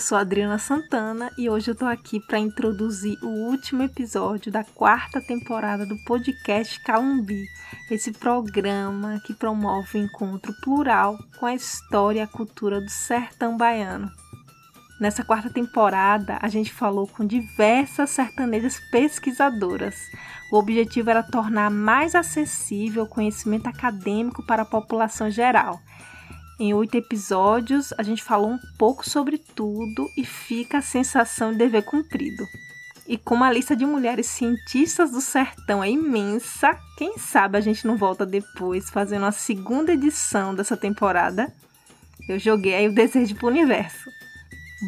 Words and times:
Sou 0.00 0.16
Adriana 0.16 0.58
Santana 0.58 1.30
e 1.36 1.50
hoje 1.50 1.70
eu 1.70 1.74
tô 1.74 1.84
aqui 1.84 2.20
para 2.20 2.38
introduzir 2.38 3.18
o 3.22 3.28
último 3.50 3.82
episódio 3.82 4.50
da 4.50 4.64
quarta 4.64 5.20
temporada 5.20 5.84
do 5.84 5.94
podcast 6.04 6.82
Calumbi, 6.82 7.44
esse 7.90 8.10
programa 8.10 9.20
que 9.26 9.34
promove 9.34 9.98
o 9.98 10.02
encontro 10.02 10.54
plural 10.62 11.18
com 11.38 11.44
a 11.44 11.54
história 11.54 12.20
e 12.20 12.22
a 12.22 12.26
cultura 12.26 12.80
do 12.80 12.88
sertão 12.88 13.58
baiano. 13.58 14.10
Nessa 14.98 15.22
quarta 15.22 15.50
temporada, 15.50 16.38
a 16.40 16.48
gente 16.48 16.72
falou 16.72 17.06
com 17.06 17.26
diversas 17.26 18.08
sertanejas 18.08 18.80
pesquisadoras. 18.90 19.96
O 20.50 20.56
objetivo 20.56 21.10
era 21.10 21.22
tornar 21.22 21.70
mais 21.70 22.14
acessível 22.14 23.02
o 23.02 23.08
conhecimento 23.08 23.66
acadêmico 23.66 24.42
para 24.46 24.62
a 24.62 24.66
população 24.66 25.30
geral 25.30 25.78
em 26.60 26.74
oito 26.74 26.94
episódios, 26.94 27.94
a 27.96 28.02
gente 28.02 28.22
falou 28.22 28.50
um 28.50 28.58
pouco 28.76 29.08
sobre 29.08 29.38
tudo 29.38 30.06
e 30.14 30.26
fica 30.26 30.78
a 30.78 30.82
sensação 30.82 31.52
de 31.52 31.58
dever 31.58 31.82
cumprido. 31.82 32.44
E 33.08 33.16
como 33.16 33.42
a 33.42 33.50
lista 33.50 33.74
de 33.74 33.86
mulheres 33.86 34.26
cientistas 34.26 35.10
do 35.10 35.22
sertão 35.22 35.82
é 35.82 35.90
imensa, 35.90 36.78
quem 36.98 37.16
sabe 37.16 37.56
a 37.56 37.60
gente 37.62 37.86
não 37.86 37.96
volta 37.96 38.26
depois 38.26 38.90
fazendo 38.90 39.24
a 39.24 39.32
segunda 39.32 39.94
edição 39.94 40.54
dessa 40.54 40.76
temporada? 40.76 41.50
Eu 42.28 42.38
joguei 42.38 42.74
aí 42.74 42.88
o 42.88 42.94
desejo 42.94 43.34
pro 43.36 43.48
universo. 43.48 44.10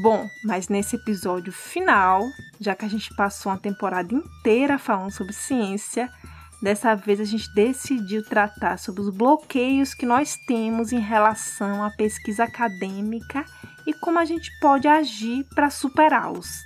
Bom, 0.03 0.29
mas 0.45 0.69
nesse 0.69 0.97
episódio 0.97 1.53
final, 1.53 2.23
já 2.61 2.75
que 2.75 2.85
a 2.85 2.89
gente 2.89 3.15
passou 3.17 3.51
uma 3.51 3.59
temporada 3.59 4.15
inteira 4.15 4.79
falando 4.79 5.11
sobre 5.11 5.33
ciência, 5.33 6.11
Dessa 6.63 6.95
vez 6.95 7.19
a 7.19 7.25
gente 7.25 7.53
decidiu 7.53 8.25
tratar 8.25 8.79
sobre 8.79 9.01
os 9.01 9.11
bloqueios 9.11 9.95
que 9.95 10.07
nós 10.07 10.37
temos 10.47 10.93
em 10.93 11.01
relação 11.01 11.83
à 11.83 11.91
pesquisa 11.91 12.45
acadêmica 12.45 13.45
e 13.85 13.93
como 13.93 14.21
a 14.21 14.25
gente 14.25 14.49
pode 14.61 14.87
agir 14.87 15.45
para 15.57 15.71
superá-los. 15.71 16.63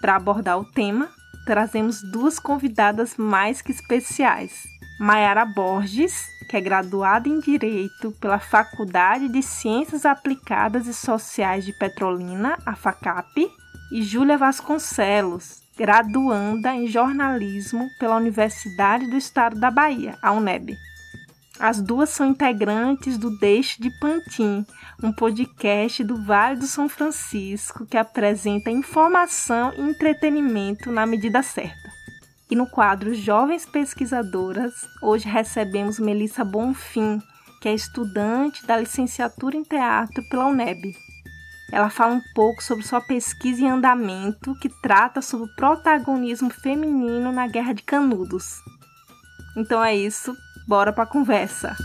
Para 0.00 0.16
abordar 0.16 0.58
o 0.58 0.64
tema, 0.64 1.10
trazemos 1.44 2.00
duas 2.10 2.38
convidadas 2.38 3.18
mais 3.18 3.60
que 3.60 3.72
especiais. 3.72 4.62
Mayara 4.98 5.44
Borges, 5.44 6.26
que 6.48 6.56
é 6.56 6.60
graduada 6.60 7.28
em 7.28 7.40
Direito 7.40 8.12
pela 8.20 8.38
Faculdade 8.38 9.28
de 9.28 9.42
Ciências 9.42 10.06
Aplicadas 10.06 10.86
e 10.86 10.94
Sociais 10.94 11.66
de 11.66 11.74
Petrolina, 11.74 12.56
a 12.64 12.74
FACAP, 12.74 13.50
e 13.92 14.02
Júlia 14.02 14.38
Vasconcelos, 14.38 15.59
graduanda 15.80 16.74
em 16.74 16.86
jornalismo 16.86 17.88
pela 17.98 18.16
Universidade 18.16 19.06
do 19.06 19.16
Estado 19.16 19.58
da 19.58 19.70
Bahia, 19.70 20.14
a 20.20 20.30
UNEB. 20.30 20.76
As 21.58 21.80
duas 21.80 22.10
são 22.10 22.26
integrantes 22.26 23.16
do 23.16 23.38
Deixe 23.38 23.80
de 23.80 23.88
Pantin, 23.98 24.66
um 25.02 25.10
podcast 25.10 26.04
do 26.04 26.22
Vale 26.22 26.58
do 26.58 26.66
São 26.66 26.86
Francisco 26.86 27.86
que 27.86 27.96
apresenta 27.96 28.70
informação 28.70 29.72
e 29.74 29.80
entretenimento 29.80 30.92
na 30.92 31.06
medida 31.06 31.42
certa. 31.42 31.90
E 32.50 32.54
no 32.54 32.66
quadro 32.66 33.14
Jovens 33.14 33.64
Pesquisadoras, 33.64 34.74
hoje 35.00 35.26
recebemos 35.26 35.98
Melissa 35.98 36.44
Bonfim, 36.44 37.22
que 37.58 37.70
é 37.70 37.74
estudante 37.74 38.66
da 38.66 38.76
licenciatura 38.76 39.56
em 39.56 39.62
teatro 39.62 40.22
pela 40.28 40.44
UNEB 40.44 40.94
ela 41.72 41.88
fala 41.88 42.14
um 42.14 42.22
pouco 42.34 42.62
sobre 42.62 42.84
sua 42.84 43.00
pesquisa 43.00 43.62
em 43.62 43.70
andamento, 43.70 44.58
que 44.60 44.68
trata 44.82 45.22
sobre 45.22 45.46
o 45.46 45.54
protagonismo 45.54 46.50
feminino 46.50 47.30
na 47.30 47.46
Guerra 47.46 47.72
de 47.72 47.82
Canudos. 47.82 48.56
Então 49.56 49.82
é 49.82 49.94
isso, 49.94 50.34
bora 50.66 50.92
para 50.92 51.06
conversa. 51.06 51.76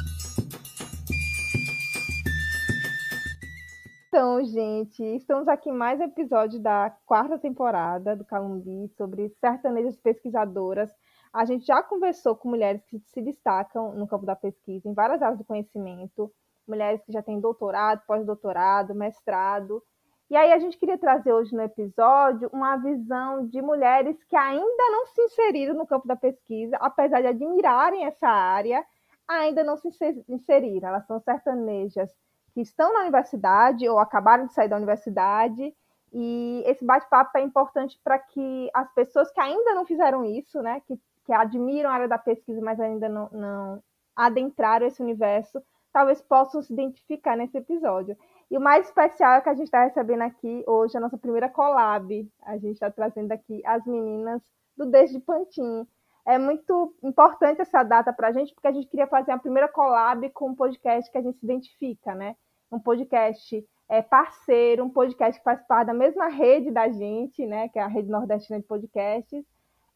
Então, 4.07 4.43
gente, 4.45 5.03
estamos 5.03 5.47
aqui 5.47 5.69
em 5.69 5.73
mais 5.73 5.99
episódio 5.99 6.57
da 6.59 6.89
quarta 7.05 7.37
temporada 7.37 8.15
do 8.15 8.23
Calumbi 8.23 8.87
sobre 8.97 9.29
sertanejas 9.41 9.97
pesquisadoras. 9.97 10.89
A 11.33 11.43
gente 11.43 11.65
já 11.65 11.83
conversou 11.83 12.33
com 12.33 12.47
mulheres 12.47 12.81
que 12.85 12.97
se 12.99 13.21
destacam 13.21 13.93
no 13.93 14.07
campo 14.07 14.25
da 14.25 14.35
pesquisa 14.35 14.87
em 14.87 14.93
várias 14.93 15.21
áreas 15.21 15.37
do 15.37 15.43
conhecimento 15.43 16.31
mulheres 16.67 17.01
que 17.03 17.11
já 17.11 17.21
têm 17.21 17.39
doutorado, 17.39 18.01
pós-doutorado, 18.07 18.95
mestrado. 18.95 19.81
E 20.29 20.35
aí 20.35 20.51
a 20.51 20.57
gente 20.57 20.77
queria 20.77 20.97
trazer 20.97 21.31
hoje 21.31 21.53
no 21.55 21.61
episódio 21.61 22.49
uma 22.51 22.77
visão 22.77 23.45
de 23.45 23.61
mulheres 23.61 24.23
que 24.23 24.35
ainda 24.35 24.83
não 24.91 25.05
se 25.07 25.21
inseriram 25.21 25.75
no 25.75 25.85
campo 25.85 26.07
da 26.07 26.15
pesquisa, 26.15 26.77
apesar 26.77 27.21
de 27.21 27.27
admirarem 27.27 28.05
essa 28.05 28.27
área, 28.27 28.83
ainda 29.27 29.63
não 29.63 29.77
se 29.77 29.89
inseriram. 30.27 30.89
Elas 30.89 31.05
são 31.05 31.19
sertanejas 31.19 32.11
que 32.53 32.61
estão 32.61 32.91
na 32.93 33.01
universidade 33.01 33.87
ou 33.87 33.99
acabaram 33.99 34.47
de 34.47 34.53
sair 34.53 34.69
da 34.69 34.77
universidade. 34.77 35.75
E 36.11 36.63
esse 36.65 36.83
bate-papo 36.83 37.37
é 37.37 37.41
importante 37.41 37.99
para 38.03 38.17
que 38.17 38.69
as 38.73 38.91
pessoas 38.93 39.29
que 39.31 39.39
ainda 39.39 39.75
não 39.75 39.85
fizeram 39.85 40.23
isso, 40.23 40.61
né, 40.61 40.81
que, 40.87 40.99
que 41.25 41.33
admiram 41.33 41.89
a 41.89 41.93
área 41.93 42.07
da 42.07 42.17
pesquisa, 42.17 42.61
mas 42.61 42.79
ainda 42.79 43.09
não, 43.09 43.29
não 43.31 43.83
adentraram 44.15 44.87
esse 44.87 45.03
universo, 45.03 45.61
talvez 45.95 46.21
possam 46.21 46.61
se 46.61 46.73
identificar 46.73 47.37
nesse 47.37 47.57
episódio. 47.57 48.17
E 48.51 48.57
o 48.57 48.61
mais 48.61 48.85
especial 48.85 49.35
é 49.35 49.41
que 49.41 49.47
a 49.47 49.53
gente 49.53 49.67
está 49.67 49.85
recebendo 49.85 50.23
aqui 50.23 50.61
hoje 50.67 50.97
a 50.97 50.99
nossa 50.99 51.17
primeira 51.17 51.47
collab. 51.47 52.29
A 52.43 52.57
gente 52.57 52.73
está 52.73 52.91
trazendo 52.91 53.31
aqui 53.31 53.61
as 53.65 53.85
meninas 53.85 54.41
do 54.75 54.85
Desde 54.85 55.21
Pantin. 55.21 55.87
É 56.27 56.37
muito 56.37 56.93
importante 57.01 57.61
essa 57.61 57.81
data 57.81 58.11
para 58.11 58.27
a 58.27 58.31
gente, 58.33 58.53
porque 58.53 58.67
a 58.67 58.73
gente 58.73 58.89
queria 58.89 59.07
fazer 59.07 59.31
a 59.31 59.37
primeira 59.37 59.69
collab 59.69 60.29
com 60.31 60.49
um 60.49 60.55
podcast 60.55 61.09
que 61.09 61.17
a 61.17 61.21
gente 61.21 61.39
se 61.39 61.45
identifica, 61.45 62.13
né? 62.13 62.35
Um 62.69 62.77
podcast 62.77 63.65
é, 63.87 64.01
parceiro, 64.01 64.83
um 64.83 64.89
podcast 64.89 65.39
que 65.39 65.45
faz 65.45 65.65
parte 65.65 65.87
da 65.87 65.93
mesma 65.93 66.27
rede 66.27 66.71
da 66.71 66.89
gente, 66.89 67.45
né? 67.45 67.69
Que 67.69 67.79
é 67.79 67.81
a 67.81 67.87
Rede 67.87 68.09
Nordestina 68.09 68.59
de 68.59 68.65
Podcasts 68.65 69.45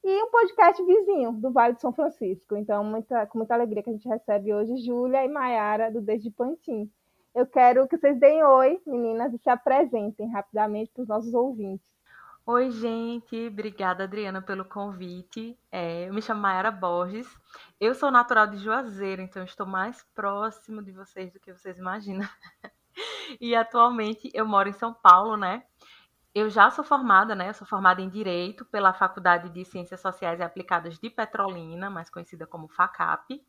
e 0.04 0.24
um 0.24 0.32
podcast 0.32 0.84
vizinho 0.84 1.34
do 1.34 1.52
Vale 1.52 1.76
de 1.76 1.82
São 1.82 1.92
Francisco. 1.92 2.56
Então, 2.56 2.84
muita, 2.84 3.26
com 3.28 3.38
muita 3.38 3.54
alegria 3.54 3.84
que 3.84 3.90
a 3.90 3.94
gente 3.94 4.08
recebe 4.08 4.54
hoje 4.54 4.78
Júlia 4.78 5.24
e 5.26 5.28
Maiara 5.28 5.92
do 5.92 6.02
Desde 6.02 6.32
Pantin. 6.32 6.90
Eu 7.36 7.46
quero 7.46 7.88
que 7.88 7.98
vocês 7.98 8.20
deem 8.20 8.44
oi, 8.44 8.82
meninas, 8.86 9.34
e 9.34 9.38
se 9.38 9.50
apresentem 9.50 10.30
rapidamente 10.30 10.92
para 10.92 11.04
os 11.04 11.08
nossos 11.08 11.34
ouvintes. 11.34 11.88
Oi, 12.46 12.72
gente. 12.72 13.48
Obrigada, 13.48 14.06
Adriana, 14.06 14.42
pelo 14.42 14.66
convite. 14.66 15.56
É, 15.72 16.08
eu 16.08 16.14
me 16.14 16.22
chamo 16.22 16.42
Mayara 16.42 16.72
Borges. 16.72 17.28
Eu 17.80 17.94
sou 17.94 18.10
natural 18.10 18.48
de 18.48 18.58
Juazeiro, 18.58 19.22
então 19.22 19.44
estou 19.44 19.68
mais 19.68 20.04
próximo 20.16 20.82
de 20.82 20.92
vocês 20.92 21.32
do 21.32 21.40
que 21.40 21.54
vocês 21.54 21.78
imaginam. 21.78 22.28
e 23.40 23.54
atualmente 23.56 24.32
eu 24.34 24.48
moro 24.48 24.68
em 24.68 24.74
São 24.74 24.94
Paulo, 24.94 25.38
né? 25.38 25.64
Eu 26.34 26.50
já 26.50 26.70
sou 26.70 26.84
formada, 26.84 27.34
né? 27.36 27.50
Eu 27.50 27.54
sou 27.54 27.66
formada 27.68 28.02
em 28.02 28.10
Direito 28.10 28.64
pela 28.66 28.94
Faculdade 28.94 29.50
de 29.50 29.66
Ciências 29.66 30.00
Sociais 30.00 30.40
e 30.40 30.44
Aplicadas 30.44 31.00
de 31.00 31.10
Petrolina, 31.10 31.90
mais 31.90 32.10
conhecida 32.10 32.46
como 32.46 32.68
FACAP. 32.68 33.42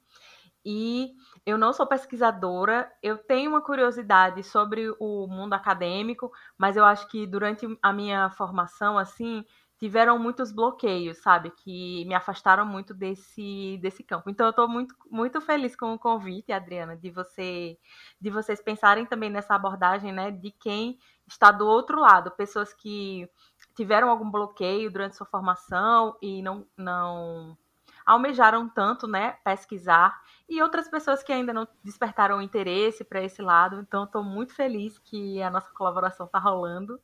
E 0.65 1.13
eu 1.47 1.57
não 1.57 1.73
sou 1.73 1.87
pesquisadora, 1.87 2.91
eu 3.03 3.17
tenho 3.19 3.51
uma 3.51 3.63
curiosidade 3.63 4.43
sobre 4.43 4.91
o 4.99 5.27
mundo 5.27 5.55
acadêmico, 5.55 6.31
mas 6.59 6.77
eu 6.77 6.85
acho 6.85 7.09
que 7.09 7.27
durante 7.27 7.67
a 7.83 7.93
minha 7.93 8.29
formação, 8.31 8.99
assim, 8.99 9.45
tiveram 9.79 10.19
muitos 10.19 10.53
bloqueios, 10.53 11.17
sabe, 11.23 11.51
que 11.51 12.05
me 12.05 12.15
afastaram 12.15 12.67
muito 12.67 12.93
desse, 12.93 13.79
desse 13.81 14.05
campo. 14.05 14.29
Então 14.29 14.47
eu 14.47 14.51
estou 14.51 14.69
muito, 14.69 14.95
muito 15.11 15.41
feliz 15.41 15.75
com 15.75 15.95
o 15.95 15.99
convite, 15.99 16.53
Adriana, 16.53 16.95
de 16.95 17.11
você 17.11 17.79
de 18.21 18.29
vocês 18.31 18.63
pensarem 18.63 19.07
também 19.07 19.31
nessa 19.31 19.55
abordagem, 19.55 20.13
né, 20.13 20.31
de 20.31 20.51
quem 20.51 20.99
está 21.33 21.51
do 21.51 21.67
outro 21.67 22.01
lado, 22.01 22.31
pessoas 22.31 22.73
que 22.73 23.29
tiveram 23.75 24.11
algum 24.11 24.31
bloqueio 24.31 24.91
durante 24.91 25.17
sua 25.17 25.27
formação 25.27 26.17
e 26.21 26.43
não 26.43 26.67
não 26.77 27.57
almejaram 28.05 28.69
tanto, 28.69 29.07
né, 29.07 29.33
pesquisar, 29.45 30.21
e 30.49 30.61
outras 30.61 30.89
pessoas 30.89 31.23
que 31.23 31.33
ainda 31.33 31.53
não 31.53 31.69
despertaram 31.85 32.43
interesse 32.43 33.05
para 33.05 33.23
esse 33.23 33.41
lado. 33.41 33.81
Então 33.81 34.05
estou 34.05 34.25
muito 34.25 34.55
feliz 34.55 34.99
que 34.99 35.41
a 35.43 35.51
nossa 35.51 35.71
colaboração 35.73 36.27
está 36.27 36.39
rolando 36.39 37.01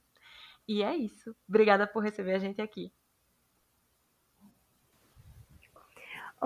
e 0.67 0.83
é 0.83 0.97
isso. 0.97 1.35
Obrigada 1.49 1.87
por 1.87 2.03
receber 2.03 2.35
a 2.35 2.39
gente 2.39 2.61
aqui. 2.61 2.93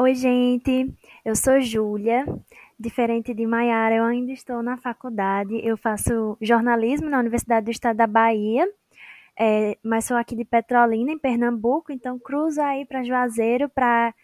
Oi, 0.00 0.14
gente. 0.14 0.91
Eu 1.23 1.37
sou 1.37 1.61
Júlia. 1.61 2.25
Diferente 2.79 3.35
de 3.35 3.47
Maiara, 3.47 3.97
eu 3.97 4.05
ainda 4.05 4.32
estou 4.32 4.62
na 4.62 4.79
faculdade. 4.79 5.61
Eu 5.62 5.76
faço 5.76 6.38
jornalismo 6.41 7.11
na 7.11 7.19
Universidade 7.19 7.67
do 7.67 7.70
Estado 7.70 7.99
da 7.99 8.06
Bahia. 8.06 8.67
É, 9.38 9.76
mas 9.82 10.06
sou 10.06 10.17
aqui 10.17 10.35
de 10.35 10.43
Petrolina, 10.43 11.12
em 11.12 11.19
Pernambuco, 11.19 11.93
então 11.93 12.19
cruzo 12.19 12.62
aí 12.62 12.87
para 12.87 13.05
Juazeiro 13.05 13.69
para 13.69 14.14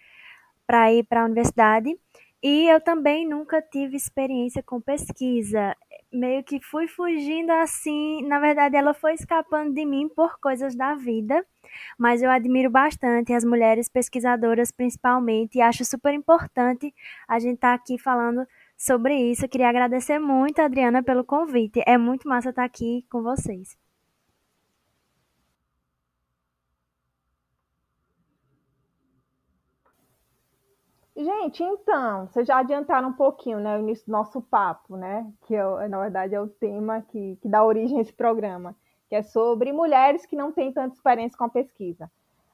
ir 0.95 1.05
para 1.05 1.21
a 1.21 1.27
universidade. 1.27 1.95
E 2.43 2.69
eu 2.71 2.81
também 2.81 3.29
nunca 3.29 3.61
tive 3.61 3.97
experiência 3.97 4.63
com 4.63 4.81
pesquisa 4.81 5.77
meio 6.17 6.43
que 6.43 6.61
fui 6.61 6.89
fugindo 6.89 7.51
assim. 7.51 8.23
Na 8.27 8.39
verdade, 8.41 8.77
ela 8.77 8.95
foi 8.95 9.15
escapando 9.15 9.75
de 9.75 9.85
mim 9.85 10.09
por 10.09 10.39
coisas 10.41 10.75
da 10.75 10.95
vida. 10.95 11.45
Mas 11.99 12.23
eu 12.23 12.31
admiro 12.31 12.71
bastante 12.71 13.33
as 13.33 13.45
mulheres 13.45 13.89
pesquisadoras, 13.89 14.71
principalmente, 14.71 15.59
e 15.59 15.61
acho 15.61 15.85
super 15.85 16.15
importante 16.15 16.95
a 17.29 17.39
gente 17.39 17.57
estar 17.57 17.69
tá 17.69 17.75
aqui 17.75 17.99
falando 17.99 18.47
sobre 18.77 19.15
isso. 19.31 19.45
Eu 19.45 19.49
queria 19.49 19.69
agradecer 19.69 20.19
muito, 20.19 20.61
Adriana, 20.61 21.03
pelo 21.03 21.25
convite. 21.25 21.83
É 21.87 21.99
muito 21.99 22.29
massa 22.29 22.51
estar 22.51 22.65
aqui 22.65 23.05
com 23.11 23.23
vocês. 23.23 23.86
Gente, 31.17 31.63
então, 31.63 32.27
vocês 32.27 32.47
já 32.47 32.59
adiantaram 32.59 33.09
um 33.09 33.13
pouquinho, 33.15 33.59
né, 33.59 33.79
o 33.79 33.81
início 33.81 34.05
do 34.05 34.13
nosso 34.13 34.43
papo, 34.43 34.99
né, 34.99 35.27
que 35.47 35.55
é, 35.57 35.89
na 35.89 35.99
verdade 35.99 36.35
é 36.35 36.41
o 36.41 36.47
tema 36.47 37.01
que, 37.01 37.37
que 37.37 37.49
dá 37.49 37.65
origem 37.65 37.97
a 37.97 38.03
esse 38.03 38.13
programa, 38.13 38.77
que 39.09 39.15
é 39.15 39.23
sobre 39.23 39.73
mulheres 39.73 40.27
que 40.27 40.37
não 40.37 40.53
têm 40.53 40.71
tanta 40.71 40.95
experiência 40.95 41.39
com 41.39 41.45
a 41.45 41.49
pesquisa. 41.49 42.11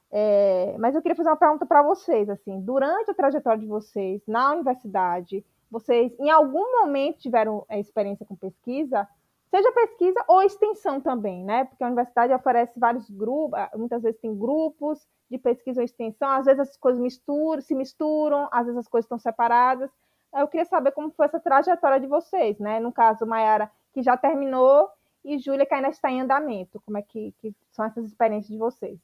É, 0.09 0.77
mas 0.79 0.95
eu 0.95 1.01
queria 1.01 1.15
fazer 1.15 1.29
uma 1.29 1.35
pergunta 1.35 1.65
para 1.65 1.83
vocês, 1.83 2.29
assim, 2.29 2.61
durante 2.61 3.11
a 3.11 3.13
trajetória 3.13 3.59
de 3.59 3.67
vocês 3.67 4.21
na 4.25 4.53
universidade, 4.53 5.45
vocês 5.69 6.17
em 6.17 6.29
algum 6.29 6.79
momento 6.79 7.17
tiveram 7.17 7.65
é, 7.67 7.81
experiência 7.81 8.25
com 8.25 8.35
pesquisa? 8.35 9.05
Seja 9.53 9.71
pesquisa 9.71 10.25
ou 10.27 10.41
extensão 10.41 10.99
também, 10.99 11.45
né? 11.45 11.65
Porque 11.65 11.83
a 11.83 11.87
universidade 11.87 12.33
oferece 12.33 12.79
vários 12.79 13.07
grupos, 13.07 13.59
ah, 13.59 13.69
muitas 13.75 14.01
vezes 14.01 14.19
tem 14.19 14.35
grupos 14.35 15.07
de 15.29 15.37
pesquisa 15.37 15.79
ou 15.79 15.85
extensão, 15.85 16.27
às 16.27 16.45
vezes 16.47 16.61
as 16.61 16.75
coisas 16.75 16.99
misturam, 16.99 17.61
se 17.61 17.75
misturam, 17.75 18.49
às 18.51 18.65
vezes 18.65 18.79
as 18.79 18.87
coisas 18.87 19.05
estão 19.05 19.19
separadas. 19.19 19.91
Eu 20.33 20.47
queria 20.47 20.65
saber 20.65 20.91
como 20.93 21.11
foi 21.11 21.27
essa 21.27 21.39
trajetória 21.39 21.99
de 21.99 22.07
vocês, 22.07 22.57
né? 22.57 22.79
No 22.79 22.91
caso, 22.91 23.27
Mayara, 23.27 23.71
que 23.93 24.01
já 24.01 24.17
terminou, 24.17 24.89
e 25.23 25.37
Júlia, 25.37 25.67
que 25.67 25.75
ainda 25.75 25.89
está 25.89 26.09
em 26.09 26.21
andamento. 26.21 26.81
Como 26.83 26.97
é 26.97 27.03
que, 27.03 27.31
que 27.39 27.53
são 27.73 27.85
essas 27.85 28.05
experiências 28.05 28.49
de 28.51 28.57
vocês? 28.57 28.99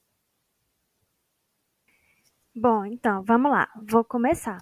Bom, 2.56 2.86
então, 2.86 3.22
vamos 3.22 3.52
lá. 3.52 3.70
Vou 3.88 4.04
começar. 4.04 4.58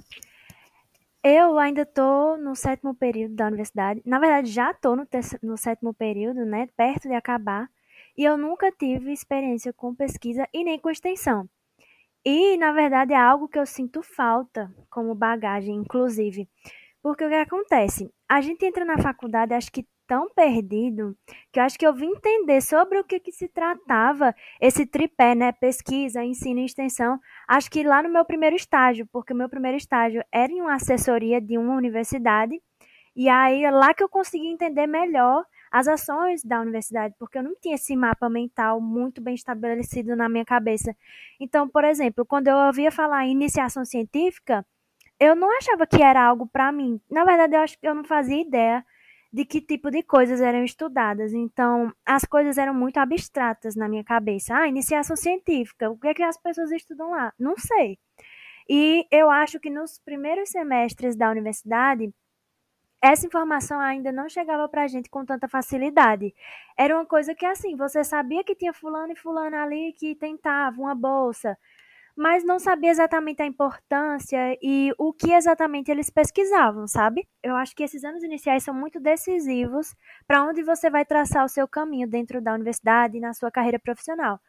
Eu 1.29 1.59
ainda 1.59 1.81
estou 1.81 2.37
no 2.37 2.55
sétimo 2.55 2.95
período 2.95 3.35
da 3.35 3.47
universidade. 3.47 4.01
Na 4.05 4.17
verdade, 4.17 4.49
já 4.49 4.71
estou 4.71 4.95
no, 4.95 5.05
no 5.43 5.57
sétimo 5.57 5.93
período, 5.93 6.45
né? 6.45 6.69
Perto 6.77 7.09
de 7.09 7.13
acabar. 7.15 7.69
E 8.17 8.23
eu 8.23 8.37
nunca 8.37 8.71
tive 8.71 9.11
experiência 9.11 9.73
com 9.73 9.93
pesquisa 9.93 10.47
e 10.53 10.63
nem 10.63 10.79
com 10.79 10.89
extensão. 10.89 11.49
E, 12.23 12.55
na 12.55 12.71
verdade, 12.71 13.11
é 13.11 13.17
algo 13.17 13.49
que 13.49 13.59
eu 13.59 13.65
sinto 13.65 14.01
falta 14.01 14.73
como 14.89 15.13
bagagem, 15.13 15.75
inclusive. 15.75 16.47
Porque 17.03 17.25
o 17.25 17.29
que 17.29 17.35
acontece? 17.35 18.09
A 18.29 18.39
gente 18.39 18.65
entra 18.65 18.85
na 18.85 18.97
faculdade, 18.97 19.53
acho 19.53 19.69
que 19.69 19.85
tão 20.07 20.29
perdido 20.33 21.15
que 21.51 21.59
eu 21.59 21.63
acho 21.63 21.77
que 21.77 21.85
eu 21.85 21.93
vim 21.93 22.11
entender 22.11 22.61
sobre 22.61 22.99
o 22.99 23.03
que, 23.03 23.19
que 23.19 23.31
se 23.31 23.47
tratava 23.47 24.33
esse 24.59 24.85
tripé, 24.85 25.35
né? 25.35 25.51
Pesquisa, 25.51 26.23
ensino 26.23 26.61
e 26.61 26.65
extensão. 26.65 27.19
Acho 27.47 27.69
que 27.69 27.83
lá 27.83 28.01
no 28.01 28.09
meu 28.09 28.25
primeiro 28.25 28.55
estágio, 28.55 29.07
porque 29.11 29.33
o 29.33 29.35
meu 29.35 29.49
primeiro 29.49 29.77
estágio 29.77 30.23
era 30.31 30.51
em 30.51 30.61
uma 30.61 30.75
assessoria 30.75 31.41
de 31.41 31.57
uma 31.57 31.75
universidade, 31.75 32.59
e 33.15 33.27
aí 33.29 33.63
é 33.63 33.71
lá 33.71 33.93
que 33.93 34.03
eu 34.03 34.09
consegui 34.09 34.47
entender 34.47 34.87
melhor 34.87 35.43
as 35.71 35.87
ações 35.87 36.43
da 36.43 36.61
universidade, 36.61 37.13
porque 37.19 37.37
eu 37.37 37.43
não 37.43 37.55
tinha 37.61 37.75
esse 37.75 37.95
mapa 37.95 38.29
mental 38.29 38.79
muito 38.79 39.21
bem 39.21 39.35
estabelecido 39.35 40.15
na 40.15 40.29
minha 40.29 40.45
cabeça. 40.45 40.95
Então, 41.39 41.67
por 41.67 41.83
exemplo, 41.83 42.25
quando 42.25 42.47
eu 42.47 42.55
ouvia 42.55 42.91
falar 42.91 43.25
em 43.25 43.31
iniciação 43.31 43.83
científica, 43.83 44.65
eu 45.19 45.35
não 45.35 45.55
achava 45.57 45.85
que 45.87 46.01
era 46.01 46.23
algo 46.23 46.47
para 46.47 46.71
mim. 46.71 47.01
Na 47.09 47.25
verdade, 47.25 47.55
eu 47.55 47.61
acho 47.61 47.79
que 47.79 47.87
eu 47.87 47.95
não 47.95 48.03
fazia 48.03 48.41
ideia 48.41 48.85
de 49.37 49.45
que 49.45 49.61
tipo 49.61 49.91
de 49.91 50.01
coisas 50.01 50.41
eram 50.41 50.63
estudadas. 50.63 51.31
Então, 51.31 51.93
as 52.03 52.25
coisas 52.25 52.57
eram 52.57 52.73
muito 52.73 52.97
abstratas 52.97 53.75
na 53.75 53.87
minha 53.87 54.03
cabeça. 54.03 54.55
Ah, 54.57 54.67
iniciação 54.67 55.15
científica, 55.15 55.91
o 55.91 55.97
que 55.97 56.07
é 56.07 56.13
que 56.15 56.23
as 56.23 56.37
pessoas 56.41 56.71
estudam 56.71 57.11
lá? 57.11 57.31
Não 57.37 57.55
sei. 57.55 57.99
E 58.67 59.05
eu 59.11 59.29
acho 59.29 59.59
que 59.59 59.69
nos 59.69 59.99
primeiros 59.99 60.49
semestres 60.49 61.15
da 61.15 61.29
universidade, 61.29 62.11
essa 62.99 63.27
informação 63.27 63.79
ainda 63.79 64.11
não 64.11 64.27
chegava 64.27 64.67
para 64.67 64.85
a 64.85 64.87
gente 64.87 65.07
com 65.07 65.23
tanta 65.23 65.47
facilidade. 65.47 66.33
Era 66.75 66.95
uma 66.95 67.05
coisa 67.05 67.35
que, 67.35 67.45
assim, 67.45 67.75
você 67.75 68.03
sabia 68.03 68.43
que 68.43 68.55
tinha 68.55 68.73
fulano 68.73 69.13
e 69.13 69.15
fulano 69.15 69.55
ali 69.55 69.93
que 69.93 70.15
tentavam 70.15 70.85
uma 70.85 70.95
bolsa, 70.95 71.55
mas 72.17 72.43
não 72.43 72.57
sabia 72.57 72.89
exatamente 72.89 73.43
a 73.43 73.45
importância 73.45 74.57
e 74.59 74.91
o 74.97 75.13
que 75.13 75.31
exatamente 75.31 75.91
eles 75.91 76.09
pesquisavam, 76.09 76.87
sabe? 76.87 77.27
Eu 77.43 77.55
acho 77.55 77.75
que 77.75 77.83
esses 77.83 78.03
anos 78.03 78.23
iniciais 78.23 78.63
são 78.63 78.73
muito 78.73 78.99
decisivos 78.99 79.95
para 80.27 80.43
onde 80.43 80.63
você 80.63 80.89
vai 80.89 81.05
traçar 81.05 81.45
o 81.45 81.49
seu 81.49 81.67
caminho 81.67 82.09
dentro 82.09 82.41
da 82.41 82.55
universidade 82.55 83.17
e 83.17 83.19
na 83.19 83.33
sua 83.33 83.51
carreira 83.51 83.77
profissional. 83.77 84.39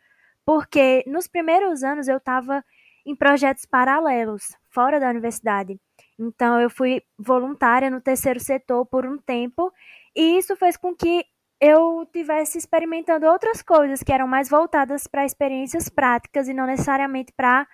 Porque 0.47 1.05
nos 1.07 1.29
primeiros 1.29 1.83
anos 1.83 2.09
eu 2.09 2.17
estava 2.17 2.65
em 3.05 3.15
projetos 3.15 3.67
paralelos, 3.67 4.57
fora 4.71 4.99
da 4.99 5.11
universidade. 5.11 5.79
Então 6.19 6.59
eu 6.59 6.71
fui 6.71 7.03
voluntária 7.19 7.91
no 7.91 8.01
terceiro 8.01 8.41
setor 8.41 8.87
por 8.87 9.05
um 9.05 9.19
tempo, 9.19 9.71
e 10.17 10.39
isso 10.39 10.57
fez 10.57 10.77
com 10.77 10.97
que 10.97 11.23
eu 11.61 12.07
tivesse 12.13 12.59
experimentando 12.59 13.27
outras 13.27 13.63
coisas 13.63 14.03
que 14.03 14.13
eram 14.13 14.27
mais 14.29 14.49
voltadas 14.49 15.07
para 15.07 15.25
experiências 15.25 15.89
práticas 15.89 16.49
e 16.49 16.55
não 16.55 16.67
necessariamente 16.67 17.33
para 17.33 17.67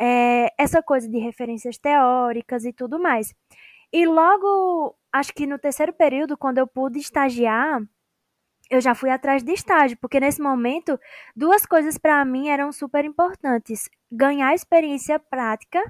é, 0.00 0.52
essa 0.58 0.82
coisa 0.82 1.08
de 1.08 1.18
referências 1.18 1.78
teóricas 1.78 2.64
e 2.64 2.72
tudo 2.72 2.98
mais. 2.98 3.34
E 3.92 4.06
logo, 4.06 4.96
acho 5.12 5.32
que 5.34 5.46
no 5.46 5.58
terceiro 5.58 5.92
período, 5.92 6.36
quando 6.36 6.58
eu 6.58 6.66
pude 6.66 6.98
estagiar, 6.98 7.80
eu 8.70 8.80
já 8.80 8.94
fui 8.94 9.10
atrás 9.10 9.42
de 9.42 9.52
estágio, 9.52 9.96
porque 10.00 10.20
nesse 10.20 10.42
momento, 10.42 10.98
duas 11.34 11.64
coisas 11.66 11.98
para 11.98 12.24
mim 12.24 12.48
eram 12.48 12.72
super 12.72 13.04
importantes: 13.04 13.88
ganhar 14.10 14.54
experiência 14.54 15.18
prática 15.18 15.82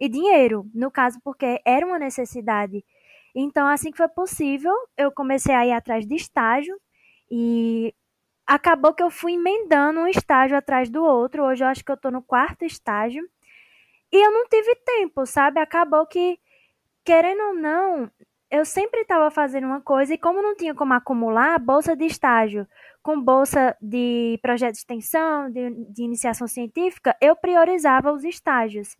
e 0.00 0.08
dinheiro, 0.08 0.68
no 0.74 0.90
caso, 0.90 1.18
porque 1.22 1.60
era 1.64 1.86
uma 1.86 1.98
necessidade. 1.98 2.84
Então, 3.34 3.66
assim 3.66 3.90
que 3.90 3.96
foi 3.98 4.08
possível, 4.08 4.72
eu 4.96 5.12
comecei 5.12 5.54
a 5.54 5.66
ir 5.66 5.72
atrás 5.72 6.06
de 6.06 6.14
estágio 6.14 6.76
e 7.30 7.94
acabou 8.46 8.94
que 8.94 9.02
eu 9.02 9.10
fui 9.10 9.34
emendando 9.34 10.00
um 10.00 10.06
estágio 10.06 10.56
atrás 10.56 10.90
do 10.90 11.04
outro. 11.04 11.44
Hoje 11.44 11.64
eu 11.64 11.68
acho 11.68 11.84
que 11.84 11.92
eu 11.92 11.96
tô 11.96 12.10
no 12.10 12.22
quarto 12.22 12.64
estágio. 12.64 13.24
E 14.12 14.16
eu 14.24 14.32
não 14.32 14.48
tive 14.48 14.76
tempo, 14.76 15.26
sabe? 15.26 15.60
Acabou 15.60 16.06
que, 16.06 16.38
querendo 17.04 17.42
ou 17.48 17.54
não, 17.54 18.10
eu 18.50 18.64
sempre 18.64 19.00
estava 19.02 19.30
fazendo 19.30 19.66
uma 19.66 19.80
coisa 19.80 20.14
e 20.14 20.18
como 20.18 20.42
não 20.42 20.56
tinha 20.56 20.74
como 20.74 20.94
acumular 20.94 21.58
bolsa 21.58 21.96
de 21.96 22.04
estágio 22.06 22.66
com 23.04 23.20
bolsa 23.20 23.76
de 23.82 24.38
projeto 24.40 24.72
de 24.72 24.78
extensão, 24.78 25.50
de, 25.50 25.70
de 25.92 26.02
iniciação 26.02 26.48
científica, 26.48 27.14
eu 27.20 27.36
priorizava 27.36 28.10
os 28.10 28.24
estágios. 28.24 28.96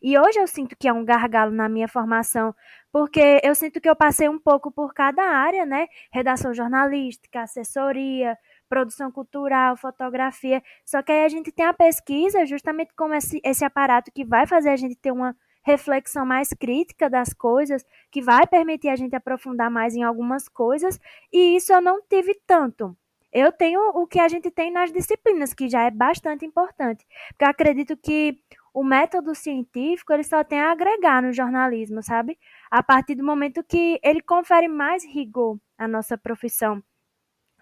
E 0.00 0.16
hoje 0.16 0.38
eu 0.38 0.46
sinto 0.46 0.76
que 0.78 0.86
é 0.86 0.92
um 0.92 1.04
gargalo 1.04 1.50
na 1.50 1.68
minha 1.68 1.88
formação, 1.88 2.54
porque 2.92 3.40
eu 3.42 3.54
sinto 3.54 3.80
que 3.80 3.88
eu 3.88 3.96
passei 3.96 4.28
um 4.28 4.38
pouco 4.38 4.70
por 4.70 4.94
cada 4.94 5.22
área, 5.22 5.66
né? 5.66 5.86
Redação 6.12 6.54
jornalística, 6.54 7.42
assessoria, 7.42 8.36
produção 8.68 9.10
cultural, 9.10 9.76
fotografia. 9.76 10.62
Só 10.84 11.02
que 11.02 11.12
aí 11.12 11.24
a 11.24 11.28
gente 11.28 11.52
tem 11.52 11.66
a 11.66 11.74
pesquisa 11.74 12.46
justamente 12.46 12.92
como 12.96 13.14
esse, 13.14 13.40
esse 13.44 13.64
aparato 13.64 14.10
que 14.12 14.24
vai 14.24 14.46
fazer 14.46 14.70
a 14.70 14.76
gente 14.76 14.96
ter 14.96 15.12
uma 15.12 15.34
reflexão 15.64 16.24
mais 16.24 16.48
crítica 16.50 17.10
das 17.10 17.32
coisas, 17.32 17.84
que 18.10 18.22
vai 18.22 18.46
permitir 18.46 18.88
a 18.88 18.96
gente 18.96 19.14
aprofundar 19.14 19.70
mais 19.70 19.94
em 19.94 20.02
algumas 20.02 20.48
coisas, 20.48 20.98
e 21.30 21.56
isso 21.56 21.72
eu 21.72 21.80
não 21.80 22.00
tive 22.08 22.34
tanto. 22.46 22.96
Eu 23.30 23.52
tenho 23.52 23.80
o 23.90 24.06
que 24.06 24.18
a 24.18 24.28
gente 24.28 24.50
tem 24.50 24.70
nas 24.70 24.90
disciplinas, 24.90 25.52
que 25.52 25.68
já 25.68 25.82
é 25.82 25.90
bastante 25.90 26.46
importante, 26.46 27.04
porque 27.28 27.44
eu 27.44 27.48
acredito 27.48 27.96
que 27.98 28.38
o 28.72 28.82
método 28.82 29.34
científico 29.34 30.12
ele 30.12 30.22
só 30.22 30.42
tem 30.42 30.60
a 30.60 30.72
agregar 30.72 31.22
no 31.22 31.32
jornalismo, 31.32 32.02
sabe? 32.02 32.38
A 32.70 32.82
partir 32.82 33.14
do 33.14 33.24
momento 33.24 33.64
que 33.64 33.98
ele 34.02 34.20
confere 34.20 34.68
mais 34.68 35.04
rigor 35.04 35.58
à 35.76 35.88
nossa 35.88 36.18
profissão. 36.18 36.82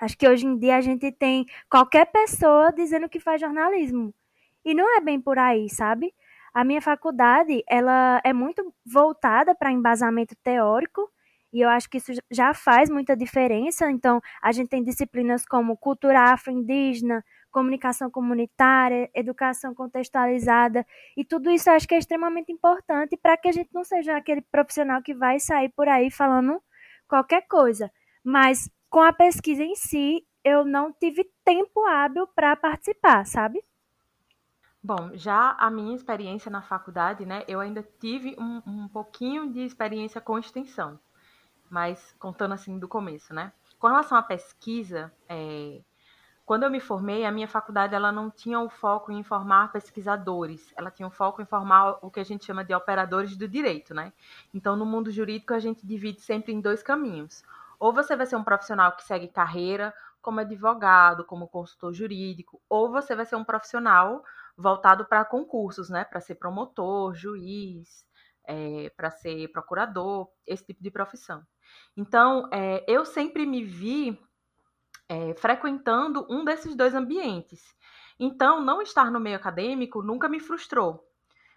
Acho 0.01 0.17
que 0.19 0.29
hoje 0.29 0.47
em 0.47 0.59
dia 0.59 0.77
a 0.77 0.81
gente 0.81 1.11
tem 1.13 1.47
qualquer 1.71 2.07
pessoa 2.07 2.73
dizendo 2.73 3.09
que 3.09 3.21
faz 3.21 3.41
jornalismo. 3.41 4.15
E 4.65 4.75
não 4.75 4.97
é 4.97 5.01
bem 5.01 5.21
por 5.21 5.39
aí, 5.39 5.69
sabe? 5.71 6.13
A 6.53 6.65
minha 6.65 6.83
faculdade, 6.83 7.63
ela 7.69 8.21
é 8.25 8.33
muito 8.33 8.75
voltada 8.85 9.55
para 9.55 9.71
embasamento 9.71 10.35
teórico, 10.43 11.11
e 11.53 11.61
eu 11.61 11.69
acho 11.69 11.89
que 11.89 11.99
isso 11.99 12.13
já 12.31 12.53
faz 12.53 12.91
muita 12.91 13.17
diferença. 13.17 13.91
Então, 13.91 14.21
a 14.43 14.53
gente 14.53 14.69
tem 14.69 14.83
disciplinas 14.83 15.47
como 15.47 15.77
cultura 15.77 16.33
afro-indígena, 16.33 17.25
comunicação 17.57 18.11
comunitária, 18.11 19.11
educação 19.15 19.75
contextualizada, 19.75 20.87
e 21.17 21.25
tudo 21.25 21.51
isso 21.51 21.71
acho 21.71 21.89
que 21.89 21.95
é 21.95 21.99
extremamente 21.99 22.53
importante 22.53 23.17
para 23.17 23.35
que 23.35 23.49
a 23.49 23.53
gente 23.53 23.71
não 23.73 23.83
seja 23.83 24.15
aquele 24.15 24.43
profissional 24.43 25.01
que 25.01 25.15
vai 25.15 25.41
sair 25.41 25.71
por 25.71 25.89
aí 25.89 26.11
falando 26.11 26.63
qualquer 27.09 27.49
coisa. 27.49 27.91
Mas 28.23 28.71
com 28.91 29.01
a 29.01 29.11
pesquisa 29.11 29.63
em 29.63 29.75
si, 29.75 30.23
eu 30.45 30.67
não 30.67 30.93
tive 30.93 31.25
tempo 31.43 31.87
hábil 31.87 32.27
para 32.27 32.55
participar, 32.57 33.25
sabe? 33.25 33.65
Bom, 34.83 35.13
já 35.15 35.57
a 35.59 35.71
minha 35.71 35.97
experiência 35.97 36.51
na 36.51 36.61
faculdade, 36.61 37.25
né, 37.25 37.43
eu 37.49 37.59
ainda 37.59 37.83
tive 37.99 38.37
um, 38.39 38.61
um 38.67 38.89
pouquinho 38.89 39.51
de 39.51 39.61
experiência 39.61 40.21
com 40.21 40.39
extensão, 40.39 41.01
mas 41.71 42.15
contando 42.19 42.53
assim 42.53 42.79
do 42.79 42.87
começo, 42.87 43.33
né? 43.33 43.51
Com 43.79 43.87
relação 43.87 44.19
à 44.19 44.23
pesquisa, 44.23 45.11
é, 45.27 45.81
quando 46.47 46.63
eu 46.63 46.71
me 46.71 46.79
formei, 46.79 47.25
a 47.25 47.33
minha 47.33 47.49
faculdade 47.49 47.93
ela 47.93 48.13
não 48.13 48.31
tinha 48.31 48.61
o 48.61 48.71
foco 48.71 49.11
em 49.11 49.25
formar 49.25 49.73
pesquisadores, 49.73 50.73
ela 50.77 50.93
tinha 50.93 51.09
o 51.09 51.11
foco 51.11 51.43
em 51.43 51.45
formar 51.45 51.99
o 52.01 52.09
que 52.09 52.21
a 52.21 52.25
gente 52.25 52.45
chama 52.45 52.65
de 52.65 52.73
operadores 52.73 53.37
do 53.37 53.49
direito, 53.49 53.93
né? 53.93 54.13
Então, 54.55 54.77
no 54.77 54.87
mundo 54.87 55.11
jurídico, 55.11 55.53
a 55.53 55.59
gente 55.59 55.85
divide 55.85 56.21
sempre 56.21 56.53
em 56.53 56.61
dois 56.61 56.85
caminhos. 56.85 57.43
Ou 57.81 57.93
você 57.93 58.15
vai 58.15 58.27
ser 58.27 58.37
um 58.37 58.45
profissional 58.45 58.93
que 58.93 59.03
segue 59.03 59.27
carreira 59.27 59.93
como 60.23 60.39
advogado, 60.39 61.25
como 61.25 61.49
consultor 61.49 61.93
jurídico, 61.93 62.63
ou 62.69 62.93
você 62.93 63.17
vai 63.17 63.27
ser 63.27 63.35
um 63.35 63.45
profissional 63.45 64.25
voltado 64.57 65.05
para 65.05 65.25
concursos, 65.25 65.91
né? 65.91 66.05
Para 66.05 66.21
ser 66.21 66.37
promotor, 66.37 67.13
juiz, 67.13 68.07
é, 68.45 68.89
para 68.97 69.11
ser 69.11 69.49
procurador, 69.49 70.29
esse 70.47 70.65
tipo 70.65 70.81
de 70.81 70.93
profissão. 70.93 71.43
Então, 71.97 72.49
é, 72.53 72.85
eu 72.87 73.05
sempre 73.05 73.45
me 73.45 73.65
vi 73.65 74.17
é, 75.09 75.35
frequentando 75.35 76.27
um 76.31 76.45
desses 76.45 76.75
dois 76.75 76.95
ambientes. 76.95 77.75
Então, 78.19 78.61
não 78.61 78.81
estar 78.81 79.11
no 79.11 79.21
meio 79.21 79.37
acadêmico 79.37 80.03
nunca 80.03 80.29
me 80.29 80.41
frustrou. 80.41 81.05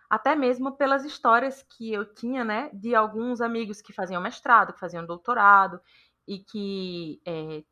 Até 0.09 0.35
mesmo 0.35 0.75
pelas 0.75 1.05
histórias 1.05 1.63
que 1.63 1.93
eu 1.93 2.13
tinha, 2.13 2.43
né, 2.43 2.69
de 2.73 2.95
alguns 2.95 3.41
amigos 3.41 3.81
que 3.81 3.93
faziam 3.93 4.21
mestrado, 4.21 4.73
que 4.73 4.79
faziam 4.79 5.05
doutorado 5.05 5.79
e 6.27 6.39
que 6.39 7.21
é, 7.25 7.63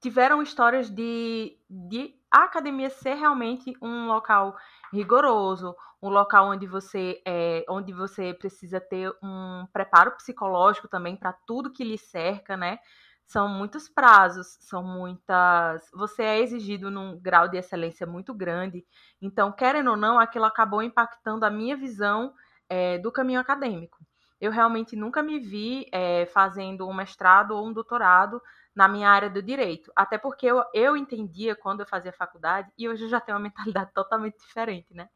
tiveram 0.00 0.42
histórias 0.42 0.90
de, 0.90 1.58
de 1.68 2.14
a 2.30 2.44
academia 2.44 2.90
ser 2.90 3.14
realmente 3.14 3.74
um 3.80 4.06
local 4.06 4.56
rigoroso, 4.92 5.74
um 6.02 6.10
local 6.10 6.48
onde 6.48 6.66
você 6.66 7.22
é, 7.26 7.64
onde 7.68 7.92
você 7.92 8.34
precisa 8.34 8.80
ter 8.80 9.10
um 9.22 9.66
preparo 9.72 10.12
psicológico 10.16 10.88
também 10.88 11.16
para 11.16 11.32
tudo 11.32 11.72
que 11.72 11.82
lhe 11.82 11.96
cerca, 11.96 12.56
né? 12.56 12.78
São 13.26 13.48
muitos 13.48 13.88
prazos, 13.88 14.58
são 14.60 14.82
muitas. 14.82 15.90
Você 15.94 16.22
é 16.22 16.40
exigido 16.40 16.90
num 16.90 17.18
grau 17.18 17.48
de 17.48 17.56
excelência 17.56 18.06
muito 18.06 18.34
grande. 18.34 18.84
Então, 19.20 19.50
querendo 19.50 19.90
ou 19.90 19.96
não, 19.96 20.18
aquilo 20.18 20.44
acabou 20.44 20.82
impactando 20.82 21.44
a 21.44 21.50
minha 21.50 21.76
visão 21.76 22.34
é, 22.68 22.98
do 22.98 23.10
caminho 23.10 23.40
acadêmico. 23.40 23.98
Eu 24.40 24.50
realmente 24.50 24.94
nunca 24.94 25.22
me 25.22 25.38
vi 25.38 25.86
é, 25.90 26.26
fazendo 26.26 26.86
um 26.86 26.92
mestrado 26.92 27.52
ou 27.52 27.66
um 27.66 27.72
doutorado 27.72 28.40
na 28.74 28.88
minha 28.88 29.08
área 29.08 29.30
do 29.30 29.42
direito. 29.42 29.90
Até 29.94 30.18
porque 30.18 30.46
eu, 30.46 30.62
eu 30.74 30.96
entendia 30.96 31.54
quando 31.54 31.80
eu 31.80 31.86
fazia 31.86 32.12
faculdade, 32.12 32.70
e 32.76 32.88
hoje 32.88 33.04
eu 33.04 33.08
já 33.08 33.20
tenho 33.20 33.38
uma 33.38 33.44
mentalidade 33.44 33.92
totalmente 33.94 34.36
diferente, 34.38 34.92
né? 34.92 35.08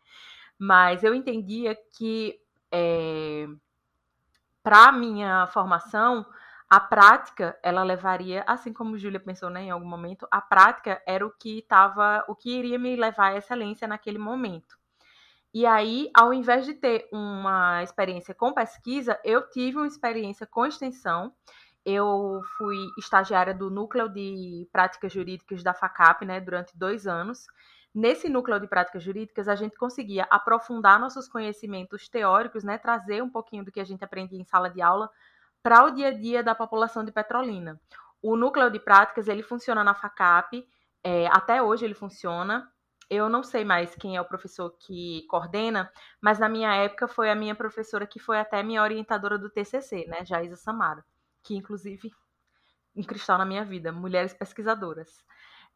Mas 0.59 1.05
eu 1.05 1.15
entendia 1.15 1.77
que 1.97 2.41
é, 2.73 3.47
para 4.63 4.93
minha 4.93 5.47
formação, 5.49 6.27
a 6.71 6.81
prática 6.81 7.59
ela 7.63 7.83
levaria, 7.83 8.45
assim 8.47 8.73
como 8.73 8.99
Júlia 8.99 9.21
pensou 9.21 9.51
né, 9.51 9.65
em 9.65 9.71
algum 9.71 9.89
momento, 9.89 10.27
a 10.31 10.41
prática 10.41 11.03
era 11.07 11.27
o 11.27 11.31
que 11.31 11.61
estava, 11.61 12.25
o 12.29 12.35
que 12.35 12.51
iria 12.51 12.79
me 12.79 12.95
levar 12.97 13.33
à 13.33 13.37
excelência 13.37 13.89
naquele 13.89 14.19
momento. 14.19 14.77
E 15.53 15.65
aí, 15.65 16.11
ao 16.15 16.33
invés 16.33 16.67
de 16.67 16.75
ter 16.75 17.09
uma 17.11 17.83
experiência 17.83 18.35
com 18.35 18.53
pesquisa, 18.53 19.19
eu 19.25 19.49
tive 19.49 19.79
uma 19.79 19.87
experiência 19.87 20.47
com 20.47 20.67
extensão 20.67 21.35
eu 21.91 22.43
fui 22.59 22.77
estagiária 22.99 23.55
do 23.55 23.71
núcleo 23.71 24.11
de 24.11 24.69
práticas 24.71 25.11
jurídicas 25.11 25.63
da 25.63 25.73
FACAP, 25.73 26.27
né, 26.27 26.39
durante 26.39 26.77
dois 26.77 27.07
anos. 27.07 27.47
Nesse 27.95 28.29
núcleo 28.29 28.61
de 28.61 28.69
práticas 28.69 29.03
jurídicas, 29.03 29.49
a 29.49 29.55
gente 29.55 29.75
conseguia 29.75 30.27
aprofundar 30.29 31.01
nossos 31.01 31.27
conhecimentos 31.29 32.07
teóricos, 32.07 32.63
né, 32.63 32.77
trazer 32.77 33.23
um 33.23 33.31
pouquinho 33.31 33.65
do 33.65 33.73
que 33.73 33.81
a 33.81 33.85
gente 33.85 34.05
aprendia 34.05 34.39
em 34.39 34.45
sala 34.45 34.69
de 34.69 34.83
aula 34.83 35.09
para 35.69 35.85
o 35.85 35.91
dia 35.91 36.09
a 36.09 36.13
dia 36.13 36.43
da 36.43 36.55
população 36.55 37.05
de 37.05 37.13
Petrolina. 37.13 37.79
O 38.23 38.37
núcleo 38.37 38.71
de 38.71 38.81
práticas 38.81 39.29
ele 39.29 39.43
funciona 39.43 39.85
na 39.85 39.95
FACAP, 39.95 40.67
é, 41.05 41.27
até 41.27 41.63
hoje 41.63 41.85
ele 41.85 41.93
funciona. 41.93 42.73
Eu 43.11 43.29
não 43.29 43.43
sei 43.43 43.67
mais 43.67 43.95
quem 43.95 44.17
é 44.17 44.21
o 44.21 44.25
professor 44.25 44.75
que 44.79 45.27
coordena, 45.29 45.93
mas 46.23 46.39
na 46.39 46.49
minha 46.49 46.75
época 46.75 47.07
foi 47.07 47.31
a 47.31 47.35
minha 47.35 47.55
professora 47.55 48.07
que 48.07 48.19
foi 48.19 48.39
até 48.39 48.63
minha 48.63 48.83
orientadora 48.83 49.37
do 49.37 49.51
TCC, 49.51 50.07
né, 50.07 50.25
Jaisa 50.25 50.57
Samara 50.57 51.05
que 51.43 51.55
inclusive 51.55 52.11
um 52.97 53.03
cristal 53.03 53.37
na 53.37 53.45
minha 53.45 53.65
vida, 53.65 53.93
mulheres 53.93 54.33
pesquisadoras. 54.33 55.23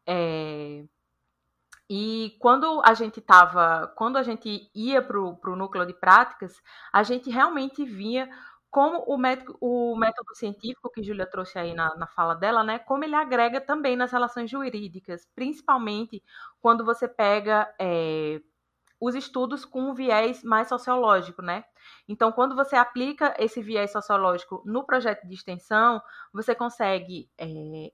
É... 0.07 0.85
E 1.87 2.35
quando 2.39 2.81
a 2.83 2.95
gente 2.95 3.21
tava, 3.21 3.93
quando 3.95 4.17
a 4.17 4.23
gente 4.23 4.71
ia 4.73 5.01
para 5.01 5.19
o 5.19 5.55
núcleo 5.55 5.85
de 5.85 5.93
práticas, 5.93 6.61
a 6.91 7.03
gente 7.03 7.29
realmente 7.29 7.85
via 7.85 8.27
como 8.73 9.03
o 9.05 9.19
método, 9.19 9.55
o 9.61 9.95
método 9.95 10.33
científico 10.35 10.89
que 10.89 11.03
Júlia 11.03 11.27
trouxe 11.27 11.59
aí 11.59 11.75
na, 11.75 11.95
na 11.95 12.07
fala 12.07 12.33
dela, 12.33 12.63
né, 12.63 12.79
como 12.79 13.03
ele 13.03 13.13
agrega 13.13 13.61
também 13.61 13.95
nas 13.95 14.11
relações 14.11 14.49
jurídicas, 14.49 15.27
principalmente 15.35 16.23
quando 16.59 16.83
você 16.83 17.07
pega 17.07 17.71
é, 17.79 18.41
os 18.99 19.13
estudos 19.13 19.63
com 19.63 19.91
um 19.91 19.93
viés 19.93 20.43
mais 20.43 20.69
sociológico, 20.69 21.43
né? 21.43 21.63
Então, 22.07 22.31
quando 22.31 22.55
você 22.55 22.75
aplica 22.75 23.35
esse 23.37 23.61
viés 23.61 23.91
sociológico 23.91 24.63
no 24.65 24.83
projeto 24.83 25.27
de 25.27 25.35
extensão, 25.35 26.01
você 26.33 26.55
consegue 26.55 27.29
é, 27.37 27.45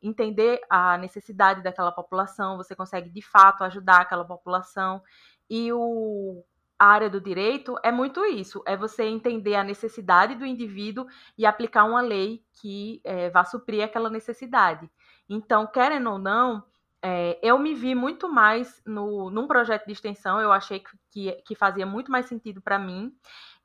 entender 0.01 0.62
a 0.69 0.98
necessidade 0.98 1.62
daquela 1.62 1.91
população, 1.91 2.55
você 2.55 2.74
consegue 2.74 3.09
de 3.09 3.21
fato 3.21 3.65
ajudar 3.65 4.00
aquela 4.00 4.24
população. 4.24 5.01
E 5.50 5.74
o, 5.74 6.41
área 6.79 7.09
do 7.09 7.19
direito 7.19 7.75
é 7.83 7.91
muito 7.91 8.24
isso: 8.25 8.63
é 8.65 8.77
você 8.77 9.03
entender 9.03 9.55
a 9.55 9.63
necessidade 9.63 10.36
do 10.36 10.45
indivíduo 10.45 11.05
e 11.38 11.45
aplicar 11.45 11.83
uma 11.83 12.01
lei 12.01 12.43
que 12.53 13.01
é, 13.03 13.29
vá 13.29 13.43
suprir 13.43 13.83
aquela 13.83 14.09
necessidade. 14.09 14.89
Então, 15.29 15.67
querendo 15.67 16.09
ou 16.09 16.17
não, 16.17 16.63
é, 17.01 17.39
eu 17.43 17.59
me 17.59 17.74
vi 17.74 17.93
muito 17.93 18.27
mais 18.27 18.81
no, 18.86 19.29
num 19.29 19.48
projeto 19.48 19.86
de 19.86 19.93
extensão, 19.93 20.39
eu 20.39 20.51
achei 20.51 20.79
que, 20.79 20.89
que, 21.12 21.31
que 21.43 21.55
fazia 21.55 21.86
muito 21.86 22.12
mais 22.12 22.25
sentido 22.25 22.62
para 22.62 22.79
mim. 22.79 23.13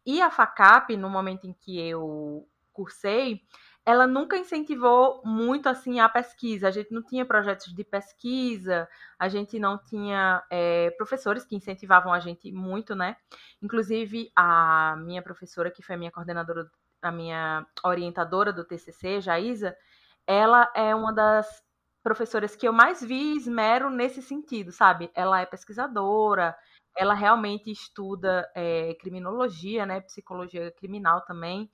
E 0.05 0.21
a 0.21 0.31
FACAP, 0.31 0.97
no 0.97 1.09
momento 1.09 1.47
em 1.47 1.53
que 1.53 1.81
eu 1.81 2.47
cursei, 2.73 3.41
ela 3.87 4.07
nunca 4.07 4.37
incentivou 4.37 5.21
muito 5.25 5.69
assim 5.69 6.01
a 6.01 6.09
pesquisa. 6.09 6.69
A 6.69 6.71
gente 6.71 6.93
não 6.93 7.03
tinha 7.03 7.25
projetos 7.25 7.73
de 7.75 7.85
pesquisa, 7.85 8.89
a 9.19 9.29
gente 9.29 9.59
não 9.59 9.77
tinha 9.77 10.43
é, 10.51 10.91
professores 10.93 11.45
que 11.45 11.55
incentivavam 11.55 12.13
a 12.13 12.19
gente 12.19 12.51
muito, 12.51 12.95
né? 12.95 13.17
Inclusive 13.63 14.31
a 14.35 14.97
minha 15.05 15.23
professora, 15.23 15.71
que 15.71 15.83
foi 15.83 15.97
a 15.97 15.99
minha 15.99 16.11
coordenadora, 16.11 16.71
a 17.03 17.13
minha 17.13 17.67
orientadora 17.85 18.53
do 18.53 18.65
TCC, 18.65 19.21
Jaísa, 19.21 19.77
ela 20.27 20.71
é 20.75 20.95
uma 20.95 21.13
das 21.13 21.63
professoras 22.03 22.57
que 22.57 22.67
eu 22.67 22.73
mais 22.73 23.03
vi 23.03 23.37
esmero 23.37 23.91
nesse 23.91 24.23
sentido, 24.23 24.73
sabe? 24.73 25.11
Ela 25.15 25.41
é 25.41 25.47
pesquisadora, 25.47 26.57
ela 26.97 27.15
realmente 27.15 27.71
estuda 27.71 28.51
é, 28.55 28.95
criminologia, 28.95 29.85
né? 29.85 30.01
Psicologia 30.01 30.71
criminal 30.73 31.23
também. 31.23 31.71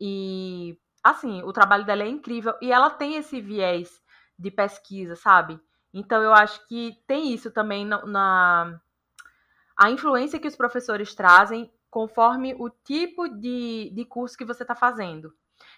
E, 0.00 0.76
assim, 1.04 1.42
o 1.42 1.52
trabalho 1.52 1.84
dela 1.84 2.02
é 2.02 2.08
incrível. 2.08 2.54
E 2.62 2.72
ela 2.72 2.88
tem 2.90 3.16
esse 3.16 3.40
viés 3.40 4.02
de 4.38 4.50
pesquisa, 4.50 5.14
sabe? 5.14 5.60
Então, 5.92 6.22
eu 6.22 6.32
acho 6.32 6.66
que 6.66 6.96
tem 7.06 7.32
isso 7.32 7.50
também 7.52 7.84
na, 7.84 8.04
na 8.06 8.80
a 9.78 9.90
influência 9.90 10.40
que 10.40 10.48
os 10.48 10.56
professores 10.56 11.14
trazem 11.14 11.70
conforme 11.90 12.54
o 12.58 12.70
tipo 12.70 13.28
de, 13.28 13.92
de 13.94 14.04
curso 14.04 14.36
que 14.36 14.44
você 14.44 14.62
está 14.62 14.74
fazendo. 14.74 15.32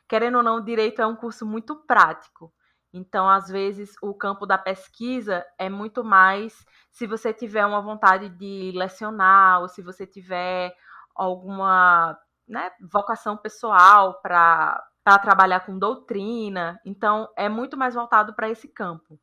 Querendo 0.08 0.36
ou 0.36 0.42
não, 0.42 0.64
direito 0.64 1.02
é 1.02 1.06
um 1.06 1.16
curso 1.16 1.44
muito 1.44 1.76
prático. 1.86 2.52
Então, 2.92 3.28
às 3.28 3.48
vezes, 3.48 3.94
o 4.02 4.14
campo 4.14 4.46
da 4.46 4.56
pesquisa 4.56 5.44
é 5.58 5.68
muito 5.68 6.02
mais 6.02 6.64
se 6.90 7.06
você 7.06 7.32
tiver 7.34 7.66
uma 7.66 7.82
vontade 7.82 8.30
de 8.30 8.72
lecionar, 8.74 9.60
ou 9.60 9.68
se 9.68 9.82
você 9.82 10.06
tiver 10.06 10.74
alguma 11.14 12.18
né, 12.48 12.70
vocação 12.80 13.36
pessoal 13.36 14.20
para 14.22 14.82
trabalhar 15.22 15.60
com 15.60 15.78
doutrina. 15.78 16.80
Então, 16.84 17.28
é 17.36 17.48
muito 17.48 17.76
mais 17.76 17.94
voltado 17.94 18.34
para 18.34 18.50
esse 18.50 18.66
campo. 18.68 19.18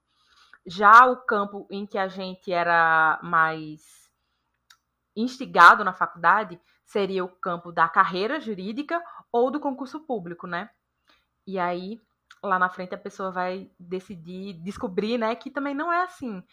Já 0.66 1.06
o 1.06 1.18
campo 1.18 1.68
em 1.70 1.86
que 1.86 1.98
a 1.98 2.08
gente 2.08 2.52
era 2.52 3.20
mais 3.22 4.10
instigado 5.16 5.84
na 5.84 5.94
faculdade 5.94 6.60
seria 6.86 7.24
o 7.24 7.30
campo 7.30 7.72
da 7.72 7.88
carreira 7.90 8.40
jurídica 8.40 9.02
ou 9.32 9.52
do 9.52 9.60
concurso 9.60 10.00
público, 10.00 10.48
né? 10.48 10.70
E 11.46 11.60
aí 11.60 12.00
lá 12.42 12.60
na 12.60 12.70
frente 12.70 12.94
a 12.94 12.98
pessoa 12.98 13.32
vai 13.32 13.70
decidir, 13.80 14.54
descobrir, 14.62 15.18
né, 15.18 15.34
que 15.36 15.50
também 15.50 15.74
não 15.74 15.92
é 15.92 16.04
assim. 16.04 16.44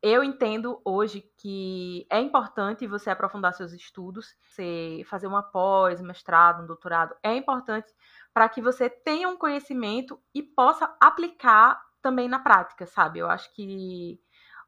Eu 0.00 0.22
entendo 0.22 0.80
hoje 0.84 1.22
que 1.38 2.06
é 2.08 2.20
importante 2.20 2.86
você 2.86 3.10
aprofundar 3.10 3.52
seus 3.52 3.72
estudos, 3.72 4.36
você 4.48 5.02
fazer 5.08 5.26
uma 5.26 5.42
pós, 5.42 6.00
mestrado, 6.00 6.62
um 6.62 6.66
doutorado, 6.66 7.16
é 7.22 7.34
importante 7.34 7.92
para 8.32 8.48
que 8.48 8.60
você 8.60 8.88
tenha 8.88 9.28
um 9.28 9.36
conhecimento 9.36 10.20
e 10.34 10.42
possa 10.42 10.94
aplicar 11.00 11.80
também 12.00 12.28
na 12.28 12.38
prática, 12.38 12.86
sabe? 12.86 13.18
Eu 13.18 13.28
acho 13.28 13.52
que 13.54 14.20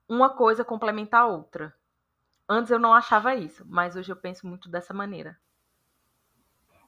uma 0.08 0.30
coisa 0.30 0.64
complementa 0.64 1.18
a 1.18 1.26
outra. 1.26 1.74
Antes 2.48 2.70
eu 2.70 2.78
não 2.78 2.92
achava 2.92 3.34
isso, 3.34 3.64
mas 3.68 3.94
hoje 3.94 4.10
eu 4.10 4.16
penso 4.16 4.46
muito 4.46 4.68
dessa 4.68 4.92
maneira. 4.92 5.38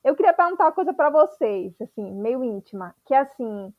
Eu 0.03 0.17
queria 0.17 0.33
perguntar 0.33 0.65
uma 0.65 0.73
coisa 0.73 0.93
para 0.93 1.09
vocês, 1.09 1.81
assim, 1.81 2.11
meio 2.11 2.43
íntima, 2.43 2.95
que 3.05 3.15
é 3.15 3.19
assim, 3.19 3.73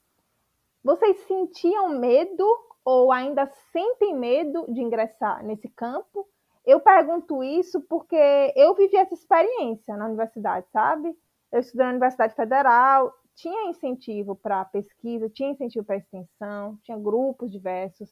vocês 0.82 1.18
sentiam 1.28 1.90
medo 1.90 2.46
ou 2.86 3.12
ainda 3.12 3.46
sentem 3.72 4.16
medo 4.16 4.66
de 4.70 4.82
ingressar 4.82 5.44
nesse 5.44 5.68
campo? 5.68 6.28
Eu 6.66 6.80
pergunto 6.80 7.44
isso 7.44 7.82
porque 7.82 8.54
eu 8.56 8.74
vivi 8.76 8.96
essa 8.96 9.14
experiência 9.14 9.98
na 9.98 10.06
universidade, 10.06 10.66
sabe? 10.72 11.14
Eu 11.53 11.60
estudei 11.60 11.86
na 11.86 11.91
Universidade 11.91 12.33
Federal, 12.33 13.13
tinha 13.36 13.69
incentivo 13.69 14.36
para 14.36 14.65
pesquisa, 14.65 15.29
tinha 15.29 15.51
incentivo 15.51 15.86
para 15.86 15.98
extensão, 15.98 16.79
tinha 16.81 16.98
grupos 16.98 17.51
diversos. 17.51 18.12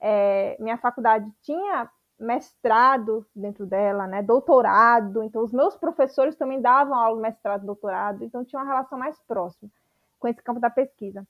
É, 0.00 0.56
minha 0.58 0.76
faculdade 0.76 1.30
tinha 1.40 1.88
mestrado 2.18 3.24
dentro 3.34 3.64
dela, 3.64 4.08
né, 4.08 4.24
doutorado, 4.24 5.22
então 5.22 5.44
os 5.44 5.52
meus 5.52 5.76
professores 5.76 6.34
também 6.34 6.60
davam 6.60 6.94
aula 6.96 7.20
mestrado, 7.20 7.64
doutorado, 7.64 8.24
então 8.24 8.44
tinha 8.44 8.60
uma 8.60 8.68
relação 8.68 8.98
mais 8.98 9.16
próxima 9.20 9.70
com 10.18 10.26
esse 10.26 10.42
campo 10.42 10.58
da 10.58 10.68
pesquisa. 10.68 11.24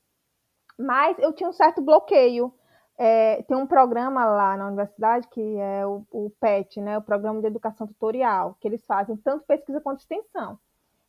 Mas 0.78 1.18
eu 1.18 1.30
tinha 1.30 1.50
um 1.50 1.52
certo 1.52 1.82
bloqueio. 1.82 2.54
É, 2.96 3.42
tem 3.42 3.56
um 3.56 3.66
programa 3.66 4.24
lá 4.24 4.56
na 4.56 4.66
universidade 4.66 5.28
que 5.28 5.58
é 5.58 5.86
o, 5.86 6.06
o 6.10 6.30
PET, 6.40 6.80
né, 6.80 6.96
o 6.96 7.02
Programa 7.02 7.38
de 7.42 7.48
Educação 7.48 7.86
Tutorial, 7.86 8.56
que 8.58 8.66
eles 8.66 8.82
fazem 8.86 9.14
tanto 9.18 9.44
pesquisa 9.44 9.78
quanto 9.78 10.00
extensão. 10.00 10.58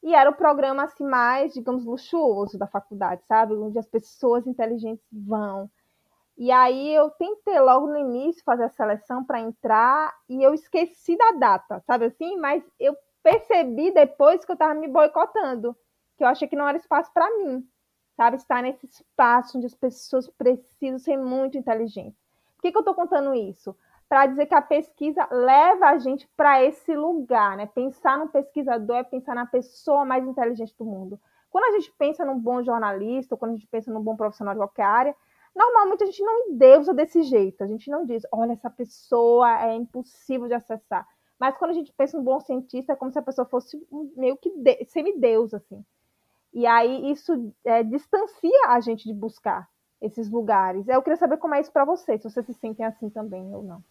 E 0.03 0.15
era 0.15 0.29
o 0.29 0.35
programa 0.35 0.83
assim 0.83 1.05
mais, 1.05 1.53
digamos, 1.53 1.85
luxuoso 1.85 2.57
da 2.57 2.67
faculdade, 2.67 3.23
sabe? 3.25 3.53
Onde 3.53 3.77
as 3.77 3.87
pessoas 3.87 4.47
inteligentes 4.47 5.05
vão. 5.11 5.69
E 6.37 6.51
aí 6.51 6.95
eu 6.95 7.09
tentei 7.11 7.59
logo 7.59 7.87
no 7.87 7.97
início 7.97 8.43
fazer 8.43 8.63
a 8.63 8.69
seleção 8.69 9.23
para 9.23 9.39
entrar 9.39 10.11
e 10.27 10.41
eu 10.41 10.53
esqueci 10.53 11.15
da 11.15 11.31
data, 11.33 11.79
sabe 11.81 12.05
assim? 12.05 12.37
Mas 12.37 12.63
eu 12.79 12.97
percebi 13.21 13.91
depois 13.91 14.43
que 14.43 14.51
eu 14.51 14.55
estava 14.55 14.73
me 14.73 14.87
boicotando, 14.87 15.77
que 16.17 16.23
eu 16.23 16.27
achei 16.27 16.47
que 16.47 16.55
não 16.55 16.67
era 16.67 16.77
espaço 16.77 17.11
para 17.13 17.29
mim, 17.37 17.63
sabe? 18.17 18.37
Estar 18.37 18.63
nesse 18.63 18.87
espaço 18.87 19.57
onde 19.57 19.67
as 19.67 19.75
pessoas 19.75 20.27
precisam 20.29 20.97
ser 20.97 21.17
muito 21.17 21.57
inteligentes. 21.57 22.19
Por 22.55 22.63
que, 22.63 22.71
que 22.71 22.77
eu 22.77 22.81
estou 22.81 22.95
contando 22.95 23.35
isso? 23.35 23.75
Para 24.11 24.25
dizer 24.25 24.45
que 24.45 24.53
a 24.53 24.61
pesquisa 24.61 25.25
leva 25.31 25.85
a 25.85 25.97
gente 25.97 26.27
para 26.35 26.61
esse 26.61 26.93
lugar, 26.93 27.55
né? 27.55 27.65
Pensar 27.65 28.17
no 28.17 28.27
pesquisador 28.27 28.97
é 28.97 29.03
pensar 29.05 29.33
na 29.33 29.45
pessoa 29.45 30.03
mais 30.03 30.27
inteligente 30.27 30.75
do 30.77 30.83
mundo. 30.83 31.17
Quando 31.49 31.63
a 31.63 31.79
gente 31.79 31.93
pensa 31.97 32.25
num 32.25 32.37
bom 32.37 32.61
jornalista, 32.61 33.35
ou 33.35 33.39
quando 33.39 33.51
a 33.51 33.55
gente 33.55 33.67
pensa 33.67 33.89
num 33.89 34.01
bom 34.01 34.17
profissional 34.17 34.53
de 34.53 34.59
qualquer 34.59 34.83
área, 34.83 35.15
Normalmente 35.53 36.03
a 36.03 36.05
gente 36.05 36.23
não 36.23 36.47
endeusa 36.47 36.93
desse 36.93 37.23
jeito, 37.23 37.61
a 37.61 37.67
gente 37.67 37.91
não 37.91 38.05
diz, 38.05 38.23
olha, 38.31 38.53
essa 38.53 38.69
pessoa 38.69 39.61
é 39.61 39.75
impossível 39.75 40.47
de 40.47 40.53
acessar. 40.53 41.05
Mas 41.37 41.57
quando 41.57 41.71
a 41.71 41.73
gente 41.73 41.91
pensa 41.91 42.15
em 42.15 42.21
um 42.21 42.23
bom 42.23 42.39
cientista, 42.39 42.93
é 42.93 42.95
como 42.95 43.11
se 43.11 43.19
a 43.19 43.21
pessoa 43.21 43.45
fosse 43.45 43.77
meio 44.15 44.37
que 44.37 44.49
de, 44.49 44.85
semideus, 44.85 45.53
assim. 45.53 45.83
E 46.53 46.65
aí 46.65 47.11
isso 47.11 47.53
é, 47.65 47.83
distancia 47.83 48.67
a 48.67 48.79
gente 48.79 49.05
de 49.05 49.13
buscar 49.13 49.67
esses 49.99 50.29
lugares. 50.29 50.87
Eu 50.87 51.01
queria 51.01 51.17
saber 51.17 51.37
como 51.37 51.53
é 51.53 51.59
isso 51.59 51.71
para 51.71 51.85
vocês, 51.85 52.21
se 52.21 52.29
vocês 52.29 52.45
se 52.45 52.53
sentem 52.53 52.85
assim 52.85 53.09
também 53.09 53.53
ou 53.53 53.61
não. 53.61 53.83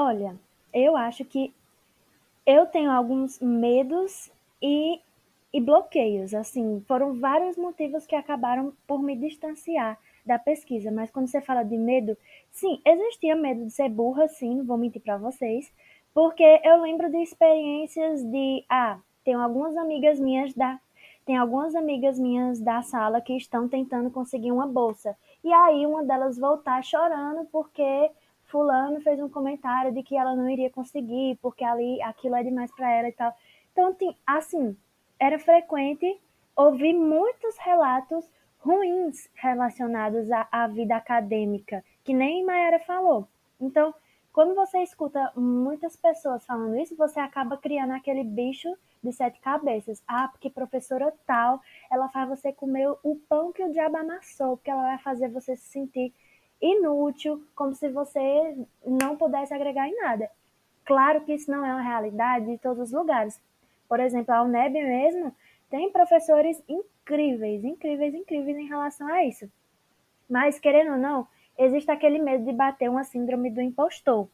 Olha, 0.00 0.36
eu 0.72 0.96
acho 0.96 1.24
que 1.24 1.52
eu 2.46 2.66
tenho 2.66 2.88
alguns 2.88 3.40
medos 3.40 4.30
e, 4.62 5.00
e 5.52 5.60
bloqueios. 5.60 6.32
Assim, 6.34 6.80
foram 6.86 7.18
vários 7.18 7.56
motivos 7.56 8.06
que 8.06 8.14
acabaram 8.14 8.72
por 8.86 9.02
me 9.02 9.16
distanciar 9.16 9.98
da 10.24 10.38
pesquisa, 10.38 10.92
mas 10.92 11.10
quando 11.10 11.26
você 11.26 11.40
fala 11.40 11.64
de 11.64 11.76
medo, 11.76 12.16
sim, 12.52 12.80
existia 12.86 13.34
medo 13.34 13.64
de 13.64 13.72
ser 13.72 13.88
burra, 13.88 14.28
sim, 14.28 14.54
não 14.54 14.64
vou 14.64 14.78
mentir 14.78 15.02
para 15.02 15.16
vocês, 15.16 15.68
porque 16.14 16.44
eu 16.62 16.80
lembro 16.80 17.10
de 17.10 17.20
experiências 17.20 18.22
de, 18.22 18.64
ah, 18.68 19.00
tenho 19.24 19.40
algumas 19.40 19.76
amigas 19.76 20.20
minhas 20.20 20.54
da 20.54 20.78
tem 21.26 21.36
algumas 21.36 21.74
amigas 21.74 22.18
minhas 22.20 22.60
da 22.60 22.82
sala 22.82 23.20
que 23.20 23.36
estão 23.36 23.68
tentando 23.68 24.10
conseguir 24.10 24.50
uma 24.50 24.66
bolsa. 24.66 25.14
E 25.44 25.52
aí 25.52 25.84
uma 25.84 26.02
delas 26.02 26.38
voltar 26.38 26.82
chorando 26.82 27.46
porque 27.52 28.10
fulano 28.48 29.00
fez 29.00 29.20
um 29.20 29.28
comentário 29.28 29.92
de 29.92 30.02
que 30.02 30.16
ela 30.16 30.34
não 30.34 30.48
iria 30.48 30.70
conseguir, 30.70 31.38
porque 31.40 31.64
ali 31.64 32.02
aquilo 32.02 32.36
é 32.36 32.42
demais 32.42 32.70
para 32.74 32.92
ela 32.92 33.08
e 33.08 33.12
tal. 33.12 33.32
Então, 33.72 33.96
assim, 34.26 34.76
era 35.18 35.38
frequente 35.38 36.20
ouvir 36.56 36.94
muitos 36.94 37.56
relatos 37.58 38.28
ruins 38.58 39.28
relacionados 39.34 40.30
à, 40.32 40.48
à 40.50 40.66
vida 40.66 40.96
acadêmica, 40.96 41.84
que 42.02 42.12
nem 42.12 42.44
Mayara 42.44 42.80
falou. 42.80 43.28
Então, 43.60 43.94
quando 44.32 44.54
você 44.54 44.78
escuta 44.82 45.32
muitas 45.36 45.96
pessoas 45.96 46.44
falando 46.44 46.76
isso, 46.78 46.96
você 46.96 47.20
acaba 47.20 47.56
criando 47.56 47.92
aquele 47.92 48.24
bicho 48.24 48.68
de 49.02 49.12
sete 49.12 49.40
cabeças. 49.40 50.02
Ah, 50.06 50.28
porque 50.28 50.50
professora 50.50 51.12
tal, 51.26 51.60
ela 51.90 52.08
faz 52.08 52.28
você 52.28 52.52
comer 52.52 52.88
o 53.02 53.16
pão 53.28 53.52
que 53.52 53.62
o 53.62 53.72
diabo 53.72 53.96
amassou, 53.96 54.56
porque 54.56 54.70
ela 54.70 54.82
vai 54.82 54.98
fazer 54.98 55.28
você 55.28 55.56
se 55.56 55.68
sentir 55.68 56.12
inútil, 56.60 57.42
como 57.54 57.74
se 57.74 57.88
você 57.88 58.56
não 58.84 59.16
pudesse 59.16 59.54
agregar 59.54 59.88
em 59.88 59.96
nada. 59.96 60.30
Claro 60.84 61.20
que 61.22 61.34
isso 61.34 61.50
não 61.50 61.64
é 61.64 61.72
uma 61.72 61.82
realidade 61.82 62.46
de 62.46 62.58
todos 62.58 62.88
os 62.88 62.92
lugares. 62.92 63.40
Por 63.88 64.00
exemplo, 64.00 64.34
a 64.34 64.42
UNEB 64.42 64.74
mesmo 64.74 65.34
tem 65.70 65.92
professores 65.92 66.62
incríveis, 66.68 67.64
incríveis, 67.64 68.14
incríveis 68.14 68.56
em 68.56 68.66
relação 68.66 69.06
a 69.06 69.24
isso. 69.24 69.50
Mas, 70.28 70.58
querendo 70.58 70.92
ou 70.92 70.98
não, 70.98 71.26
existe 71.56 71.90
aquele 71.90 72.18
medo 72.18 72.44
de 72.44 72.52
bater 72.52 72.90
uma 72.90 73.04
síndrome 73.04 73.50
do 73.50 73.60
impostor. 73.60 74.28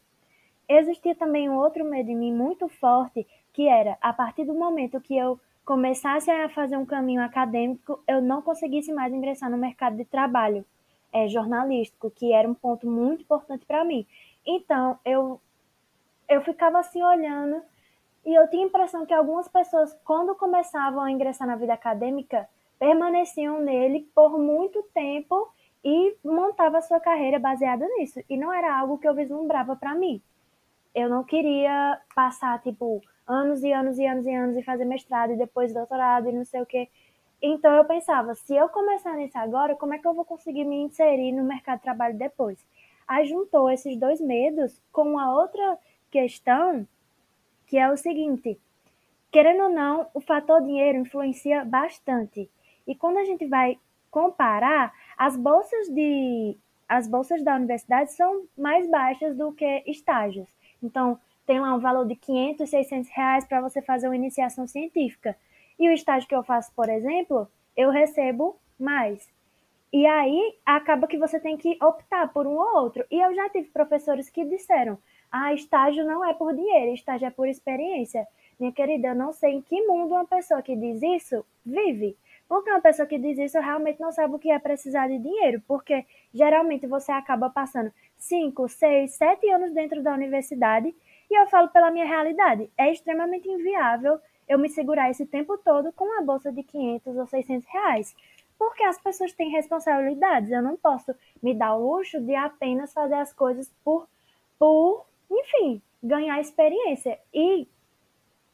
Existia 0.69 1.15
também 1.15 1.49
um 1.49 1.57
outro 1.57 1.85
medo 1.85 2.11
em 2.11 2.17
mim 2.17 2.33
muito 2.33 2.69
forte, 2.69 3.27
que 3.53 3.69
era, 3.69 3.99
a 4.01 4.13
partir 4.13 4.45
do 4.45 4.55
momento 4.55 5.01
que 5.01 5.17
eu 5.17 5.39
começasse 5.65 6.31
a 6.31 6.49
fazer 6.49 6.77
um 6.77 6.87
caminho 6.87 7.23
acadêmico, 7.23 8.03
eu 8.07 8.21
não 8.21 8.43
conseguisse 8.43 8.93
mais 8.93 9.13
ingressar 9.13 9.51
no 9.51 9.57
mercado 9.57 9.97
de 9.97 10.05
trabalho 10.05 10.65
é, 11.15 11.29
jornalístico, 11.29 12.11
que 12.11 12.33
era 12.33 12.49
um 12.49 12.55
ponto 12.55 12.89
muito 12.89 13.23
importante 13.23 13.65
para 13.65 13.85
mim. 13.85 14.05
Então, 14.45 14.99
eu, 15.05 15.41
eu 16.29 16.43
ficava 16.43 16.81
assim 16.81 17.01
olhando 17.01 17.63
e 18.27 18.35
eu 18.35 18.51
tinha 18.51 18.65
a 18.65 18.67
impressão 18.67 19.07
que 19.07 19.15
algumas 19.15 19.47
pessoas, 19.47 19.97
quando 20.05 20.35
começavam 20.35 21.03
a 21.03 21.11
ingressar 21.11 21.47
na 21.47 21.55
vida 21.55 21.73
acadêmica, 21.73 22.49
permaneciam 22.81 23.61
nele 23.61 24.11
por 24.13 24.37
muito 24.39 24.83
tempo 24.93 25.49
e 25.85 26.17
montava 26.25 26.83
sua 26.83 26.99
carreira 26.99 27.39
baseada 27.39 27.87
nisso. 27.97 28.21
E 28.29 28.37
não 28.37 28.53
era 28.53 28.77
algo 28.77 28.99
que 28.99 29.07
eu 29.07 29.15
vislumbrava 29.15 29.77
para 29.77 29.95
mim. 29.95 30.21
Eu 30.93 31.09
não 31.09 31.23
queria 31.23 32.01
passar, 32.15 32.61
tipo, 32.61 33.01
anos 33.27 33.63
e 33.63 33.73
anos 33.73 33.99
e 33.99 34.07
anos 34.07 34.27
e 34.27 34.35
anos 34.35 34.57
e 34.57 34.63
fazer 34.63 34.85
mestrado 34.85 35.33
e 35.33 35.37
depois 35.37 35.73
doutorado 35.73 36.29
e 36.29 36.33
não 36.33 36.45
sei 36.45 36.61
o 36.61 36.67
quê. 36.67 36.89
Então 37.47 37.75
eu 37.75 37.85
pensava, 37.85 38.35
se 38.35 38.57
eu 38.57 38.71
começar 38.71 39.15
nisso 39.17 39.37
agora, 39.37 39.77
como 39.77 39.93
é 39.93 39.99
que 39.99 40.09
eu 40.09 40.15
vou 40.15 40.25
conseguir 40.25 40.65
me 40.65 40.77
inserir 40.77 41.31
no 41.31 41.45
mercado 41.45 41.77
de 41.77 41.83
trabalho 41.83 42.17
depois? 42.17 42.59
Aí 43.07 43.27
juntou 43.27 43.71
esses 43.71 43.99
dois 43.99 44.19
medos 44.19 44.81
com 44.91 45.19
a 45.19 45.31
outra 45.31 45.79
questão 46.11 46.89
que 47.67 47.77
é 47.77 47.91
o 47.91 47.99
seguinte: 47.99 48.59
querendo 49.31 49.65
ou 49.65 49.69
não, 49.69 50.07
o 50.15 50.23
fator 50.23 50.63
dinheiro 50.63 50.97
influencia 50.97 51.67
bastante. 51.67 52.51
E 52.87 52.95
quando 52.95 53.19
a 53.19 53.25
gente 53.27 53.45
vai 53.45 53.79
comparar, 54.11 54.95
as 55.15 55.37
bolsas 55.37 55.91
de 55.91 56.57
as 56.89 57.07
bolsas 57.07 57.45
da 57.45 57.57
universidade 57.57 58.15
são 58.15 58.47
mais 58.57 58.89
baixas 58.89 59.37
do 59.37 59.53
que 59.53 59.83
estágios. 59.87 60.49
Então, 60.83 61.21
tem 61.45 61.61
lá 61.61 61.75
um 61.75 61.79
valor 61.79 62.07
de 62.07 62.17
500, 62.17 62.71
600 62.71 63.11
reais 63.11 63.45
para 63.45 63.61
você 63.61 63.83
fazer 63.83 64.09
uma 64.09 64.17
iniciação 64.17 64.67
científica. 64.67 65.37
E 65.79 65.89
o 65.89 65.93
estágio 65.93 66.29
que 66.29 66.35
eu 66.35 66.43
faço, 66.43 66.73
por 66.75 66.89
exemplo, 66.89 67.49
eu 67.77 67.91
recebo 67.91 68.57
mais. 68.79 69.29
E 69.93 70.07
aí 70.07 70.57
acaba 70.67 71.07
que 71.07 71.19
você 71.19 71.39
tem 71.39 71.57
que 71.57 71.79
optar 71.83 72.33
por 72.33 72.47
um 72.47 72.57
ou 72.57 72.83
outro. 72.83 73.05
E 73.11 73.21
eu 73.21 73.35
já 73.35 73.49
tive 73.49 73.69
professores 73.69 74.29
que 74.29 74.45
disseram: 74.45 74.99
ah, 75.31 75.53
estágio 75.53 76.05
não 76.05 76.25
é 76.25 76.35
por 76.35 76.55
dinheiro, 76.55 76.95
estágio 76.95 77.27
é 77.27 77.31
por 77.31 77.49
experiência. 77.49 78.27
Minha 78.59 78.73
querida, 78.73 79.09
eu 79.09 79.15
não 79.15 79.33
sei 79.33 79.53
em 79.53 79.63
que 79.63 79.81
mundo 79.83 80.15
uma 80.15 80.25
pessoa 80.25 80.63
que 80.63 80.77
diz 80.77 81.03
isso 81.03 81.45
vive. 81.65 82.17
Porque 82.49 82.71
uma 82.71 82.81
pessoa 82.81 83.07
que 83.07 83.19
diz 83.19 83.39
isso 83.39 83.59
realmente 83.59 84.01
não 84.01 84.13
sabe 84.13 84.35
o 84.35 84.39
que 84.39 84.51
é 84.51 84.59
precisar 84.59 85.09
de 85.09 85.19
dinheiro, 85.19 85.63
porque 85.67 86.05
geralmente 86.33 86.87
você 86.87 87.11
acaba 87.11 87.49
passando 87.49 87.93
5, 88.17 88.69
6, 88.69 89.13
7 89.13 89.51
anos 89.51 89.73
dentro 89.73 90.03
da 90.03 90.13
universidade, 90.13 90.95
e 91.31 91.41
eu 91.41 91.47
falo 91.47 91.69
pela 91.69 91.91
minha 91.91 92.05
realidade, 92.05 92.71
é 92.77 92.93
extremamente 92.93 93.49
inviável 93.49 94.21
eu 94.49 94.59
me 94.59 94.69
segurar 94.69 95.11
esse 95.11 95.27
tempo 95.27 95.57
todo 95.59 95.93
com 95.93 96.05
uma 96.05 96.23
bolsa 96.23 96.53
de 96.53 96.63
500 96.63 97.17
ou 97.17 97.27
600 97.27 97.69
reais, 97.69 98.15
porque 98.59 98.83
as 98.85 98.99
pessoas 99.01 99.33
têm 99.33 99.51
responsabilidades, 99.51 100.51
eu 100.51 100.63
não 100.63 100.77
posso 100.77 101.15
me 101.43 101.55
dar 101.55 101.75
o 101.75 101.97
luxo 101.97 102.21
de 102.21 102.35
apenas 102.35 102.93
fazer 102.93 103.15
as 103.15 103.33
coisas 103.33 103.71
por, 103.85 104.09
por 104.59 105.07
enfim, 105.31 105.83
ganhar 106.03 106.41
experiência. 106.41 107.19
E 107.33 107.67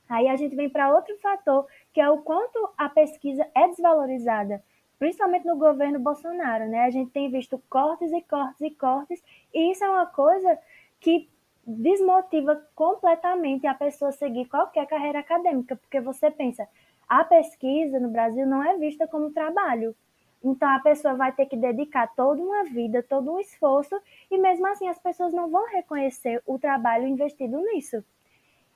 aí 0.09 0.29
a 0.29 0.37
gente 0.37 0.57
vem 0.57 0.69
para 0.69 0.95
outro 0.95 1.17
fator, 1.19 1.67
que 1.93 2.01
é 2.01 2.09
o 2.09 2.19
quanto 2.19 2.71
a 2.77 2.89
pesquisa 2.89 3.47
é 3.55 3.69
desvalorizada, 3.69 4.63
principalmente 4.99 5.47
no 5.47 5.57
governo 5.57 5.99
Bolsonaro, 5.99 6.69
né? 6.69 6.85
A 6.85 6.91
gente 6.91 7.11
tem 7.11 7.31
visto 7.31 7.63
cortes 7.69 8.13
e 8.13 8.21
cortes 8.23 8.61
e 8.61 8.71
cortes, 8.71 9.23
e 9.53 9.73
isso 9.73 9.85
é 9.85 9.91
uma 9.91 10.07
coisa 10.07 10.59
que 11.01 11.29
desmotiva 11.71 12.61
completamente 12.75 13.67
a 13.67 13.75
pessoa 13.75 14.13
seguir 14.13 14.47
qualquer 14.47 14.87
carreira 14.87 15.21
acadêmica, 15.21 15.77
porque 15.77 16.01
você 16.01 16.31
pensa, 16.31 16.69
a 17.09 17.25
pesquisa 17.25 17.99
no 17.99 18.09
Brasil 18.09 18.47
não 18.47 18.63
é 18.63 18.77
vista 18.77 19.07
como 19.07 19.31
trabalho. 19.31 19.95
Então 20.43 20.69
a 20.69 20.79
pessoa 20.79 21.15
vai 21.15 21.33
ter 21.33 21.47
que 21.47 21.57
dedicar 21.57 22.09
toda 22.15 22.41
uma 22.41 22.65
vida, 22.65 23.03
todo 23.03 23.33
um 23.33 23.41
esforço, 23.41 24.01
e 24.31 24.39
mesmo 24.39 24.67
assim 24.67 24.89
as 24.89 24.99
pessoas 24.99 25.33
não 25.33 25.51
vão 25.51 25.67
reconhecer 25.69 26.43
o 26.47 26.59
trabalho 26.59 27.07
investido 27.07 27.59
nisso. 27.59 28.03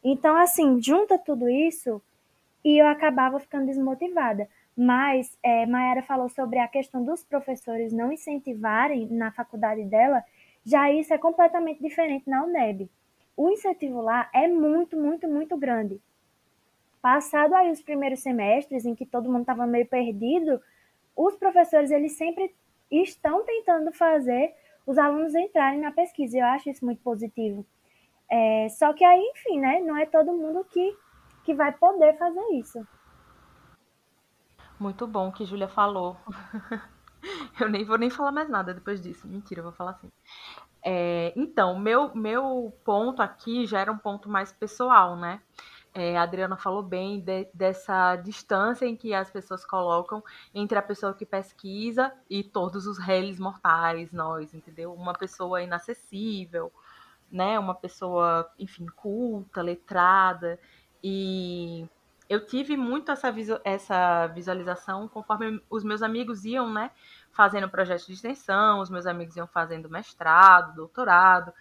Então, 0.02 0.37
assim, 0.37 0.83
junta 0.83 1.16
tudo 1.16 1.48
isso 1.48 2.02
e 2.62 2.78
eu 2.78 2.87
acabava 2.87 3.40
ficando 3.40 3.66
desmotivada. 3.66 4.48
Mas 4.76 5.38
é, 5.42 5.64
Mayara 5.64 6.02
falou 6.02 6.28
sobre 6.28 6.59
a 6.59 6.68
questão 6.68 7.02
dos 7.02 7.22
professores 7.24 7.92
não 7.92 8.12
incentivarem 8.12 9.07
na 9.07 9.30
faculdade 9.30 9.85
dela, 9.85 10.22
Já 10.64 10.90
isso 10.90 11.12
é 11.12 11.18
completamente 11.18 11.83
diferente 11.83 12.29
na 12.29 12.42
UNEB. 12.44 12.90
O 13.37 13.50
incentivo 13.50 14.00
lá 14.00 14.29
é 14.33 14.48
muito, 14.48 14.96
muito, 14.96 15.29
muito 15.29 15.57
grande. 15.57 16.00
Passado 17.03 17.55
aí 17.55 17.70
os 17.70 17.83
primeiros 17.83 18.20
semestres, 18.20 18.87
em 18.87 18.94
que 18.94 19.05
todo 19.05 19.31
mundo 19.31 19.42
estava 19.42 19.66
meio 19.66 19.87
perdido, 19.87 20.61
os 21.14 21.37
professores 21.37 21.90
eles 21.90 22.12
sempre 22.12 22.55
estão 22.90 23.44
tentando 23.44 23.92
fazer 23.92 24.55
os 24.87 24.96
alunos 24.98 25.35
entrarem 25.35 25.81
na 25.81 25.92
pesquisa. 25.92 26.38
Eu 26.38 26.46
acho 26.46 26.70
isso 26.70 26.85
muito 26.85 27.03
positivo. 27.03 27.66
É, 28.31 28.68
só 28.70 28.92
que 28.92 29.05
aí, 29.05 29.20
enfim, 29.35 29.61
né? 29.61 29.81
Não 29.81 29.96
é 29.96 30.07
todo 30.07 30.33
mundo 30.33 30.64
que, 30.64 30.96
que 31.44 31.55
vai 31.55 31.72
poder 31.72 32.16
fazer 32.16 32.44
isso. 32.53 32.87
Muito 34.79 35.07
bom 35.07 35.31
que 35.31 35.44
Júlia 35.44 35.68
falou. 35.68 36.16
eu 37.60 37.68
nem 37.68 37.84
vou 37.84 37.98
nem 37.98 38.10
falar 38.10 38.32
mais 38.32 38.48
nada 38.48 38.74
depois 38.74 39.00
disso. 39.00 39.26
Mentira, 39.26 39.60
eu 39.60 39.64
vou 39.64 39.72
falar 39.72 39.92
assim. 39.92 40.10
É, 40.84 41.32
então, 41.34 41.78
meu, 41.78 42.14
meu 42.14 42.72
ponto 42.84 43.22
aqui 43.22 43.66
já 43.66 43.80
era 43.80 43.90
um 43.90 43.98
ponto 43.98 44.28
mais 44.28 44.52
pessoal, 44.52 45.16
né? 45.16 45.40
É, 45.94 46.16
a 46.18 46.22
Adriana 46.22 46.56
falou 46.56 46.82
bem 46.82 47.20
de, 47.20 47.48
dessa 47.54 48.16
distância 48.16 48.84
em 48.84 48.96
que 48.96 49.14
as 49.14 49.30
pessoas 49.30 49.64
colocam 49.64 50.22
entre 50.52 50.76
a 50.76 50.82
pessoa 50.82 51.14
que 51.14 51.24
pesquisa 51.24 52.12
e 52.28 52.42
todos 52.42 52.87
os 52.87 52.98
réis 52.98 53.38
mortais, 53.38 54.12
nós, 54.12 54.52
entendeu? 54.52 54.92
Uma 54.92 55.14
pessoa 55.14 55.62
inacessível, 55.62 56.72
né? 57.30 57.58
Uma 57.58 57.74
pessoa, 57.74 58.50
enfim, 58.58 58.87
culta, 58.87 59.62
letrada. 59.62 60.58
E 61.02 61.88
eu 62.28 62.44
tive 62.46 62.76
muito 62.76 63.12
essa, 63.12 63.32
essa 63.64 64.26
visualização 64.28 65.08
conforme 65.08 65.62
os 65.68 65.84
meus 65.84 66.02
amigos 66.02 66.44
iam, 66.44 66.72
né? 66.72 66.90
Fazendo 67.30 67.68
projetos 67.68 68.06
de 68.06 68.12
extensão, 68.14 68.80
os 68.80 68.90
meus 68.90 69.06
amigos 69.06 69.37
iam 69.37 69.46
fazendo 69.46 69.90
mestrado, 69.90 70.74
doutorado 70.74 71.52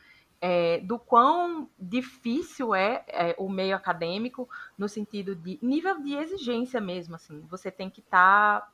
é, 0.46 0.82
do 0.82 1.00
quão 1.00 1.70
difícil 1.80 2.76
é, 2.76 3.06
é, 3.08 3.34
o 3.40 3.48
meio 3.48 3.78
acadêmico 3.78 4.50
no 4.78 4.90
sentido 4.90 5.34
de 5.34 5.58
nível 5.62 6.02
de 6.02 6.16
exigência 6.16 6.82
mesmo, 6.82 7.16
assim, 7.16 7.40
você 7.50 7.72
tem 7.72 7.90
que 7.90 8.02
estar 8.02 8.60
tá... 8.60 8.68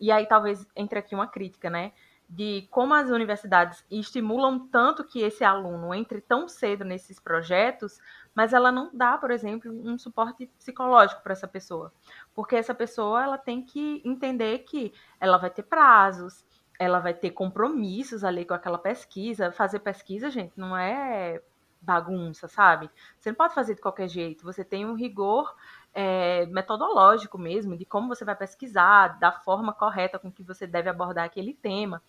e 0.00 0.10
aí 0.10 0.26
talvez 0.26 0.66
entre 0.74 0.98
aqui 0.98 1.14
uma 1.14 1.28
crítica, 1.28 1.70
né, 1.70 1.92
de 2.28 2.66
como 2.72 2.92
as 2.92 3.08
universidades 3.08 3.84
estimulam 3.88 4.66
tanto 4.66 5.04
que 5.04 5.20
esse 5.20 5.44
aluno 5.44 5.94
entre 5.94 6.20
tão 6.20 6.48
cedo 6.48 6.84
nesses 6.84 7.20
projetos, 7.20 8.00
mas 8.36 8.52
ela 8.52 8.70
não 8.70 8.90
dá, 8.92 9.16
por 9.16 9.30
exemplo, 9.30 9.72
um 9.72 9.96
suporte 9.96 10.46
psicológico 10.58 11.22
para 11.22 11.32
essa 11.32 11.48
pessoa, 11.48 11.90
porque 12.34 12.54
essa 12.54 12.74
pessoa 12.74 13.24
ela 13.24 13.38
tem 13.38 13.64
que 13.64 14.02
entender 14.04 14.58
que 14.58 14.92
ela 15.18 15.38
vai 15.38 15.48
ter 15.48 15.62
prazos, 15.62 16.44
ela 16.78 17.00
vai 17.00 17.14
ter 17.14 17.30
compromissos 17.30 18.22
ali 18.22 18.44
com 18.44 18.52
aquela 18.52 18.76
pesquisa. 18.76 19.50
Fazer 19.50 19.78
pesquisa, 19.78 20.28
gente, 20.28 20.52
não 20.54 20.76
é 20.76 21.40
bagunça, 21.80 22.46
sabe? 22.48 22.90
Você 23.18 23.30
não 23.30 23.36
pode 23.36 23.54
fazer 23.54 23.74
de 23.74 23.80
qualquer 23.80 24.08
jeito. 24.08 24.44
Você 24.44 24.62
tem 24.64 24.84
um 24.84 24.94
rigor 24.94 25.54
é, 25.94 26.44
metodológico 26.46 27.38
mesmo 27.38 27.74
de 27.76 27.86
como 27.86 28.08
você 28.08 28.24
vai 28.24 28.36
pesquisar, 28.36 29.18
da 29.18 29.32
forma 29.32 29.72
correta 29.72 30.18
com 30.18 30.30
que 30.30 30.42
você 30.42 30.66
deve 30.66 30.90
abordar 30.90 31.24
aquele 31.24 31.54
tema. 31.54 32.02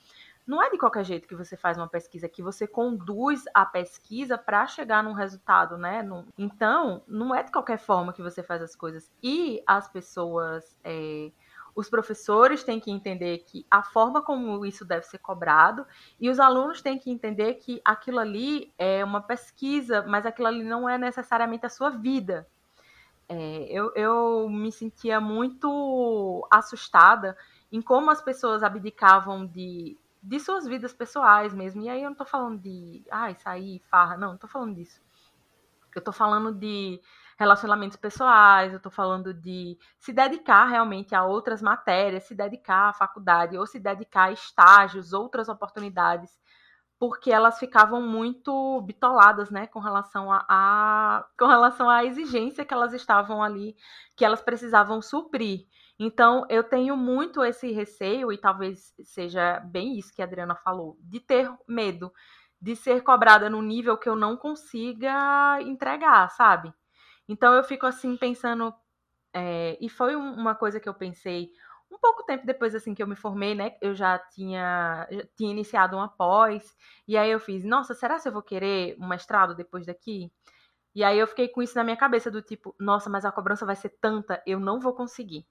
Não 0.47 0.63
é 0.63 0.69
de 0.69 0.77
qualquer 0.77 1.03
jeito 1.03 1.27
que 1.27 1.35
você 1.35 1.57
faz 1.57 1.77
uma 1.77 1.89
pesquisa, 1.89 2.29
que 2.29 2.41
você 2.41 2.65
conduz 2.65 3.43
a 3.53 3.65
pesquisa 3.65 4.37
para 4.37 4.65
chegar 4.65 5.03
num 5.03 5.11
resultado, 5.11 5.77
né? 5.77 6.07
Então, 6.37 7.03
não 7.05 7.35
é 7.35 7.43
de 7.43 7.51
qualquer 7.51 7.77
forma 7.77 8.13
que 8.13 8.21
você 8.21 8.41
faz 8.41 8.61
as 8.61 8.73
coisas. 8.73 9.11
E 9.21 9.61
as 9.67 9.89
pessoas. 9.89 10.77
É, 10.85 11.31
os 11.75 11.91
professores 11.91 12.63
têm 12.63 12.79
que 12.79 12.89
entender 12.89 13.37
que 13.39 13.63
a 13.69 13.83
forma 13.83 14.19
como 14.19 14.65
isso 14.65 14.83
deve 14.83 15.05
ser 15.05 15.19
cobrado 15.19 15.85
e 16.19 16.27
os 16.27 16.39
alunos 16.39 16.81
têm 16.81 16.97
que 16.97 17.11
entender 17.11 17.53
que 17.55 17.79
aquilo 17.85 18.17
ali 18.17 18.73
é 18.79 19.05
uma 19.05 19.21
pesquisa, 19.21 20.03
mas 20.07 20.25
aquilo 20.25 20.47
ali 20.47 20.63
não 20.63 20.89
é 20.89 20.97
necessariamente 20.97 21.67
a 21.67 21.69
sua 21.69 21.91
vida. 21.91 22.47
É, 23.29 23.67
eu, 23.69 23.91
eu 23.93 24.49
me 24.49 24.71
sentia 24.71 25.21
muito 25.21 26.47
assustada 26.49 27.37
em 27.71 27.79
como 27.79 28.09
as 28.09 28.23
pessoas 28.23 28.63
abdicavam 28.63 29.45
de, 29.45 29.95
de 30.27 30.39
suas 30.41 30.67
vidas 30.67 30.93
pessoais 30.93 31.53
mesmo. 31.53 31.81
E 31.81 31.89
aí 31.89 32.03
eu 32.03 32.09
não 32.09 32.17
tô 32.17 32.25
falando 32.25 32.59
de, 32.59 33.05
ai, 33.09 33.33
sair, 33.35 33.81
farra, 33.89 34.17
não, 34.17 34.31
não 34.31 34.37
tô 34.37 34.47
falando 34.47 34.75
disso. 34.75 35.01
Eu 35.95 36.01
tô 36.03 36.11
falando 36.11 36.53
de 36.53 37.01
relacionamentos 37.39 37.97
pessoais, 37.97 38.73
eu 38.73 38.77
estou 38.77 38.91
falando 38.91 39.33
de 39.33 39.77
se 39.97 40.11
dedicar 40.11 40.65
realmente 40.65 41.15
a 41.15 41.23
outras 41.23 41.61
matérias, 41.61 42.25
se 42.25 42.35
dedicar 42.35 42.89
à 42.89 42.93
faculdade, 42.93 43.57
ou 43.57 43.65
se 43.65 43.79
dedicar 43.79 44.25
a 44.25 44.31
estágios, 44.31 45.13
outras 45.13 45.47
oportunidades, 45.47 46.37
porque 46.99 47.31
elas 47.31 47.57
ficavam 47.57 48.01
muito 48.01 48.81
bitoladas, 48.81 49.49
né, 49.49 49.67
com 49.67 49.79
relação 49.79 50.31
a, 50.31 50.45
a 50.49 51.25
com 51.39 51.45
relação 51.45 51.89
à 51.89 52.03
exigência 52.03 52.65
que 52.65 52.73
elas 52.73 52.93
estavam 52.93 53.41
ali, 53.41 53.75
que 54.15 54.25
elas 54.25 54.41
precisavam 54.41 55.01
suprir. 55.01 55.67
Então, 55.99 56.45
eu 56.49 56.63
tenho 56.63 56.95
muito 56.95 57.43
esse 57.43 57.71
receio, 57.71 58.31
e 58.31 58.37
talvez 58.37 58.93
seja 59.03 59.59
bem 59.61 59.97
isso 59.97 60.13
que 60.13 60.21
a 60.21 60.25
Adriana 60.25 60.55
falou, 60.55 60.97
de 61.01 61.19
ter 61.19 61.51
medo 61.67 62.11
de 62.61 62.75
ser 62.75 63.01
cobrada 63.03 63.49
no 63.49 63.61
nível 63.61 63.97
que 63.97 64.09
eu 64.09 64.15
não 64.15 64.35
consiga 64.35 65.61
entregar, 65.61 66.29
sabe? 66.31 66.73
Então 67.27 67.53
eu 67.53 67.63
fico 67.63 67.85
assim 67.85 68.17
pensando, 68.17 68.73
é, 69.33 69.77
e 69.81 69.89
foi 69.89 70.15
uma 70.15 70.55
coisa 70.55 70.79
que 70.79 70.89
eu 70.89 70.93
pensei 70.93 71.51
um 71.91 71.97
pouco 71.99 72.23
tempo 72.25 72.45
depois 72.45 72.75
assim 72.75 72.93
que 72.95 73.01
eu 73.03 73.07
me 73.07 73.15
formei, 73.15 73.55
né? 73.55 73.77
Eu 73.81 73.95
já 73.95 74.19
tinha, 74.19 75.07
já 75.11 75.23
tinha 75.37 75.51
iniciado 75.51 75.95
uma 75.97 76.07
pós, 76.09 76.75
e 77.07 77.17
aí 77.17 77.31
eu 77.31 77.39
fiz, 77.39 77.63
nossa, 77.63 77.93
será 77.95 78.19
que 78.19 78.27
eu 78.27 78.33
vou 78.33 78.43
querer 78.43 78.97
um 78.99 79.07
mestrado 79.07 79.55
depois 79.55 79.85
daqui? 79.85 80.31
E 80.95 81.03
aí 81.03 81.19
eu 81.19 81.27
fiquei 81.27 81.49
com 81.49 81.61
isso 81.63 81.75
na 81.77 81.83
minha 81.83 81.97
cabeça 81.97 82.31
do 82.31 82.41
tipo, 82.41 82.75
nossa, 82.79 83.09
mas 83.09 83.25
a 83.25 83.31
cobrança 83.31 83.65
vai 83.65 83.75
ser 83.75 83.89
tanta, 84.01 84.41
eu 84.47 84.59
não 84.59 84.79
vou 84.79 84.93
conseguir. 84.95 85.45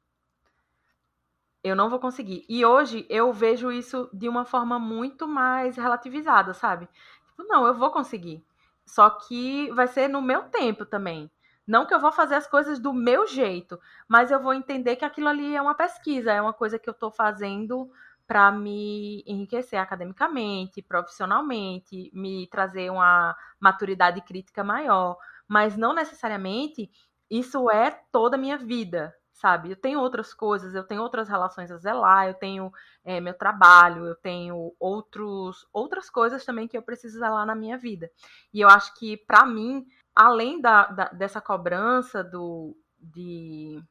Eu 1.66 1.74
não 1.74 1.90
vou 1.90 1.98
conseguir. 1.98 2.44
E 2.48 2.64
hoje 2.64 3.04
eu 3.08 3.32
vejo 3.32 3.72
isso 3.72 4.08
de 4.12 4.28
uma 4.28 4.44
forma 4.44 4.78
muito 4.78 5.26
mais 5.26 5.76
relativizada, 5.76 6.54
sabe? 6.54 6.88
Tipo, 7.26 7.42
não, 7.42 7.66
eu 7.66 7.74
vou 7.74 7.90
conseguir. 7.90 8.44
Só 8.84 9.10
que 9.10 9.68
vai 9.72 9.88
ser 9.88 10.08
no 10.08 10.22
meu 10.22 10.44
tempo 10.44 10.86
também. 10.86 11.28
Não 11.66 11.84
que 11.84 11.92
eu 11.92 11.98
vou 11.98 12.12
fazer 12.12 12.36
as 12.36 12.46
coisas 12.46 12.78
do 12.78 12.92
meu 12.92 13.26
jeito, 13.26 13.80
mas 14.06 14.30
eu 14.30 14.40
vou 14.40 14.54
entender 14.54 14.94
que 14.94 15.04
aquilo 15.04 15.28
ali 15.28 15.56
é 15.56 15.60
uma 15.60 15.74
pesquisa, 15.74 16.30
é 16.32 16.40
uma 16.40 16.52
coisa 16.52 16.78
que 16.78 16.88
eu 16.88 16.92
estou 16.92 17.10
fazendo 17.10 17.90
para 18.28 18.52
me 18.52 19.24
enriquecer 19.26 19.80
academicamente, 19.80 20.80
profissionalmente, 20.80 22.10
me 22.14 22.46
trazer 22.46 22.90
uma 22.90 23.36
maturidade 23.58 24.20
crítica 24.20 24.62
maior. 24.62 25.16
Mas 25.48 25.76
não 25.76 25.92
necessariamente 25.92 26.88
isso 27.28 27.68
é 27.68 27.90
toda 28.12 28.36
a 28.36 28.38
minha 28.38 28.56
vida, 28.56 29.12
sabe? 29.36 29.70
Eu 29.70 29.76
tenho 29.76 30.00
outras 30.00 30.32
coisas, 30.32 30.74
eu 30.74 30.82
tenho 30.82 31.02
outras 31.02 31.28
relações 31.28 31.70
a 31.70 31.76
zelar, 31.76 32.26
eu 32.26 32.34
tenho 32.34 32.72
é, 33.04 33.20
meu 33.20 33.34
trabalho, 33.34 34.06
eu 34.06 34.14
tenho 34.14 34.74
outros, 34.80 35.66
outras 35.72 36.08
coisas 36.08 36.44
também 36.44 36.66
que 36.66 36.76
eu 36.76 36.82
preciso 36.82 37.18
zelar 37.18 37.46
na 37.46 37.54
minha 37.54 37.76
vida. 37.76 38.10
E 38.52 38.60
eu 38.60 38.68
acho 38.68 38.94
que, 38.94 39.16
para 39.16 39.44
mim, 39.44 39.86
além 40.14 40.60
da, 40.60 40.86
da, 40.86 41.04
dessa 41.10 41.40
cobrança 41.40 42.24
do, 42.24 42.74
de 42.98 43.82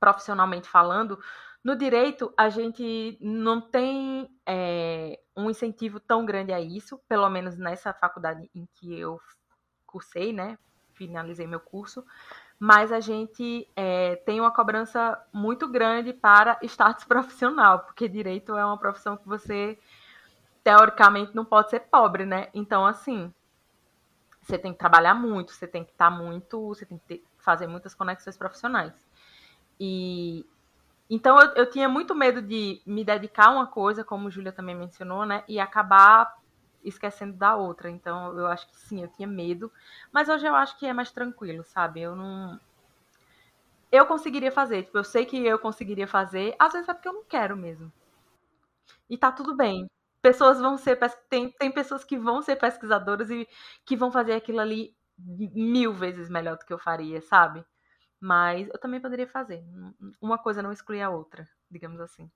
profissionalmente 0.00 0.68
falando, 0.68 1.18
no 1.62 1.76
direito 1.76 2.32
a 2.36 2.48
gente 2.48 3.16
não 3.20 3.60
tem 3.60 4.28
é, 4.46 5.20
um 5.36 5.48
incentivo 5.48 6.00
tão 6.00 6.26
grande 6.26 6.52
a 6.52 6.60
isso, 6.60 7.00
pelo 7.08 7.28
menos 7.30 7.56
nessa 7.56 7.92
faculdade 7.92 8.50
em 8.54 8.66
que 8.74 8.98
eu 8.98 9.20
cursei, 9.86 10.32
né? 10.32 10.58
Finalizei 10.94 11.46
meu 11.46 11.60
curso, 11.60 12.04
mas 12.58 12.90
a 12.90 13.00
gente 13.00 13.68
é, 13.76 14.16
tem 14.16 14.40
uma 14.40 14.50
cobrança 14.50 15.20
muito 15.32 15.68
grande 15.68 16.12
para 16.12 16.58
status 16.62 17.04
profissional, 17.06 17.80
porque 17.80 18.08
direito 18.08 18.56
é 18.56 18.64
uma 18.64 18.78
profissão 18.78 19.16
que 19.16 19.26
você 19.26 19.78
teoricamente 20.64 21.34
não 21.34 21.44
pode 21.44 21.70
ser 21.70 21.80
pobre, 21.80 22.26
né? 22.26 22.48
Então, 22.52 22.84
assim, 22.84 23.32
você 24.42 24.58
tem 24.58 24.72
que 24.72 24.78
trabalhar 24.78 25.14
muito, 25.14 25.52
você 25.52 25.66
tem 25.66 25.84
que 25.84 25.92
estar 25.92 26.10
tá 26.10 26.16
muito, 26.16 26.68
você 26.68 26.84
tem 26.84 26.98
que 26.98 27.04
ter, 27.04 27.24
fazer 27.38 27.66
muitas 27.66 27.94
conexões 27.94 28.36
profissionais. 28.36 28.92
E 29.78 30.44
então 31.10 31.40
eu, 31.40 31.54
eu, 31.54 31.70
tinha 31.70 31.88
muito 31.88 32.14
medo 32.14 32.42
de 32.42 32.82
me 32.84 33.02
dedicar 33.02 33.46
a 33.46 33.50
uma 33.50 33.66
coisa, 33.66 34.04
como 34.04 34.30
Júlia 34.30 34.52
também 34.52 34.74
mencionou, 34.74 35.24
né, 35.24 35.42
e 35.48 35.58
acabar 35.58 36.37
esquecendo 36.84 37.36
da 37.36 37.56
outra. 37.56 37.90
Então 37.90 38.36
eu 38.38 38.46
acho 38.46 38.68
que 38.68 38.76
sim, 38.76 39.02
eu 39.02 39.08
tinha 39.08 39.28
medo, 39.28 39.72
mas 40.12 40.28
hoje 40.28 40.46
eu 40.46 40.54
acho 40.54 40.78
que 40.78 40.86
é 40.86 40.92
mais 40.92 41.10
tranquilo, 41.10 41.64
sabe? 41.64 42.00
Eu 42.02 42.14
não 42.16 42.58
eu 43.92 44.06
conseguiria 44.06 44.50
fazer, 44.50 44.84
tipo, 44.84 44.96
eu 44.98 45.04
sei 45.04 45.26
que 45.26 45.36
eu 45.46 45.58
conseguiria 45.58 46.06
fazer, 46.06 46.54
às 46.58 46.72
vezes 46.72 46.88
é 46.88 46.94
porque 46.94 47.08
eu 47.08 47.12
não 47.12 47.24
quero 47.24 47.54
mesmo. 47.56 47.92
E 49.08 49.16
tá 49.18 49.32
tudo 49.32 49.56
bem 49.56 49.86
pessoas 50.20 50.58
vão 50.60 50.76
ser 50.76 50.98
tem, 51.30 51.50
tem 51.52 51.70
pessoas 51.70 52.04
que 52.04 52.18
vão 52.18 52.42
ser 52.42 52.56
pesquisadoras 52.56 53.30
e 53.30 53.48
que 53.86 53.96
vão 53.96 54.10
fazer 54.10 54.32
aquilo 54.34 54.58
ali 54.60 54.94
mil 55.16 55.92
vezes 55.94 56.28
melhor 56.28 56.56
do 56.58 56.64
que 56.66 56.72
eu 56.72 56.78
faria, 56.78 57.20
sabe? 57.22 57.64
Mas 58.20 58.68
eu 58.68 58.78
também 58.78 59.00
poderia 59.00 59.28
fazer. 59.28 59.64
Uma 60.20 60.38
coisa 60.38 60.62
não 60.62 60.72
exclui 60.72 61.00
a 61.02 61.10
outra, 61.10 61.48
digamos 61.70 62.00
assim. 62.00 62.30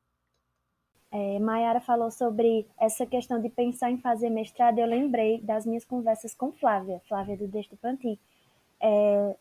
É, 1.12 1.38
Mayara 1.38 1.78
falou 1.78 2.10
sobre 2.10 2.66
essa 2.80 3.04
questão 3.04 3.38
de 3.38 3.50
pensar 3.50 3.90
em 3.90 3.98
fazer 3.98 4.30
mestrado, 4.30 4.78
eu 4.78 4.86
lembrei 4.86 5.42
das 5.42 5.66
minhas 5.66 5.84
conversas 5.84 6.34
com 6.34 6.50
Flávia, 6.52 7.02
Flávia 7.06 7.36
do 7.36 7.76
Panti. 7.76 8.18
É, 8.80 9.36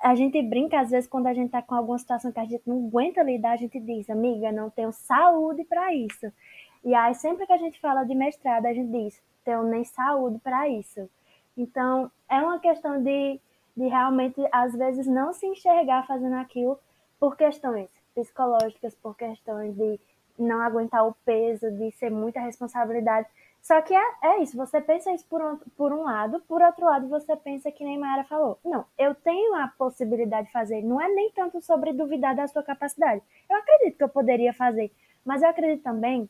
a 0.00 0.14
gente 0.14 0.40
brinca, 0.40 0.78
às 0.78 0.90
vezes, 0.90 1.10
quando 1.10 1.26
a 1.26 1.34
gente 1.34 1.46
está 1.46 1.60
com 1.60 1.74
alguma 1.74 1.98
situação 1.98 2.30
que 2.30 2.38
a 2.38 2.44
gente 2.44 2.62
não 2.64 2.86
aguenta 2.86 3.20
lidar, 3.20 3.52
a 3.52 3.56
gente 3.56 3.80
diz, 3.80 4.08
amiga, 4.08 4.52
não 4.52 4.70
tenho 4.70 4.92
saúde 4.92 5.64
para 5.64 5.92
isso. 5.92 6.32
E 6.84 6.94
aí, 6.94 7.14
sempre 7.16 7.46
que 7.46 7.52
a 7.52 7.58
gente 7.58 7.80
fala 7.80 8.04
de 8.04 8.14
mestrado, 8.14 8.66
a 8.66 8.72
gente 8.72 8.90
diz, 8.90 9.20
tenho 9.44 9.64
nem 9.64 9.82
saúde 9.82 10.38
para 10.38 10.68
isso. 10.68 11.10
Então, 11.56 12.12
é 12.28 12.40
uma 12.40 12.60
questão 12.60 13.02
de, 13.02 13.40
de 13.76 13.88
realmente, 13.88 14.40
às 14.52 14.72
vezes, 14.72 15.06
não 15.08 15.32
se 15.32 15.46
enxergar 15.46 16.06
fazendo 16.06 16.36
aquilo 16.36 16.78
por 17.18 17.36
questões 17.36 17.90
psicológicas, 18.14 18.94
por 18.94 19.16
questões 19.16 19.74
de 19.74 19.98
não 20.38 20.60
aguentar 20.60 21.06
o 21.06 21.14
peso, 21.24 21.70
de 21.70 21.90
ser 21.92 22.10
muita 22.10 22.40
responsabilidade. 22.40 23.28
Só 23.60 23.80
que 23.80 23.94
é, 23.94 24.04
é 24.22 24.42
isso, 24.42 24.56
você 24.56 24.80
pensa 24.80 25.12
isso 25.12 25.24
por 25.28 25.40
um, 25.40 25.56
por 25.76 25.92
um 25.92 26.02
lado, 26.02 26.40
por 26.48 26.60
outro 26.60 26.84
lado 26.84 27.06
você 27.08 27.36
pensa 27.36 27.70
que 27.70 27.84
nem 27.84 27.98
Mayara 27.98 28.24
falou. 28.24 28.58
Não, 28.64 28.84
eu 28.98 29.14
tenho 29.14 29.54
a 29.54 29.68
possibilidade 29.68 30.48
de 30.48 30.52
fazer, 30.52 30.82
não 30.82 31.00
é 31.00 31.08
nem 31.08 31.30
tanto 31.30 31.60
sobre 31.60 31.92
duvidar 31.92 32.34
da 32.34 32.48
sua 32.48 32.62
capacidade. 32.62 33.22
Eu 33.48 33.56
acredito 33.56 33.96
que 33.96 34.04
eu 34.04 34.08
poderia 34.08 34.52
fazer, 34.52 34.90
mas 35.24 35.42
eu 35.42 35.48
acredito 35.48 35.84
também 35.84 36.28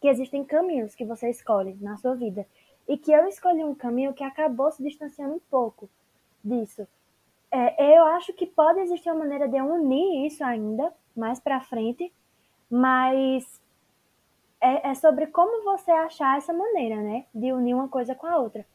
que 0.00 0.08
existem 0.08 0.44
caminhos 0.44 0.94
que 0.94 1.04
você 1.04 1.28
escolhe 1.28 1.76
na 1.80 1.96
sua 1.96 2.14
vida. 2.14 2.46
E 2.86 2.96
que 2.96 3.12
eu 3.12 3.28
escolhi 3.28 3.62
um 3.62 3.74
caminho 3.74 4.14
que 4.14 4.24
acabou 4.24 4.70
se 4.72 4.82
distanciando 4.82 5.34
um 5.34 5.40
pouco 5.50 5.90
disso. 6.42 6.88
É, 7.50 7.98
eu 7.98 8.04
acho 8.04 8.32
que 8.32 8.46
pode 8.46 8.80
existir 8.80 9.10
uma 9.10 9.20
maneira 9.20 9.48
de 9.48 9.60
unir 9.60 10.26
isso 10.26 10.42
ainda 10.42 10.92
mais 11.14 11.40
para 11.40 11.60
frente, 11.60 12.12
mas 12.70 13.60
é, 14.60 14.90
é 14.90 14.94
sobre 14.94 15.26
como 15.28 15.64
você 15.64 15.90
achar 15.90 16.36
essa 16.36 16.52
maneira, 16.52 16.96
né? 16.96 17.26
De 17.34 17.52
unir 17.52 17.74
uma 17.74 17.88
coisa 17.88 18.14
com 18.14 18.26
a 18.26 18.38
outra. 18.38 18.66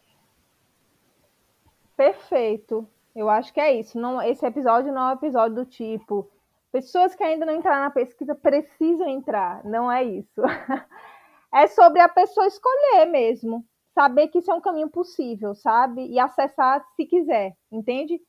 Perfeito. 1.95 2.87
Eu 3.15 3.29
acho 3.29 3.53
que 3.53 3.59
é 3.59 3.73
isso. 3.73 3.99
Não, 3.99 4.21
esse 4.21 4.45
episódio 4.45 4.91
não 4.91 5.09
é 5.09 5.11
um 5.11 5.15
episódio 5.15 5.55
do 5.55 5.65
tipo 5.65 6.29
pessoas 6.73 7.13
que 7.13 7.23
ainda 7.23 7.45
não 7.45 7.55
entraram 7.55 7.83
na 7.83 7.91
pesquisa 7.91 8.33
precisam 8.33 9.07
entrar. 9.07 9.63
Não 9.63 9.91
é 9.91 10.03
isso. 10.03 10.41
é 11.53 11.67
sobre 11.67 12.01
a 12.01 12.09
pessoa 12.09 12.47
escolher 12.47 13.05
mesmo, 13.05 13.63
saber 13.93 14.29
que 14.29 14.39
isso 14.39 14.51
é 14.51 14.55
um 14.55 14.61
caminho 14.61 14.89
possível, 14.89 15.53
sabe? 15.53 16.07
E 16.07 16.17
acessar 16.17 16.83
se 16.95 17.05
quiser, 17.05 17.55
entende? 17.71 18.19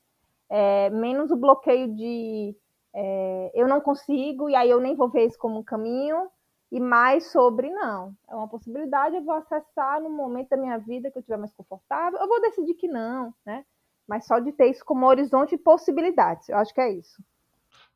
É, 0.47 0.91
menos 0.91 1.31
o 1.31 1.35
bloqueio 1.35 1.87
de 1.95 2.55
é, 2.95 3.51
eu 3.53 3.67
não 3.67 3.81
consigo 3.81 4.49
e 4.49 4.55
aí 4.55 4.69
eu 4.69 4.79
nem 4.79 4.95
vou 4.95 5.09
ver 5.09 5.25
isso 5.25 5.37
como 5.37 5.59
um 5.59 5.63
caminho 5.63 6.29
e 6.71 6.79
mais 6.79 7.31
sobre 7.31 7.69
não. 7.69 8.15
É 8.29 8.35
uma 8.35 8.47
possibilidade, 8.47 9.17
eu 9.17 9.23
vou 9.23 9.35
acessar 9.35 10.01
no 10.01 10.09
momento 10.09 10.49
da 10.49 10.57
minha 10.57 10.77
vida 10.77 11.11
que 11.11 11.17
eu 11.17 11.19
estiver 11.19 11.37
mais 11.37 11.53
confortável, 11.53 12.19
eu 12.19 12.27
vou 12.27 12.41
decidir 12.41 12.73
que 12.75 12.87
não, 12.87 13.33
né? 13.45 13.65
Mas 14.07 14.25
só 14.25 14.39
de 14.39 14.51
ter 14.53 14.67
isso 14.67 14.85
como 14.85 15.05
horizonte 15.05 15.51
de 15.51 15.57
possibilidades, 15.57 16.47
eu 16.47 16.57
acho 16.57 16.73
que 16.73 16.79
é 16.79 16.91
isso. 16.91 17.21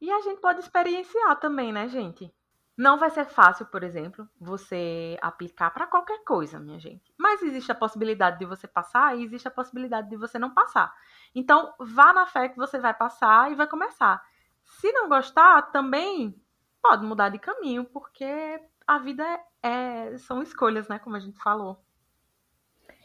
E 0.01 0.11
a 0.11 0.19
gente 0.21 0.41
pode 0.41 0.59
experienciar 0.59 1.39
também, 1.39 1.71
né, 1.71 1.87
gente? 1.87 2.33
Não 2.77 2.97
vai 2.97 3.09
ser 3.09 3.25
fácil, 3.25 3.65
por 3.65 3.83
exemplo, 3.83 4.27
você 4.39 5.17
aplicar 5.21 5.69
para 5.71 5.85
qualquer 5.85 6.23
coisa, 6.23 6.59
minha 6.59 6.79
gente. 6.79 7.13
Mas 7.17 7.41
existe 7.41 7.71
a 7.71 7.75
possibilidade 7.75 8.39
de 8.39 8.45
você 8.45 8.67
passar 8.67 9.17
e 9.17 9.23
existe 9.23 9.47
a 9.47 9.51
possibilidade 9.51 10.09
de 10.09 10.15
você 10.15 10.39
não 10.39 10.53
passar. 10.53 10.93
Então, 11.35 11.73
vá 11.77 12.13
na 12.13 12.25
fé 12.25 12.47
que 12.47 12.55
você 12.55 12.79
vai 12.79 12.93
passar 12.93 13.51
e 13.51 13.55
vai 13.55 13.67
começar. 13.67 14.23
Se 14.69 14.91
não 14.91 15.09
gostar, 15.09 15.71
também 15.71 16.33
pode 16.81 17.03
mudar 17.03 17.29
de 17.29 17.39
caminho, 17.39 17.85
porque 17.85 18.61
a 18.87 18.97
vida 18.99 19.23
é, 19.61 20.17
são 20.17 20.41
escolhas, 20.41 20.87
né? 20.87 20.99
Como 20.99 21.15
a 21.15 21.19
gente 21.19 21.37
falou. 21.39 21.77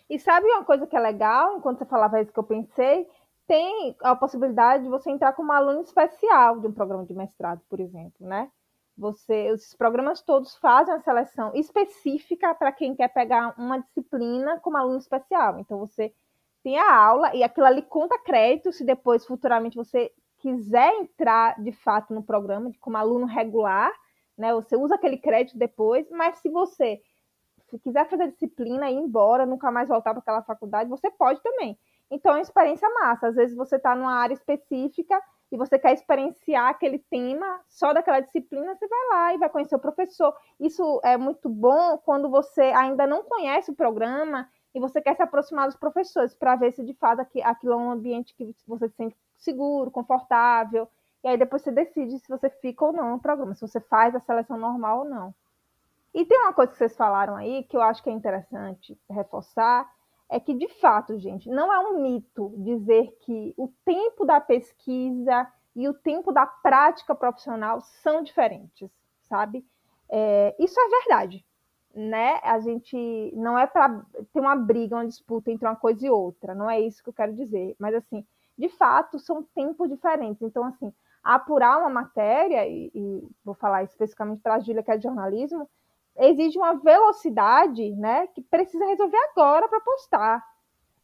E 0.09 0.19
sabe 0.19 0.47
uma 0.47 0.65
coisa 0.65 0.87
que 0.87 0.97
é 0.97 1.01
legal, 1.01 1.57
enquanto 1.57 1.79
você 1.79 1.87
falava 1.87 2.21
isso 2.21 2.33
que 2.33 2.39
eu 2.39 2.45
pensei, 2.45 3.09
tem 3.47 3.97
a 4.03 4.15
possibilidade 4.15 4.85
de 4.85 4.89
você 4.89 5.11
entrar 5.11 5.33
como 5.33 5.53
aluno 5.53 5.81
especial 5.81 6.61
de 6.61 6.67
um 6.67 6.73
programa 6.73 7.05
de 7.05 7.15
mestrado, 7.15 7.61
por 7.69 7.81
exemplo, 7.81 8.27
né? 8.27 8.51
Você, 8.97 9.51
os 9.51 9.75
programas 9.75 10.23
todos 10.23 10.55
fazem 10.57 10.95
a 10.95 11.01
seleção 11.01 11.53
específica 11.55 12.55
para 12.55 12.71
quem 12.71 12.95
quer 12.95 13.09
pegar 13.09 13.55
uma 13.59 13.79
disciplina 13.79 14.61
como 14.61 14.77
aluno 14.77 14.99
especial. 14.99 15.59
Então 15.59 15.79
você 15.79 16.15
tem 16.63 16.79
a 16.79 16.95
aula 16.95 17.35
e 17.35 17.43
aquilo 17.43 17.67
ali 17.67 17.83
conta 17.83 18.19
crédito 18.19 18.73
se 18.73 18.85
depois 18.85 19.27
futuramente 19.27 19.77
você 19.77 20.13
quiser 20.45 20.93
entrar 20.97 21.59
de 21.59 21.73
fato 21.73 22.13
no 22.13 22.23
programa 22.23 22.71
como 22.79 22.99
aluno 22.99 23.25
regular, 23.25 23.91
né, 24.37 24.53
você 24.53 24.77
usa 24.77 24.95
aquele 24.95 25.17
crédito 25.17 25.57
depois, 25.57 26.07
mas 26.11 26.37
se 26.37 26.51
você 26.51 27.01
se 27.71 27.79
quiser 27.79 28.07
fazer 28.11 28.31
disciplina 28.31 28.91
e 28.91 28.95
ir 28.95 28.99
embora, 28.99 29.47
nunca 29.47 29.73
mais 29.73 29.89
voltar 29.89 30.11
para 30.11 30.21
aquela 30.21 30.43
faculdade, 30.43 30.91
você 30.91 31.11
pode 31.11 31.43
também. 31.43 31.79
Então 32.11 32.33
é 32.33 32.37
uma 32.37 32.43
experiência 32.43 32.87
massa. 32.91 33.29
Às 33.29 33.37
vezes 33.37 33.57
você 33.57 33.77
está 33.77 33.97
numa 33.97 34.13
área 34.13 34.35
específica 34.35 35.19
e 35.51 35.57
você 35.57 35.79
quer 35.79 35.95
experienciar 35.95 36.69
aquele 36.69 36.99
tema 36.99 37.63
só 37.67 37.95
daquela 37.95 38.21
disciplina, 38.21 38.77
você 38.77 38.87
vai 38.87 39.09
lá 39.11 39.35
e 39.35 39.39
vai 39.39 39.49
conhecer 39.49 39.77
o 39.77 39.81
professor. 39.81 40.37
Isso 40.61 41.01
é 41.03 41.17
muito 41.17 41.49
bom 41.49 41.97
quando 42.05 42.29
você 42.29 42.65
ainda 42.65 43.07
não 43.07 43.25
conhece 43.25 43.71
o 43.71 43.75
programa 43.75 44.47
e 44.75 44.79
você 44.79 45.01
quer 45.01 45.17
se 45.17 45.23
aproximar 45.23 45.67
dos 45.67 45.77
professores 45.77 46.35
para 46.35 46.55
ver 46.55 46.73
se 46.73 46.85
de 46.85 46.93
fato 46.93 47.21
aquilo 47.21 47.73
é 47.73 47.77
um 47.77 47.91
ambiente 47.91 48.35
que 48.35 48.55
você 48.67 48.89
se 48.91 48.95
sente 48.95 49.17
seguro, 49.45 49.91
confortável. 49.91 50.89
E 51.23 51.29
aí 51.29 51.37
depois 51.39 51.63
você 51.63 51.71
decide 51.71 52.19
se 52.19 52.29
você 52.29 52.51
fica 52.51 52.85
ou 52.85 52.93
não 52.93 53.13
no 53.13 53.21
programa, 53.21 53.55
se 53.55 53.67
você 53.67 53.81
faz 53.81 54.15
a 54.15 54.21
seleção 54.21 54.59
normal 54.59 55.01
ou 55.01 55.05
não. 55.05 55.35
E 56.13 56.25
tem 56.25 56.39
uma 56.39 56.53
coisa 56.53 56.71
que 56.71 56.79
vocês 56.79 56.97
falaram 56.97 57.35
aí 57.35 57.65
que 57.65 57.77
eu 57.77 57.83
acho 57.83 58.03
que 58.03 58.09
é 58.09 58.13
interessante 58.13 58.97
reforçar, 59.11 59.91
é 60.29 60.39
que 60.39 60.55
de 60.55 60.69
fato, 60.81 61.19
gente, 61.19 61.51
não 61.51 61.73
é 61.73 61.79
um 61.79 62.01
mito 62.01 62.55
dizer 62.59 63.17
que 63.21 63.53
o 63.57 63.69
tempo 63.85 64.25
da 64.25 64.41
pesquisa 64.41 65.47
e 65.75 65.89
o 65.89 65.95
tempo 65.95 66.33
da 66.33 66.47
prática 66.47 67.15
profissional 67.15 67.81
são 67.81 68.23
diferentes, 68.23 68.91
sabe? 69.23 69.67
É, 70.09 70.55
isso 70.59 70.79
é 70.79 70.89
verdade, 70.89 71.45
né? 71.95 72.39
A 72.43 72.61
gente 72.61 73.33
não 73.35 73.59
é 73.59 73.67
para 73.67 74.05
ter 74.33 74.41
uma 74.41 74.55
briga, 74.55 74.97
uma 74.97 75.07
disputa 75.07 75.51
entre 75.51 75.67
uma 75.67 75.77
coisa 75.77 76.07
e 76.07 76.11
outra, 76.11 76.55
não 76.55 76.71
é 76.71 76.81
isso 76.81 77.03
que 77.03 77.09
eu 77.09 77.15
quero 77.15 77.35
dizer, 77.35 77.75
mas 77.79 77.95
assim, 77.95 78.25
de 78.57 78.69
fato, 78.69 79.19
são 79.19 79.43
tempos 79.55 79.89
diferentes. 79.89 80.43
Então, 80.43 80.65
assim, 80.65 80.93
apurar 81.23 81.79
uma 81.79 81.91
matéria, 81.91 82.67
e, 82.67 82.91
e 82.95 83.29
vou 83.45 83.55
falar 83.55 83.83
especificamente 83.83 84.43
para 84.43 84.55
a 84.55 84.61
Júlia, 84.61 84.83
que 84.83 84.91
é 84.91 84.97
de 84.97 85.03
jornalismo, 85.03 85.69
exige 86.17 86.59
uma 86.59 86.75
velocidade 86.75 87.91
né, 87.97 88.27
que 88.29 88.43
precisa 88.43 88.87
resolver 88.87 89.19
agora 89.33 89.69
para 89.69 89.81
postar. 89.81 90.45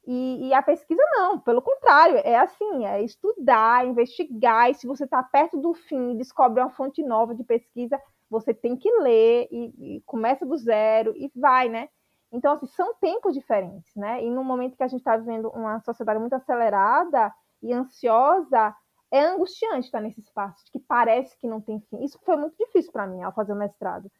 E, 0.07 0.49
e, 0.49 0.55
a 0.55 0.63
pesquisa 0.63 1.03
não, 1.13 1.39
pelo 1.39 1.61
contrário, 1.61 2.17
é 2.25 2.37
assim, 2.37 2.87
é 2.87 3.03
estudar, 3.03 3.87
investigar, 3.87 4.71
e 4.71 4.75
se 4.75 4.87
você 4.87 5.05
está 5.05 5.23
perto 5.23 5.59
do 5.59 5.75
fim 5.75 6.13
e 6.13 6.17
descobre 6.17 6.61
uma 6.61 6.71
fonte 6.71 7.03
nova 7.03 7.35
de 7.35 7.45
pesquisa, 7.45 8.01
você 8.29 8.55
tem 8.55 8.77
que 8.77 8.91
ler 9.01 9.49
e, 9.51 9.97
e 9.97 10.01
começa 10.07 10.47
do 10.47 10.57
zero 10.57 11.13
e 11.17 11.31
vai, 11.35 11.69
né? 11.69 11.89
Então, 12.33 12.53
assim, 12.53 12.67
são 12.69 12.95
tempos 12.95 13.35
diferentes, 13.35 13.93
né? 13.97 14.23
E 14.23 14.31
no 14.31 14.45
momento 14.45 14.77
que 14.77 14.83
a 14.83 14.89
gente 14.89 15.01
está 15.01 15.17
vivendo 15.17 15.49
uma 15.51 15.81
sociedade 15.81 16.21
muito 16.21 16.35
acelerada 16.35 17.33
e 17.63 17.73
ansiosa, 17.73 18.75
é 19.11 19.25
angustiante 19.25 19.87
estar 19.87 20.01
nesse 20.01 20.21
espaço, 20.21 20.65
que 20.73 20.79
parece 20.79 21.37
que 21.39 21.49
não 21.49 21.61
tem 21.61 21.81
fim. 21.81 22.05
Isso 22.05 22.19
foi 22.25 22.37
muito 22.37 22.57
difícil 22.57 22.93
para 22.93 23.07
mim 23.07 23.23
ao 23.23 23.35
fazer 23.35 23.53
o 23.53 23.57
mestrado. 23.57 24.11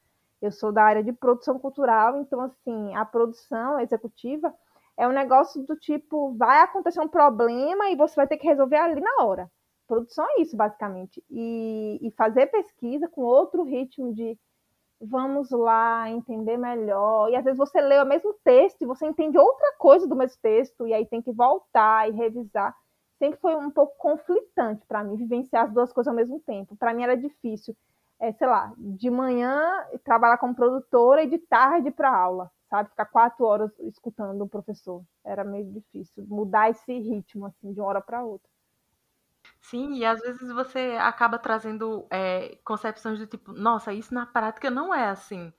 Eu 0.43 0.51
sou 0.51 0.73
da 0.73 0.83
área 0.83 1.05
de 1.05 1.13
produção 1.13 1.59
cultural, 1.59 2.17
então, 2.17 2.41
assim, 2.41 2.95
a 2.97 3.05
produção 3.05 3.79
executiva 3.79 4.53
é 4.97 5.07
um 5.07 5.13
negócio 5.13 5.63
do 5.65 5.77
tipo, 5.77 6.35
vai 6.37 6.61
acontecer 6.61 7.01
um 7.01 7.09
problema 7.09 7.91
e 7.91 7.97
você 7.97 8.17
vai 8.17 8.27
ter 8.27 8.37
que 8.39 8.47
resolver 8.47 8.77
ali 8.77 9.01
na 9.01 9.25
hora. 9.25 9.51
Produção 9.87 10.25
é 10.31 10.43
isso, 10.43 10.57
basicamente. 10.57 11.23
E, 11.31 11.99
e 12.03 12.11
fazer 12.13 12.47
pesquisa 12.47 13.09
com 13.09 13.23
outro 13.23 13.63
ritmo 13.63 14.13
de 14.13 14.39
vamos 15.01 15.51
lá 15.51 16.09
entender 16.11 16.57
melhor. 16.57 17.31
E 17.31 17.37
às 17.37 17.45
vezes 17.45 17.59
você 17.59 17.81
lê 17.81 17.99
o 18.01 18.07
mesmo 18.07 18.35
texto 18.45 18.83
e 18.83 18.87
você 18.87 19.07
entende 19.07 19.39
outra 19.39 19.75
coisa 19.79 20.07
do 20.07 20.17
mesmo 20.17 20.39
texto, 20.43 20.87
e 20.87 20.93
aí 20.95 21.07
tem 21.07 21.23
que 21.23 21.33
voltar 21.33 22.09
e 22.09 22.13
revisar. 22.13 22.75
Sempre 23.19 23.41
foi 23.41 23.55
um 23.57 23.71
pouco 23.71 23.97
conflitante 23.99 24.85
para 24.87 25.05
mim 25.05 25.17
vivenciar 25.17 25.67
as 25.67 25.73
duas 25.73 25.93
coisas 25.93 26.09
ao 26.09 26.17
mesmo 26.17 26.41
tempo. 26.41 26.77
Para 26.77 26.95
mim 26.95 27.03
era 27.03 27.17
difícil, 27.17 27.77
é, 28.19 28.33
sei 28.33 28.47
lá, 28.47 28.73
de 28.79 29.11
manhã 29.11 29.61
trabalhar 30.05 30.39
como 30.39 30.55
produtora 30.55 31.23
e 31.23 31.31
de 31.31 31.39
tarde 31.39 31.91
para 31.91 32.15
aula, 32.15 32.51
sabe? 32.69 32.91
Ficar 32.91 33.07
quatro 33.07 33.45
horas 33.45 33.71
escutando 33.81 34.43
o 34.43 34.49
professor. 34.49 35.03
Era 35.25 35.45
meio 35.45 35.71
difícil 35.71 36.25
mudar 36.29 36.71
esse 36.71 36.93
ritmo 36.99 37.47
assim 37.47 37.73
de 37.73 37.81
uma 37.81 37.89
hora 37.89 38.01
para 38.01 38.25
outra. 38.25 38.49
Sim, 39.61 39.95
e 39.97 40.05
às 40.05 40.21
vezes 40.21 40.51
você 40.53 40.97
acaba 41.01 41.39
trazendo 41.39 42.07
é, 42.11 42.57
concepções 42.65 43.19
do 43.19 43.27
tipo, 43.27 43.53
nossa, 43.53 43.93
isso 43.93 44.13
na 44.15 44.27
prática 44.27 44.71
não 44.71 44.93
é 44.95 45.09
assim. 45.11 45.53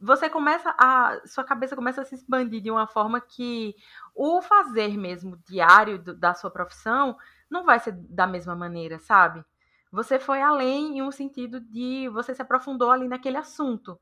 Você 0.00 0.30
começa 0.30 0.74
a. 0.78 1.20
Sua 1.26 1.44
cabeça 1.44 1.76
começa 1.76 2.02
a 2.02 2.04
se 2.04 2.14
expandir 2.16 2.62
de 2.62 2.70
uma 2.70 2.86
forma 2.86 3.20
que 3.20 3.74
o 4.14 4.42
fazer 4.42 4.96
mesmo 4.98 5.38
diário 5.48 5.98
do, 5.98 6.14
da 6.16 6.34
sua 6.34 6.50
profissão 6.50 7.16
não 7.50 7.64
vai 7.64 7.80
ser 7.80 7.92
da 7.92 8.26
mesma 8.26 8.56
maneira, 8.56 8.98
sabe? 9.00 9.44
Você 9.92 10.18
foi 10.20 10.42
além 10.42 10.98
em 10.98 11.02
um 11.02 11.12
sentido 11.12 11.60
de 11.60 12.08
você 12.10 12.34
se 12.34 12.42
aprofundou 12.42 12.90
ali 12.90 13.08
naquele 13.08 13.36
assunto. 13.38 14.00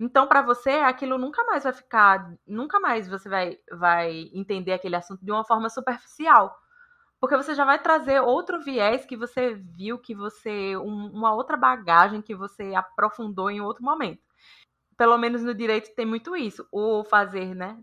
Então, 0.00 0.26
para 0.28 0.42
você, 0.42 0.70
aquilo 0.72 1.18
nunca 1.18 1.44
mais 1.44 1.64
vai 1.64 1.72
ficar, 1.74 2.34
nunca 2.46 2.80
mais 2.80 3.08
você 3.08 3.28
vai, 3.28 3.58
vai 3.72 4.30
entender 4.34 4.72
aquele 4.72 4.96
assunto 4.96 5.24
de 5.24 5.32
uma 5.32 5.44
forma 5.44 5.70
superficial. 5.70 6.56
Porque 7.20 7.36
você 7.36 7.54
já 7.54 7.64
vai 7.64 7.80
trazer 7.80 8.20
outro 8.20 8.60
viés 8.60 9.04
que 9.04 9.16
você 9.16 9.54
viu, 9.54 9.98
que 9.98 10.14
você. 10.14 10.76
Um, 10.76 11.10
uma 11.12 11.34
outra 11.34 11.56
bagagem 11.56 12.22
que 12.22 12.34
você 12.34 12.74
aprofundou 12.74 13.50
em 13.50 13.60
outro 13.60 13.84
momento. 13.84 14.22
Pelo 14.96 15.18
menos 15.18 15.42
no 15.42 15.54
direito 15.54 15.94
tem 15.94 16.06
muito 16.06 16.36
isso. 16.36 16.66
O 16.70 17.04
fazer, 17.04 17.54
né? 17.54 17.78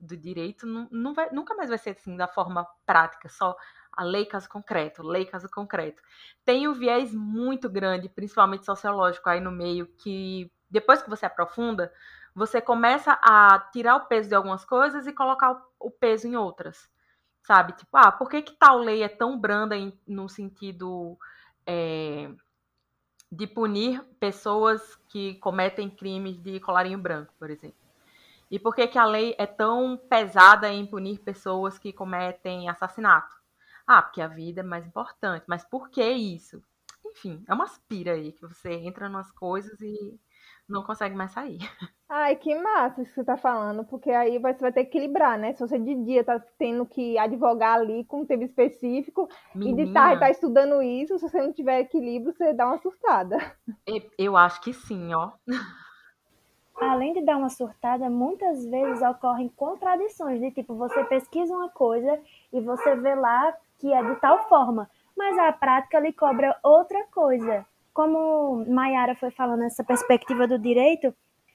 Do 0.00 0.16
direito 0.16 0.66
não, 0.66 0.88
não 0.90 1.14
vai, 1.14 1.30
nunca 1.30 1.54
mais 1.54 1.70
vai 1.70 1.78
ser 1.78 1.90
assim 1.90 2.16
da 2.16 2.28
forma 2.28 2.66
prática, 2.84 3.28
só 3.28 3.56
a 3.96 4.02
lei 4.02 4.26
caso 4.26 4.48
concreto, 4.48 5.02
lei 5.02 5.24
caso 5.24 5.48
concreto. 5.48 6.02
Tem 6.44 6.68
um 6.68 6.74
viés 6.74 7.14
muito 7.14 7.70
grande, 7.70 8.08
principalmente 8.08 8.66
sociológico 8.66 9.28
aí 9.28 9.40
no 9.40 9.50
meio, 9.50 9.86
que 9.98 10.50
depois 10.68 11.02
que 11.02 11.08
você 11.08 11.24
aprofunda, 11.24 11.92
você 12.34 12.60
começa 12.60 13.12
a 13.22 13.58
tirar 13.72 13.96
o 13.96 14.06
peso 14.06 14.28
de 14.28 14.34
algumas 14.34 14.64
coisas 14.64 15.06
e 15.06 15.12
colocar 15.12 15.62
o 15.78 15.90
peso 15.90 16.26
em 16.26 16.36
outras. 16.36 16.90
Sabe? 17.44 17.74
Tipo, 17.74 17.96
ah, 17.96 18.10
por 18.10 18.28
que, 18.28 18.42
que 18.42 18.52
tal 18.54 18.78
lei 18.78 19.02
é 19.02 19.08
tão 19.08 19.38
branda 19.38 19.76
em, 19.76 19.92
no 20.06 20.28
sentido 20.28 21.18
é, 21.66 22.30
de 23.30 23.46
punir 23.46 24.02
pessoas 24.18 24.96
que 25.08 25.34
cometem 25.36 25.90
crimes 25.90 26.40
de 26.42 26.58
colarinho 26.60 26.98
branco, 26.98 27.34
por 27.38 27.50
exemplo? 27.50 27.76
E 28.50 28.58
por 28.58 28.74
que, 28.74 28.86
que 28.86 28.98
a 28.98 29.04
lei 29.04 29.34
é 29.38 29.46
tão 29.46 29.96
pesada 30.08 30.70
em 30.70 30.86
punir 30.86 31.18
pessoas 31.20 31.78
que 31.78 31.92
cometem 31.92 32.68
assassinato? 32.68 33.34
Ah, 33.86 34.00
porque 34.02 34.22
a 34.22 34.28
vida 34.28 34.60
é 34.60 34.64
mais 34.64 34.86
importante. 34.86 35.44
Mas 35.46 35.64
por 35.64 35.90
que 35.90 36.02
isso? 36.02 36.62
Enfim, 37.04 37.44
é 37.46 37.52
uma 37.52 37.64
aspira 37.64 38.12
aí 38.12 38.32
que 38.32 38.42
você 38.42 38.72
entra 38.72 39.08
nas 39.08 39.30
coisas 39.32 39.80
e 39.80 40.18
não 40.68 40.82
consegue 40.82 41.14
mais 41.14 41.32
sair. 41.32 41.58
Ai, 42.08 42.36
que 42.36 42.54
massa 42.54 43.02
isso 43.02 43.10
que 43.10 43.16
você 43.16 43.24
tá 43.24 43.36
falando, 43.36 43.84
porque 43.84 44.10
aí 44.10 44.38
você 44.38 44.60
vai 44.60 44.72
ter 44.72 44.84
que 44.84 44.98
equilibrar, 44.98 45.38
né? 45.38 45.52
Se 45.52 45.60
você 45.60 45.78
de 45.78 45.94
dia 46.04 46.22
tá 46.22 46.40
tendo 46.58 46.86
que 46.86 47.18
advogar 47.18 47.80
ali 47.80 48.04
com 48.04 48.20
um 48.20 48.26
tema 48.26 48.44
específico 48.44 49.28
Menina, 49.54 49.82
e 49.82 49.86
de 49.86 49.92
tarde 49.92 50.20
tá 50.20 50.30
estudando 50.30 50.82
isso, 50.82 51.18
se 51.18 51.28
você 51.28 51.40
não 51.40 51.52
tiver 51.52 51.80
equilíbrio, 51.80 52.32
você 52.32 52.52
dá 52.52 52.66
uma 52.66 52.78
surtada. 52.78 53.38
Eu 54.18 54.36
acho 54.36 54.60
que 54.60 54.72
sim, 54.72 55.12
ó. 55.14 55.32
Além 56.80 57.14
de 57.14 57.22
dar 57.22 57.36
uma 57.36 57.48
surtada, 57.48 58.10
muitas 58.10 58.64
vezes 58.66 59.00
ocorrem 59.02 59.48
contradições, 59.48 60.40
de 60.40 60.50
tipo, 60.50 60.74
você 60.74 61.04
pesquisa 61.04 61.54
uma 61.54 61.68
coisa 61.68 62.20
e 62.52 62.60
você 62.60 62.96
vê 62.96 63.14
lá 63.14 63.56
que 63.78 63.92
é 63.92 64.02
de 64.02 64.20
tal 64.20 64.48
forma, 64.48 64.90
mas 65.16 65.38
a 65.38 65.52
prática 65.52 66.00
lhe 66.00 66.12
cobra 66.12 66.56
outra 66.62 67.04
coisa 67.12 67.64
como 67.94 68.66
Mayara 68.66 69.14
foi 69.14 69.30
falando 69.30 69.62
essa 69.62 69.84
perspectiva 69.84 70.48
do 70.48 70.58
direito, 70.58 71.14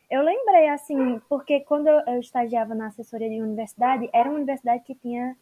eu 0.09 0.23
lembrei 0.23 0.69
assim, 0.69 1.21
porque 1.27 1.59
quando 1.59 1.87
eu 1.87 2.19
estagiava 2.19 2.73
na 2.73 2.87
assessoria 2.87 3.29
de 3.29 3.41
universidade, 3.41 4.09
era 4.11 4.29
uma 4.29 4.37
universidade 4.37 4.83
que 4.83 4.95
tinha 4.95 5.35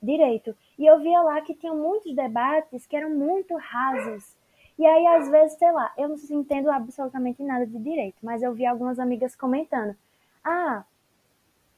direito. 0.00 0.56
E 0.78 0.86
eu 0.86 1.00
via 1.00 1.20
lá 1.20 1.40
que 1.40 1.54
tinha 1.54 1.74
muitos 1.74 2.14
debates 2.14 2.86
que 2.86 2.96
eram 2.96 3.10
muito 3.10 3.56
rasos. 3.56 4.36
E 4.78 4.86
aí, 4.86 5.06
às 5.08 5.28
vezes, 5.28 5.58
sei 5.58 5.72
lá, 5.72 5.92
eu 5.98 6.08
não 6.08 6.16
entendo 6.30 6.70
absolutamente 6.70 7.42
nada 7.42 7.66
de 7.66 7.78
direito, 7.78 8.16
mas 8.22 8.42
eu 8.42 8.54
vi 8.54 8.64
algumas 8.64 8.98
amigas 8.98 9.34
comentando: 9.34 9.96
ah, 10.44 10.84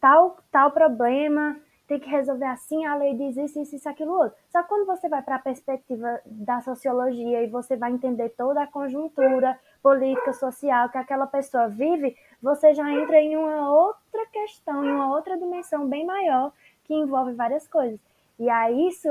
tal, 0.01 0.37
tal 0.53 0.71
problema 0.73 1.57
tem 1.89 1.99
que 1.99 2.11
resolver 2.11 2.45
assim, 2.45 2.85
a 2.85 2.95
lei 2.95 3.15
diz 3.15 3.35
isso, 3.39 3.59
isso, 3.61 3.75
isso, 3.75 3.89
aquilo 3.89 4.13
outro. 4.13 4.37
Só 4.51 4.63
que 4.63 4.69
quando 4.69 4.87
você 4.87 5.09
vai 5.09 5.23
para 5.23 5.37
a 5.37 5.39
perspectiva 5.39 6.21
da 6.27 6.61
sociologia 6.61 7.43
e 7.43 7.49
você 7.49 7.77
vai 7.79 7.91
entender 7.91 8.29
toda 8.37 8.63
a 8.63 8.67
conjuntura 8.67 9.59
política, 9.83 10.35
social 10.35 10.91
que 10.91 10.99
aquela 10.99 11.27
pessoa 11.27 11.67
vive, 11.67 12.15
você 12.43 12.75
já 12.75 12.93
entra 12.93 13.19
em 13.19 13.37
uma 13.39 13.73
outra 13.73 14.27
questão, 14.31 14.85
em 14.85 14.91
uma 14.91 15.09
outra 15.09 15.39
dimensão 15.39 15.89
bem 15.89 16.05
maior 16.05 16.53
que 16.85 16.93
envolve 16.93 17.33
várias 17.33 17.67
coisas. 17.67 17.99
E 18.39 18.51
aí 18.51 18.89
isso 18.89 19.09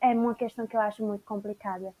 é 0.00 0.12
uma 0.14 0.34
questão 0.36 0.64
que 0.64 0.76
eu 0.76 0.80
acho 0.80 1.04
muito 1.04 1.24
complicada. 1.24 1.92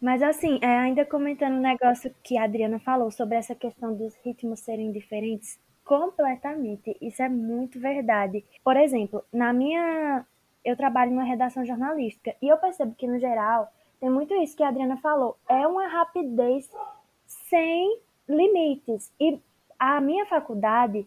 Mas 0.00 0.20
assim, 0.20 0.58
é, 0.60 0.66
ainda 0.66 1.06
comentando 1.06 1.54
um 1.54 1.60
negócio 1.60 2.12
que 2.24 2.36
a 2.36 2.42
Adriana 2.42 2.80
falou 2.80 3.12
sobre 3.12 3.36
essa 3.36 3.54
questão 3.54 3.94
dos 3.94 4.16
ritmos 4.16 4.58
serem 4.58 4.90
diferentes, 4.90 5.60
Completamente, 5.84 6.96
isso 7.00 7.22
é 7.22 7.28
muito 7.28 7.78
verdade. 7.80 8.44
Por 8.64 8.76
exemplo, 8.76 9.24
na 9.32 9.52
minha. 9.52 10.24
Eu 10.64 10.76
trabalho 10.76 11.10
numa 11.10 11.24
redação 11.24 11.64
jornalística 11.64 12.36
e 12.40 12.46
eu 12.46 12.56
percebo 12.56 12.94
que, 12.94 13.08
no 13.08 13.18
geral, 13.18 13.72
tem 13.98 14.08
muito 14.08 14.32
isso 14.34 14.56
que 14.56 14.62
a 14.62 14.68
Adriana 14.68 14.96
falou. 14.98 15.36
É 15.48 15.66
uma 15.66 15.88
rapidez 15.88 16.70
sem 17.26 17.98
limites. 18.28 19.12
E 19.18 19.40
a 19.76 20.00
minha 20.00 20.24
faculdade, 20.26 21.04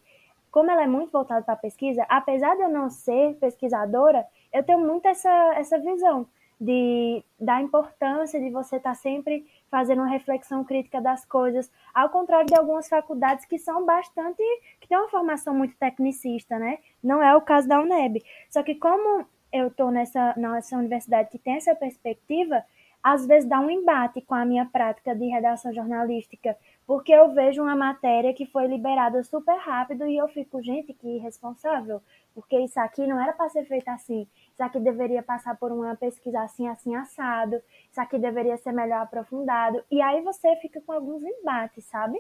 como 0.52 0.70
ela 0.70 0.84
é 0.84 0.88
muito 0.88 1.12
voltada 1.12 1.42
para 1.42 1.56
pesquisa, 1.56 2.06
apesar 2.10 2.56
de 2.56 2.64
eu 2.64 2.70
não 2.70 2.90
ser 2.90 3.36
pesquisadora, 3.36 4.26
eu 4.52 4.64
tenho 4.64 4.80
muito 4.80 5.06
essa, 5.08 5.30
essa 5.56 5.80
visão 5.80 6.28
de, 6.60 7.24
da 7.40 7.62
importância 7.62 8.40
de 8.40 8.50
você 8.50 8.78
estar 8.78 8.92
tá 8.92 8.96
sempre 8.96 9.46
fazendo 9.70 10.00
uma 10.00 10.10
reflexão 10.10 10.64
crítica 10.64 11.02
das 11.02 11.26
coisas, 11.26 11.70
ao 11.94 12.10
contrário 12.10 12.48
de 12.48 12.56
algumas 12.56 12.88
faculdades 12.88 13.46
que 13.46 13.60
são 13.60 13.86
bastante, 13.86 14.42
que 14.80 14.88
têm 14.88 14.98
uma 14.98 15.10
formação 15.10 15.54
muito 15.54 15.76
tecnicista, 15.76 16.58
né? 16.58 16.80
Não 17.04 17.22
é 17.22 17.36
o 17.36 17.42
caso 17.42 17.68
da 17.68 17.82
UNEB. 17.82 18.24
Só 18.50 18.64
que 18.64 18.76
como 18.76 19.26
eu 19.52 19.68
estou 19.68 19.92
nessa, 19.92 20.34
nessa 20.38 20.78
universidade 20.78 21.30
que 21.30 21.40
tem 21.40 21.56
essa 21.56 21.76
perspectiva, 21.76 22.64
às 23.06 23.26
vezes 23.28 23.48
dá 23.48 23.60
um 23.60 23.70
embate 23.70 24.20
com 24.22 24.34
a 24.34 24.44
minha 24.44 24.66
prática 24.66 25.16
de 25.16 25.28
redação 25.28 25.72
jornalística, 25.72 26.58
porque 26.88 27.12
eu 27.12 27.34
vejo 27.34 27.62
uma 27.62 27.76
matéria 27.76 28.34
que 28.34 28.48
foi 28.48 28.66
liberada 28.66 29.24
super 29.24 29.58
rápido 29.58 30.08
e 30.08 30.18
eu 30.18 30.28
fico, 30.28 30.62
gente, 30.64 30.92
que 30.92 31.08
irresponsável, 31.08 32.02
porque 32.34 32.60
isso 32.60 32.80
aqui 32.80 33.06
não 33.06 33.22
era 33.22 33.32
para 33.32 33.50
ser 33.50 33.64
feito 33.66 33.88
assim 33.90 34.28
isso 34.56 34.64
aqui 34.64 34.80
deveria 34.80 35.22
passar 35.22 35.58
por 35.58 35.70
uma 35.70 35.98
pesquisa 35.98 36.40
assim, 36.40 36.66
assim, 36.70 36.96
assado, 36.96 37.62
isso 37.92 38.00
aqui 38.00 38.18
deveria 38.18 38.56
ser 38.56 38.72
melhor 38.72 39.02
aprofundado. 39.02 39.84
E 39.92 40.02
aí 40.02 40.22
você 40.22 40.56
fica 40.62 40.80
com 40.80 40.94
alguns 40.94 41.22
embates, 41.24 41.84
sabe? 41.84 42.18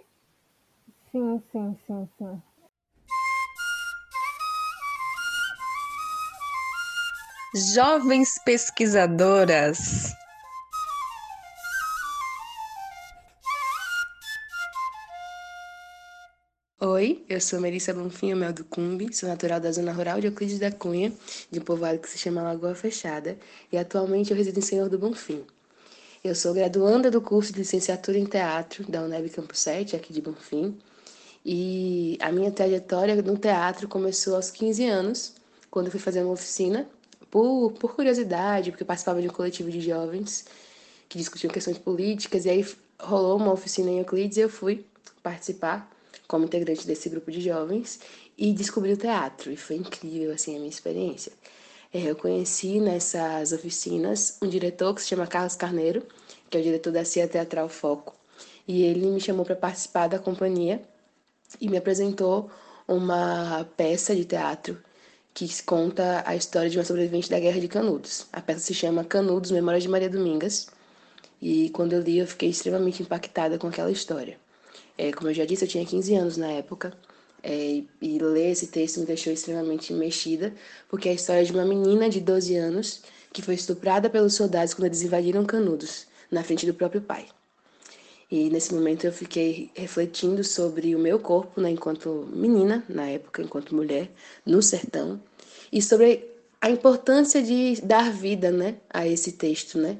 Sim, 1.13 1.41
sim, 1.49 1.77
sim, 1.87 2.09
sim. 2.17 2.41
Jovens 7.73 8.37
pesquisadoras. 8.43 10.13
Oi, 16.95 17.25
eu 17.27 17.41
sou 17.41 17.59
Melissa 17.59 17.93
Bonfim, 17.93 18.33
Mel 18.35 18.53
do 18.53 18.63
Cumbi, 18.63 19.13
sou 19.13 19.27
natural 19.27 19.59
da 19.59 19.69
zona 19.69 19.91
rural 19.91 20.21
de 20.21 20.27
Euclides 20.27 20.59
da 20.59 20.71
Cunha, 20.71 21.11
de 21.51 21.59
um 21.59 21.61
povoado 21.61 21.99
que 21.99 22.09
se 22.09 22.17
chama 22.17 22.41
Lagoa 22.41 22.73
Fechada, 22.73 23.37
e 23.69 23.77
atualmente 23.77 24.31
eu 24.31 24.37
resido 24.37 24.59
em 24.59 24.61
Senhor 24.61 24.87
do 24.87 24.97
Bonfim. 24.97 25.43
Eu 26.23 26.33
sou 26.33 26.53
graduanda 26.53 27.11
do 27.11 27.19
curso 27.19 27.51
de 27.51 27.59
licenciatura 27.59 28.17
em 28.17 28.23
teatro 28.23 28.89
da 28.89 29.01
UNEB 29.01 29.29
Campus 29.29 29.59
7, 29.59 29.93
aqui 29.93 30.13
de 30.13 30.21
Bonfim, 30.21 30.77
e 31.45 32.17
a 32.21 32.31
minha 32.31 32.49
trajetória 32.49 33.13
no 33.21 33.37
teatro 33.37 33.89
começou 33.89 34.37
aos 34.37 34.49
15 34.49 34.85
anos, 34.85 35.33
quando 35.69 35.91
fui 35.91 35.99
fazer 35.99 36.23
uma 36.23 36.31
oficina, 36.31 36.87
por, 37.29 37.73
por 37.73 37.93
curiosidade, 37.93 38.71
porque 38.71 38.85
participava 38.85 39.21
de 39.21 39.27
um 39.27 39.31
coletivo 39.31 39.69
de 39.69 39.81
jovens 39.81 40.45
que 41.09 41.17
discutiam 41.17 41.51
questões 41.51 41.77
políticas, 41.77 42.45
e 42.45 42.49
aí 42.51 42.65
rolou 42.97 43.35
uma 43.35 43.51
oficina 43.51 43.89
em 43.89 43.99
Euclides 43.99 44.37
e 44.37 44.39
eu 44.39 44.49
fui 44.49 44.85
participar 45.21 45.93
como 46.27 46.45
integrante 46.45 46.85
desse 46.85 47.09
grupo 47.09 47.31
de 47.31 47.41
jovens 47.41 47.99
e 48.37 48.51
descobri 48.53 48.93
o 48.93 48.97
teatro 48.97 49.51
e 49.51 49.57
foi 49.57 49.77
incrível 49.77 50.33
assim 50.33 50.55
a 50.55 50.57
minha 50.57 50.69
experiência. 50.69 51.31
É, 51.93 52.01
eu 52.01 52.15
conheci 52.15 52.79
nessas 52.79 53.51
oficinas 53.51 54.37
um 54.41 54.47
diretor 54.47 54.93
que 54.93 55.01
se 55.01 55.07
chama 55.07 55.27
Carlos 55.27 55.55
Carneiro, 55.55 56.03
que 56.49 56.57
é 56.57 56.59
o 56.59 56.63
diretor 56.63 56.91
da 56.91 57.05
CIA 57.05 57.27
Teatral 57.27 57.69
Foco, 57.69 58.15
e 58.67 58.83
ele 58.83 59.05
me 59.07 59.21
chamou 59.21 59.45
para 59.45 59.55
participar 59.55 60.07
da 60.07 60.19
companhia 60.19 60.81
e 61.61 61.69
me 61.69 61.77
apresentou 61.77 62.49
uma 62.87 63.65
peça 63.77 64.15
de 64.15 64.25
teatro 64.25 64.77
que 65.33 65.63
conta 65.63 66.23
a 66.25 66.35
história 66.35 66.69
de 66.69 66.77
uma 66.77 66.85
sobrevivente 66.85 67.29
da 67.29 67.39
Guerra 67.39 67.59
de 67.59 67.67
Canudos. 67.67 68.25
A 68.31 68.41
peça 68.41 68.59
se 68.59 68.73
chama 68.73 69.03
Canudos, 69.03 69.51
Memórias 69.51 69.83
de 69.83 69.89
Maria 69.89 70.09
Domingas, 70.09 70.67
e 71.41 71.69
quando 71.71 71.93
eu 71.93 72.01
li 72.01 72.19
eu 72.19 72.27
fiquei 72.27 72.49
extremamente 72.49 73.03
impactada 73.03 73.57
com 73.57 73.67
aquela 73.67 73.91
história. 73.91 74.37
É, 74.97 75.11
como 75.11 75.29
eu 75.29 75.33
já 75.33 75.45
disse, 75.45 75.65
eu 75.65 75.69
tinha 75.69 75.85
15 75.85 76.15
anos 76.15 76.37
na 76.37 76.51
época. 76.51 76.93
É, 77.43 77.83
e 78.01 78.19
ler 78.19 78.51
esse 78.51 78.67
texto 78.67 78.99
me 78.99 79.05
deixou 79.05 79.31
extremamente 79.31 79.93
mexida, 79.93 80.53
porque 80.89 81.09
é 81.09 81.11
a 81.11 81.15
história 81.15 81.45
de 81.45 81.51
uma 81.51 81.63
menina 81.63 82.09
de 82.09 82.19
12 82.19 82.55
anos 82.55 83.03
que 83.31 83.41
foi 83.41 83.53
estuprada 83.53 84.09
pelos 84.09 84.33
soldados 84.33 84.73
quando 84.73 84.85
eles 84.85 85.01
invadiram 85.01 85.45
Canudos, 85.45 86.07
na 86.31 86.43
frente 86.43 86.65
do 86.65 86.73
próprio 86.73 87.01
pai. 87.01 87.27
E 88.31 88.49
nesse 88.49 88.73
momento 88.73 89.05
eu 89.05 89.11
fiquei 89.11 89.69
refletindo 89.75 90.43
sobre 90.43 90.95
o 90.95 90.99
meu 90.99 91.19
corpo, 91.19 91.61
né, 91.61 91.69
enquanto 91.69 92.27
menina, 92.33 92.83
na 92.89 93.07
época, 93.07 93.43
enquanto 93.43 93.75
mulher, 93.75 94.09
no 94.45 94.61
sertão, 94.61 95.21
e 95.71 95.81
sobre 95.81 96.27
a 96.59 96.69
importância 96.69 97.43
de 97.43 97.79
dar 97.83 98.11
vida, 98.11 98.49
né, 98.49 98.77
a 98.89 99.07
esse 99.07 99.33
texto, 99.33 99.77
né, 99.77 99.97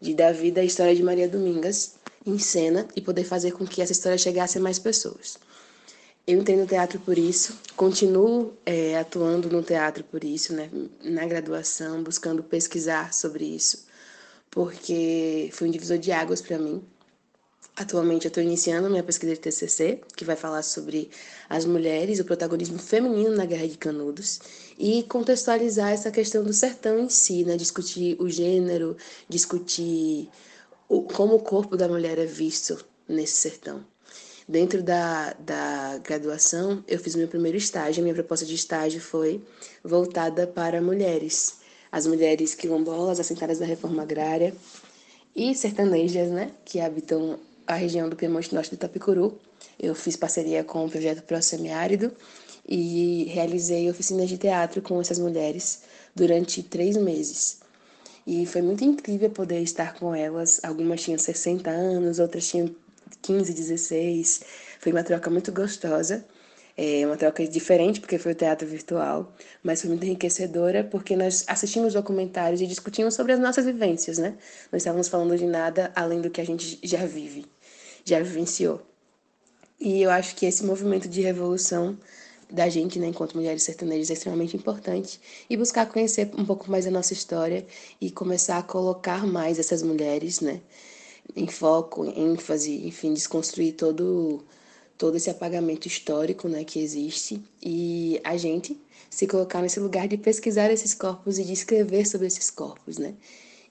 de 0.00 0.14
dar 0.14 0.32
vida 0.32 0.62
à 0.62 0.64
história 0.64 0.94
de 0.94 1.02
Maria 1.02 1.28
Domingas, 1.28 1.96
em 2.24 2.38
cena 2.38 2.86
e 2.94 3.00
poder 3.00 3.24
fazer 3.24 3.52
com 3.52 3.66
que 3.66 3.80
essa 3.80 3.92
história 3.92 4.18
chegasse 4.18 4.58
a 4.58 4.60
mais 4.60 4.78
pessoas. 4.78 5.38
Eu 6.26 6.38
entrei 6.38 6.56
no 6.56 6.66
teatro 6.66 7.00
por 7.00 7.18
isso, 7.18 7.58
continuo 7.74 8.52
é, 8.64 8.96
atuando 8.98 9.48
no 9.48 9.62
teatro 9.62 10.04
por 10.04 10.22
isso, 10.22 10.52
né? 10.52 10.70
na 11.02 11.26
graduação, 11.26 12.02
buscando 12.02 12.42
pesquisar 12.42 13.12
sobre 13.12 13.44
isso, 13.44 13.86
porque 14.50 15.50
foi 15.52 15.68
um 15.68 15.70
divisor 15.70 15.98
de 15.98 16.12
águas 16.12 16.40
para 16.40 16.58
mim. 16.58 16.84
Atualmente 17.74 18.26
eu 18.26 18.28
estou 18.28 18.42
iniciando 18.42 18.90
minha 18.90 19.02
pesquisa 19.02 19.32
de 19.32 19.40
TCC, 19.40 20.00
que 20.14 20.24
vai 20.24 20.36
falar 20.36 20.62
sobre 20.62 21.08
as 21.48 21.64
mulheres, 21.64 22.20
o 22.20 22.24
protagonismo 22.24 22.78
feminino 22.78 23.34
na 23.34 23.46
Guerra 23.46 23.66
de 23.66 23.78
Canudos 23.78 24.38
e 24.78 25.02
contextualizar 25.04 25.90
essa 25.90 26.10
questão 26.10 26.44
do 26.44 26.52
sertão 26.52 26.98
em 26.98 27.08
si, 27.08 27.42
né? 27.44 27.56
discutir 27.56 28.16
o 28.20 28.28
gênero, 28.28 28.96
discutir 29.28 30.28
o, 30.90 31.02
como 31.02 31.36
o 31.36 31.38
corpo 31.38 31.76
da 31.76 31.88
mulher 31.88 32.18
é 32.18 32.26
visto 32.26 32.84
nesse 33.08 33.34
sertão. 33.34 33.84
Dentro 34.48 34.82
da, 34.82 35.32
da 35.34 35.98
graduação, 35.98 36.82
eu 36.88 36.98
fiz 36.98 37.14
meu 37.14 37.28
primeiro 37.28 37.56
estágio. 37.56 38.02
Minha 38.02 38.14
proposta 38.14 38.44
de 38.44 38.56
estágio 38.56 39.00
foi 39.00 39.40
voltada 39.84 40.48
para 40.48 40.82
mulheres, 40.82 41.58
as 41.92 42.08
mulheres 42.08 42.56
quilombolas, 42.56 43.20
assentadas 43.20 43.60
da 43.60 43.66
reforma 43.66 44.02
agrária 44.02 44.52
e 45.34 45.54
sertanejas, 45.54 46.28
né, 46.28 46.50
que 46.64 46.80
habitam 46.80 47.38
a 47.64 47.74
região 47.74 48.08
do 48.08 48.16
Piemonte 48.16 48.52
Norte 48.52 48.70
do 48.70 48.74
Itapicuru. 48.74 49.38
Eu 49.78 49.94
fiz 49.94 50.16
parceria 50.16 50.64
com 50.64 50.84
o 50.84 50.90
projeto 50.90 51.22
Pro 51.22 51.40
Semiárido 51.40 52.10
e 52.68 53.30
realizei 53.30 53.88
oficinas 53.88 54.28
de 54.28 54.36
teatro 54.36 54.82
com 54.82 55.00
essas 55.00 55.20
mulheres 55.20 55.82
durante 56.16 56.64
três 56.64 56.96
meses. 56.96 57.59
E 58.30 58.46
foi 58.46 58.62
muito 58.62 58.84
incrível 58.84 59.28
poder 59.28 59.60
estar 59.60 59.94
com 59.94 60.14
elas. 60.14 60.60
Algumas 60.62 61.02
tinham 61.02 61.18
60 61.18 61.68
anos, 61.68 62.20
outras 62.20 62.48
tinham 62.48 62.72
15, 63.22 63.52
16. 63.52 64.42
Foi 64.78 64.92
uma 64.92 65.02
troca 65.02 65.28
muito 65.28 65.50
gostosa. 65.50 66.24
É 66.76 67.04
uma 67.04 67.16
troca 67.16 67.44
diferente, 67.48 67.98
porque 68.00 68.18
foi 68.18 68.30
o 68.30 68.34
teatro 68.36 68.68
virtual, 68.68 69.34
mas 69.64 69.80
foi 69.80 69.90
muito 69.90 70.06
enriquecedora, 70.06 70.84
porque 70.84 71.16
nós 71.16 71.44
assistimos 71.48 71.94
documentários 71.94 72.60
e 72.60 72.68
discutimos 72.68 73.14
sobre 73.14 73.32
as 73.32 73.40
nossas 73.40 73.64
vivências, 73.66 74.16
né? 74.18 74.36
Não 74.70 74.76
estávamos 74.76 75.08
falando 75.08 75.36
de 75.36 75.46
nada 75.46 75.90
além 75.96 76.20
do 76.20 76.30
que 76.30 76.40
a 76.40 76.46
gente 76.46 76.78
já 76.84 77.04
vive 77.04 77.44
já 78.04 78.20
vivenciou. 78.20 78.80
E 79.78 80.02
eu 80.02 80.10
acho 80.10 80.36
que 80.36 80.46
esse 80.46 80.64
movimento 80.64 81.08
de 81.08 81.20
revolução 81.20 81.98
da 82.52 82.68
gente, 82.68 82.98
né, 82.98 83.08
enquanto 83.08 83.34
mulheres 83.34 83.62
sertanejas, 83.62 84.10
é 84.10 84.14
extremamente 84.14 84.56
importante. 84.56 85.20
E 85.48 85.56
buscar 85.56 85.86
conhecer 85.86 86.30
um 86.36 86.44
pouco 86.44 86.70
mais 86.70 86.86
a 86.86 86.90
nossa 86.90 87.12
história 87.12 87.66
e 88.00 88.10
começar 88.10 88.58
a 88.58 88.62
colocar 88.62 89.26
mais 89.26 89.58
essas 89.58 89.82
mulheres, 89.82 90.40
né, 90.40 90.60
em 91.36 91.46
foco, 91.46 92.04
em 92.04 92.32
ênfase, 92.32 92.86
enfim, 92.86 93.12
desconstruir 93.14 93.74
todo, 93.74 94.42
todo 94.98 95.16
esse 95.16 95.30
apagamento 95.30 95.86
histórico, 95.86 96.48
né, 96.48 96.64
que 96.64 96.80
existe. 96.80 97.42
E 97.62 98.20
a 98.24 98.36
gente 98.36 98.80
se 99.08 99.26
colocar 99.26 99.62
nesse 99.62 99.80
lugar 99.80 100.06
de 100.08 100.16
pesquisar 100.16 100.70
esses 100.70 100.94
corpos 100.94 101.38
e 101.38 101.44
de 101.44 101.52
escrever 101.52 102.06
sobre 102.06 102.26
esses 102.26 102.50
corpos, 102.50 102.98
né, 102.98 103.14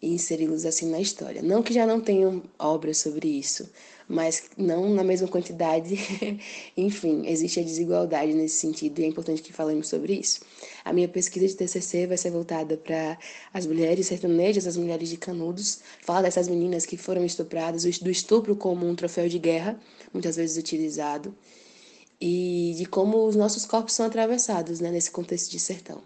e 0.02 0.14
inseri-los 0.14 0.66
assim 0.66 0.90
na 0.90 1.00
história. 1.00 1.42
Não 1.42 1.62
que 1.62 1.74
já 1.74 1.86
não 1.86 2.00
tenham 2.00 2.42
obras 2.58 2.98
sobre 2.98 3.28
isso, 3.28 3.70
mas 4.10 4.46
não 4.58 4.90
na 4.90 5.04
mesma 5.04 5.28
quantidade. 5.28 5.96
Enfim, 6.76 7.28
existe 7.28 7.60
a 7.60 7.64
desigualdade 7.64 8.34
nesse 8.34 8.56
sentido 8.56 9.00
e 9.00 9.04
é 9.04 9.08
importante 9.08 9.44
que 9.44 9.54
falemos 9.54 9.88
sobre 9.88 10.14
isso. 10.14 10.42
A 10.84 10.92
minha 10.92 11.08
pesquisa 11.08 11.48
de 11.48 11.56
TCC 11.56 12.08
vai 12.08 12.18
ser 12.18 12.32
voltada 12.32 12.76
para 12.76 13.20
as 13.54 13.68
mulheres 13.68 14.08
sertanejas, 14.08 14.66
as 14.66 14.76
mulheres 14.76 15.10
de 15.10 15.18
Canudos, 15.18 15.82
falar 16.02 16.24
dessas 16.24 16.48
meninas 16.48 16.88
que 16.88 16.98
foram 16.98 17.24
estupradas, 17.24 17.84
do 18.00 18.10
estupro 18.10 18.56
como 18.56 18.88
um 18.88 18.96
troféu 18.96 19.30
de 19.30 19.38
guerra, 19.38 19.80
muitas 20.12 20.36
vezes 20.36 20.58
utilizado, 20.58 21.36
e 22.20 22.74
de 22.78 22.88
como 22.88 23.28
os 23.28 23.36
nossos 23.36 23.64
corpos 23.64 23.94
são 23.94 24.08
atravessados 24.08 24.80
né, 24.80 24.90
nesse 24.90 25.12
contexto 25.12 25.52
de 25.52 25.60
sertão. 25.60 26.02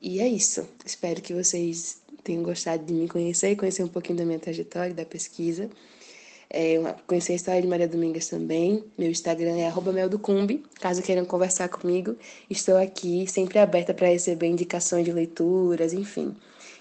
E 0.00 0.20
é 0.20 0.28
isso. 0.28 0.66
Espero 0.84 1.20
que 1.20 1.34
vocês 1.34 1.98
tenham 2.22 2.42
gostado 2.42 2.82
de 2.84 2.94
me 2.94 3.08
conhecer 3.08 3.50
e 3.50 3.56
conhecer 3.56 3.82
um 3.82 3.88
pouquinho 3.88 4.18
da 4.18 4.24
minha 4.24 4.38
trajetória, 4.38 4.94
da 4.94 5.04
pesquisa. 5.04 5.68
É, 6.56 6.78
conhecer 7.08 7.32
a 7.32 7.34
história 7.34 7.60
de 7.60 7.66
Maria 7.66 7.88
Domingas 7.88 8.28
também. 8.28 8.84
Meu 8.96 9.10
Instagram 9.10 9.56
é 9.56 9.72
meldocumbi. 9.92 10.64
Caso 10.80 11.02
queiram 11.02 11.24
conversar 11.24 11.68
comigo, 11.68 12.16
estou 12.48 12.76
aqui 12.76 13.26
sempre 13.26 13.58
aberta 13.58 13.92
para 13.92 14.06
receber 14.06 14.46
indicações 14.46 15.04
de 15.04 15.10
leituras, 15.10 15.92
enfim. 15.92 16.32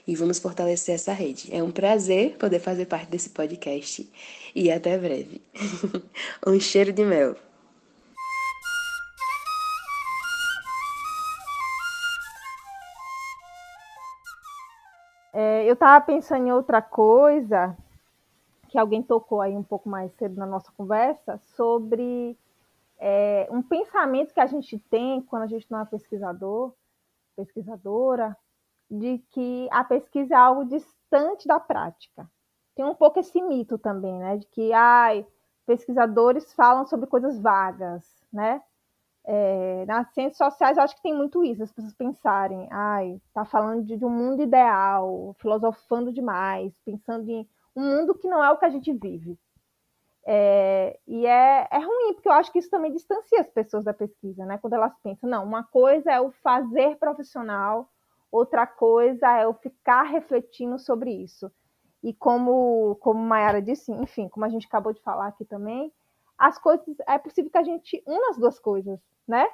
E 0.06 0.16
vamos 0.16 0.38
fortalecer 0.38 0.94
essa 0.94 1.12
rede. 1.12 1.50
É 1.52 1.64
um 1.64 1.72
prazer 1.72 2.38
poder 2.38 2.60
fazer 2.60 2.86
parte 2.86 3.10
desse 3.10 3.32
podcast. 3.32 4.08
E 4.54 4.70
até 4.70 4.96
breve. 4.96 5.42
um 6.46 6.60
cheiro 6.60 6.94
de 6.94 7.04
mel. 7.04 7.36
É, 15.34 15.68
eu 15.68 15.74
estava 15.74 16.06
pensando 16.06 16.46
em 16.46 16.52
outra 16.52 16.80
coisa 16.80 17.76
que 18.74 18.80
alguém 18.80 19.04
tocou 19.04 19.40
aí 19.40 19.56
um 19.56 19.62
pouco 19.62 19.88
mais 19.88 20.12
cedo 20.14 20.36
na 20.36 20.48
nossa 20.48 20.72
conversa 20.72 21.38
sobre 21.56 22.36
é, 22.98 23.48
um 23.52 23.62
pensamento 23.62 24.34
que 24.34 24.40
a 24.40 24.48
gente 24.48 24.80
tem 24.90 25.22
quando 25.22 25.44
a 25.44 25.48
gente 25.48 25.70
não 25.70 25.80
é 25.82 25.86
pesquisador, 25.86 26.74
pesquisadora, 27.36 28.36
de 28.90 29.20
que 29.30 29.68
a 29.72 29.84
pesquisa 29.84 30.34
é 30.34 30.38
algo 30.38 30.66
distante 30.66 31.48
da 31.48 31.60
prática. 31.60 32.28
Tem 32.74 32.84
um 32.84 32.96
pouco 32.96 33.20
esse 33.20 33.40
mito 33.44 33.78
também, 33.78 34.18
né, 34.18 34.38
de 34.38 34.48
que 34.48 34.74
ai, 34.74 35.24
pesquisadores 35.68 36.52
falam 36.56 36.88
sobre 36.88 37.06
coisas 37.06 37.40
vagas, 37.40 38.04
né? 38.34 38.60
É, 39.24 39.86
nas 39.86 40.12
ciências 40.16 40.38
sociais, 40.38 40.78
eu 40.78 40.84
acho 40.84 40.96
que 40.96 41.04
tem 41.04 41.16
muito 41.16 41.44
isso, 41.44 41.62
as 41.62 41.72
pessoas 41.72 41.94
pensarem, 41.94 42.68
ai, 42.72 43.22
tá 43.36 43.46
falando 43.46 43.84
de, 43.84 43.98
de 43.98 44.04
um 44.04 44.10
mundo 44.10 44.42
ideal, 44.42 45.36
filosofando 45.38 46.12
demais, 46.12 46.76
pensando 46.84 47.30
em 47.30 47.48
um 47.76 47.82
mundo 47.82 48.16
que 48.16 48.28
não 48.28 48.44
é 48.44 48.52
o 48.52 48.58
que 48.58 48.66
a 48.66 48.70
gente 48.70 48.92
vive. 48.94 49.38
É, 50.26 50.98
e 51.06 51.26
é, 51.26 51.68
é 51.70 51.78
ruim, 51.80 52.14
porque 52.14 52.30
eu 52.30 52.34
acho 52.34 52.52
que 52.52 52.60
isso 52.60 52.70
também 52.70 52.94
distancia 52.94 53.42
as 53.42 53.50
pessoas 53.50 53.84
da 53.84 53.94
pesquisa, 53.94 54.46
né? 54.46 54.58
Quando 54.58 54.74
elas 54.74 54.94
pensam, 55.04 55.30
não, 55.30 55.44
uma 55.44 55.64
coisa 55.64 56.12
é 56.12 56.22
o 56.22 56.32
fazer 56.32 56.96
profissional, 56.98 57.90
outra 58.32 58.66
coisa 58.66 59.28
é 59.38 59.46
o 59.48 59.54
ficar 59.54 60.04
refletindo 60.04 60.80
sobre 60.80 61.12
isso. 61.12 61.52
E 62.02 62.14
como, 62.14 62.96
como 63.02 63.20
Mayara 63.20 63.62
disse, 63.62 63.92
enfim, 63.92 64.30
como 64.30 64.46
a 64.46 64.50
gente 64.50 64.68
acabou 64.68 64.94
de 64.94 65.02
falar 65.02 65.28
aqui 65.28 65.46
também, 65.46 65.92
as 66.38 66.58
coisas, 66.58 66.86
é 67.08 67.18
possível 67.18 67.52
que 67.52 67.58
a 67.58 67.64
gente 67.64 68.04
una 68.06 68.32
as 68.32 68.38
duas 68.38 68.60
coisas, 68.60 69.00
né? 69.28 69.48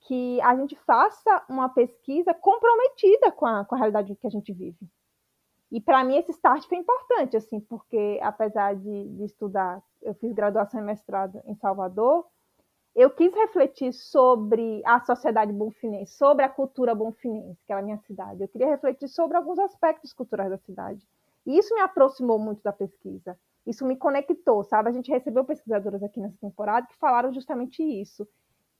Que 0.00 0.40
a 0.40 0.56
gente 0.56 0.76
faça 0.76 1.44
uma 1.48 1.68
pesquisa 1.68 2.32
comprometida 2.34 3.30
com 3.32 3.46
a, 3.46 3.64
com 3.64 3.74
a 3.74 3.78
realidade 3.78 4.16
que 4.16 4.26
a 4.26 4.30
gente 4.30 4.52
vive. 4.52 4.78
E 5.70 5.80
para 5.80 6.02
mim 6.02 6.16
esse 6.16 6.32
start 6.32 6.66
foi 6.68 6.78
importante, 6.78 7.36
assim, 7.36 7.60
porque 7.60 8.18
apesar 8.22 8.74
de, 8.74 9.08
de, 9.08 9.24
estudar, 9.24 9.80
eu 10.02 10.14
fiz 10.14 10.32
graduação 10.32 10.80
e 10.80 10.84
mestrado 10.84 11.40
em 11.44 11.54
Salvador, 11.54 12.26
eu 12.94 13.08
quis 13.08 13.32
refletir 13.32 13.92
sobre 13.92 14.82
a 14.84 14.98
sociedade 15.00 15.52
bonfinense, 15.52 16.16
sobre 16.16 16.44
a 16.44 16.48
cultura 16.48 16.92
bonfinense, 16.92 17.64
que 17.64 17.72
é 17.72 17.76
a 17.76 17.82
minha 17.82 17.98
cidade. 17.98 18.42
Eu 18.42 18.48
queria 18.48 18.68
refletir 18.68 19.08
sobre 19.08 19.36
alguns 19.36 19.60
aspectos 19.60 20.12
culturais 20.12 20.50
da 20.50 20.58
cidade. 20.58 21.06
E 21.46 21.56
isso 21.56 21.72
me 21.72 21.80
aproximou 21.80 22.38
muito 22.38 22.62
da 22.62 22.72
pesquisa. 22.72 23.38
Isso 23.64 23.86
me 23.86 23.96
conectou, 23.96 24.64
sabe? 24.64 24.88
A 24.88 24.92
gente 24.92 25.10
recebeu 25.10 25.44
pesquisadoras 25.44 26.02
aqui 26.02 26.18
nessa 26.18 26.36
temporada 26.40 26.86
que 26.88 26.96
falaram 26.96 27.32
justamente 27.32 27.82
isso 27.82 28.26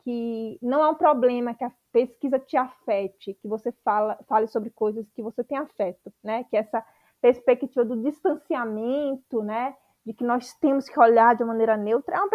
que 0.05 0.59
não 0.63 0.85
é 0.85 0.89
um 0.89 0.95
problema 0.95 1.55
que 1.55 1.65
a 1.65 1.73
pesquisa 1.93 2.39
te 2.39 2.57
afete, 2.57 3.35
que 3.35 3.49
você 3.49 3.73
fala, 3.85 4.19
fale 4.29 4.47
sobre 4.47 4.71
coisas 4.71 5.11
que 5.11 5.23
você 5.23 5.43
tem 5.45 5.59
afeto, 5.59 6.13
né? 6.23 6.45
Que 6.45 6.57
essa 6.57 6.85
perspectiva 7.21 7.85
do 7.85 8.03
distanciamento, 8.03 9.43
né? 9.43 9.77
De 10.05 10.13
que 10.13 10.25
nós 10.25 10.55
temos 10.55 10.89
que 10.89 10.99
olhar 10.99 11.35
de 11.35 11.45
maneira 11.45 11.77
neutra, 11.77 12.17
é 12.17 12.21
uma 12.21 12.31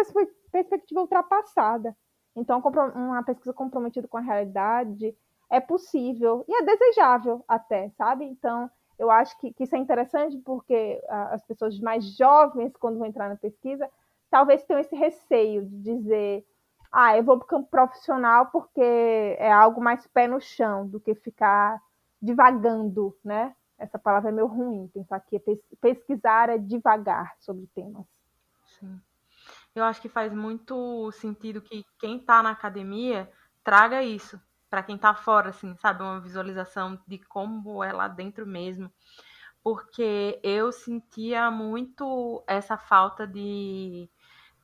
perspectiva 0.52 1.00
ultrapassada. 1.00 1.96
Então, 2.34 2.60
uma 2.94 3.22
pesquisa 3.22 3.52
comprometida 3.52 4.06
com 4.06 4.18
a 4.18 4.20
realidade 4.20 5.16
é 5.50 5.60
possível 5.60 6.44
e 6.46 6.54
é 6.54 6.62
desejável 6.64 7.44
até, 7.48 7.90
sabe? 7.90 8.24
Então, 8.24 8.70
eu 8.98 9.10
acho 9.10 9.38
que, 9.38 9.52
que 9.52 9.64
isso 9.64 9.74
é 9.74 9.78
interessante 9.78 10.36
porque 10.38 11.02
as 11.08 11.44
pessoas 11.44 11.78
mais 11.80 12.04
jovens, 12.16 12.76
quando 12.76 12.98
vão 12.98 13.06
entrar 13.06 13.28
na 13.28 13.36
pesquisa, 13.36 13.90
talvez 14.30 14.64
tenham 14.64 14.80
esse 14.80 14.94
receio 14.94 15.64
de 15.64 15.82
dizer 15.82 16.46
ah, 16.98 17.14
eu 17.14 17.22
vou 17.22 17.36
para 17.36 17.44
o 17.44 17.48
campo 17.48 17.68
profissional 17.68 18.46
porque 18.46 18.80
é 18.80 19.52
algo 19.52 19.82
mais 19.82 20.06
pé 20.06 20.26
no 20.26 20.40
chão 20.40 20.88
do 20.88 20.98
que 20.98 21.14
ficar 21.14 21.78
divagando, 22.22 23.14
né? 23.22 23.54
Essa 23.78 23.98
palavra 23.98 24.30
é 24.30 24.32
meio 24.32 24.46
ruim, 24.46 24.88
pensar 24.94 25.20
que 25.20 25.38
pesquisar 25.78 26.48
é 26.48 26.56
devagar 26.56 27.34
sobre 27.38 27.66
temas. 27.74 28.06
Sim. 28.80 28.98
Eu 29.74 29.84
acho 29.84 30.00
que 30.00 30.08
faz 30.08 30.32
muito 30.32 31.12
sentido 31.12 31.60
que 31.60 31.84
quem 31.98 32.16
está 32.16 32.42
na 32.42 32.52
academia 32.52 33.30
traga 33.62 34.02
isso 34.02 34.40
para 34.70 34.82
quem 34.82 34.96
está 34.96 35.14
fora, 35.14 35.50
assim, 35.50 35.76
sabe? 35.76 36.02
Uma 36.02 36.18
visualização 36.18 36.98
de 37.06 37.18
como 37.18 37.84
é 37.84 37.92
lá 37.92 38.08
dentro 38.08 38.46
mesmo. 38.46 38.90
Porque 39.62 40.40
eu 40.42 40.72
sentia 40.72 41.50
muito 41.50 42.42
essa 42.46 42.78
falta 42.78 43.26
de 43.26 44.08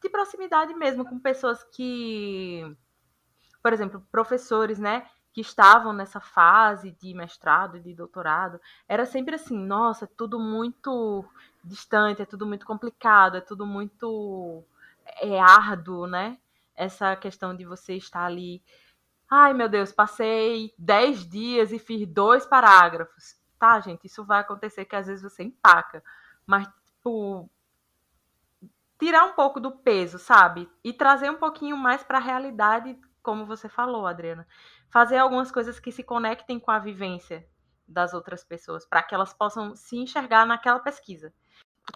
de 0.02 0.08
proximidade 0.08 0.74
mesmo 0.74 1.04
com 1.04 1.18
pessoas 1.18 1.62
que, 1.64 2.76
por 3.62 3.72
exemplo, 3.72 4.06
professores, 4.10 4.78
né, 4.78 5.06
que 5.32 5.40
estavam 5.40 5.92
nessa 5.92 6.20
fase 6.20 6.92
de 6.92 7.14
mestrado 7.14 7.76
e 7.78 7.80
de 7.80 7.94
doutorado, 7.94 8.60
era 8.86 9.06
sempre 9.06 9.36
assim, 9.36 9.56
nossa, 9.56 10.04
é 10.04 10.08
tudo 10.16 10.38
muito 10.38 11.24
distante, 11.64 12.20
é 12.20 12.26
tudo 12.26 12.46
muito 12.46 12.66
complicado, 12.66 13.36
é 13.36 13.40
tudo 13.40 13.64
muito 13.64 14.62
é 15.20 15.40
árduo, 15.40 16.06
né? 16.06 16.38
Essa 16.74 17.16
questão 17.16 17.54
de 17.54 17.64
você 17.64 17.94
estar 17.94 18.24
ali. 18.24 18.62
Ai, 19.28 19.54
meu 19.54 19.68
Deus, 19.68 19.92
passei 19.92 20.74
10 20.78 21.28
dias 21.28 21.72
e 21.72 21.78
fiz 21.78 22.06
dois 22.06 22.46
parágrafos. 22.46 23.36
Tá, 23.58 23.80
gente, 23.80 24.06
isso 24.06 24.24
vai 24.24 24.40
acontecer 24.40 24.84
que 24.84 24.96
às 24.96 25.06
vezes 25.06 25.22
você 25.22 25.44
empaca. 25.44 26.02
Mas, 26.46 26.66
tipo, 26.84 27.48
tirar 29.02 29.24
um 29.24 29.32
pouco 29.32 29.58
do 29.58 29.72
peso, 29.72 30.16
sabe? 30.16 30.70
E 30.84 30.92
trazer 30.92 31.28
um 31.28 31.36
pouquinho 31.36 31.76
mais 31.76 32.04
para 32.04 32.18
a 32.18 32.20
realidade, 32.20 32.96
como 33.20 33.44
você 33.44 33.68
falou, 33.68 34.06
Adriana. 34.06 34.46
Fazer 34.92 35.16
algumas 35.16 35.50
coisas 35.50 35.80
que 35.80 35.90
se 35.90 36.04
conectem 36.04 36.60
com 36.60 36.70
a 36.70 36.78
vivência 36.78 37.44
das 37.84 38.14
outras 38.14 38.44
pessoas, 38.44 38.86
para 38.86 39.02
que 39.02 39.12
elas 39.12 39.34
possam 39.34 39.74
se 39.74 39.96
enxergar 39.96 40.46
naquela 40.46 40.78
pesquisa 40.78 41.34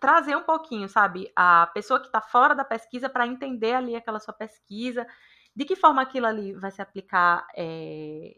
trazer 0.00 0.36
um 0.36 0.42
pouquinho, 0.42 0.88
sabe, 0.88 1.30
a 1.36 1.68
pessoa 1.68 2.00
que 2.00 2.06
está 2.06 2.20
fora 2.20 2.56
da 2.56 2.64
pesquisa 2.64 3.08
para 3.08 3.24
entender 3.24 3.72
ali 3.72 3.94
aquela 3.94 4.18
sua 4.18 4.34
pesquisa, 4.34 5.06
de 5.54 5.64
que 5.64 5.76
forma 5.76 6.02
aquilo 6.02 6.26
ali 6.26 6.52
vai 6.54 6.72
se 6.72 6.82
aplicar 6.82 7.46
é, 7.56 8.36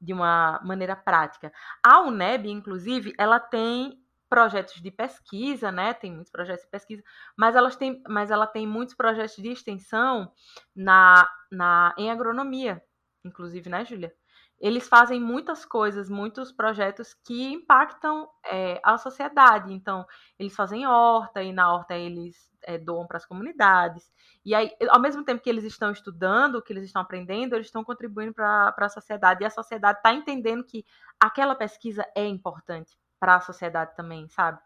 de 0.00 0.12
uma 0.12 0.60
maneira 0.64 0.96
prática. 0.96 1.52
A 1.80 2.00
UNEB, 2.00 2.50
inclusive, 2.50 3.14
ela 3.16 3.38
tem 3.38 4.04
projetos 4.30 4.80
de 4.80 4.90
pesquisa, 4.90 5.70
né? 5.72 5.92
Tem 5.92 6.12
muitos 6.12 6.30
projetos 6.30 6.64
de 6.64 6.70
pesquisa, 6.70 7.02
mas 7.36 7.56
elas 7.56 7.76
têm, 7.76 8.02
mas 8.08 8.30
ela 8.30 8.46
tem 8.46 8.66
muitos 8.66 8.94
projetos 8.94 9.36
de 9.36 9.50
extensão 9.50 10.32
na, 10.74 11.28
na 11.50 11.94
em 11.98 12.10
agronomia, 12.10 12.82
inclusive, 13.24 13.68
né, 13.68 13.84
Júlia? 13.84 14.14
eles 14.60 14.86
fazem 14.86 15.18
muitas 15.18 15.64
coisas, 15.64 16.10
muitos 16.10 16.52
projetos 16.52 17.14
que 17.24 17.50
impactam 17.50 18.28
é, 18.44 18.78
a 18.84 18.98
sociedade. 18.98 19.72
Então, 19.72 20.06
eles 20.38 20.54
fazem 20.54 20.86
horta 20.86 21.42
e 21.42 21.50
na 21.50 21.72
horta 21.72 21.94
eles 21.94 22.36
é, 22.62 22.76
doam 22.76 23.06
para 23.06 23.16
as 23.16 23.24
comunidades. 23.24 24.12
E 24.44 24.54
aí, 24.54 24.70
ao 24.90 25.00
mesmo 25.00 25.24
tempo 25.24 25.42
que 25.42 25.48
eles 25.48 25.64
estão 25.64 25.90
estudando, 25.90 26.62
que 26.62 26.74
eles 26.74 26.84
estão 26.84 27.00
aprendendo, 27.00 27.54
eles 27.54 27.68
estão 27.68 27.82
contribuindo 27.82 28.34
para 28.34 28.74
a 28.76 28.88
sociedade. 28.90 29.42
E 29.42 29.46
a 29.46 29.50
sociedade 29.50 29.98
está 29.98 30.12
entendendo 30.12 30.62
que 30.62 30.84
aquela 31.18 31.54
pesquisa 31.54 32.04
é 32.14 32.26
importante 32.26 32.99
para 33.20 33.36
a 33.36 33.40
sociedade 33.40 33.94
também, 33.94 34.28
sabe? 34.30 34.58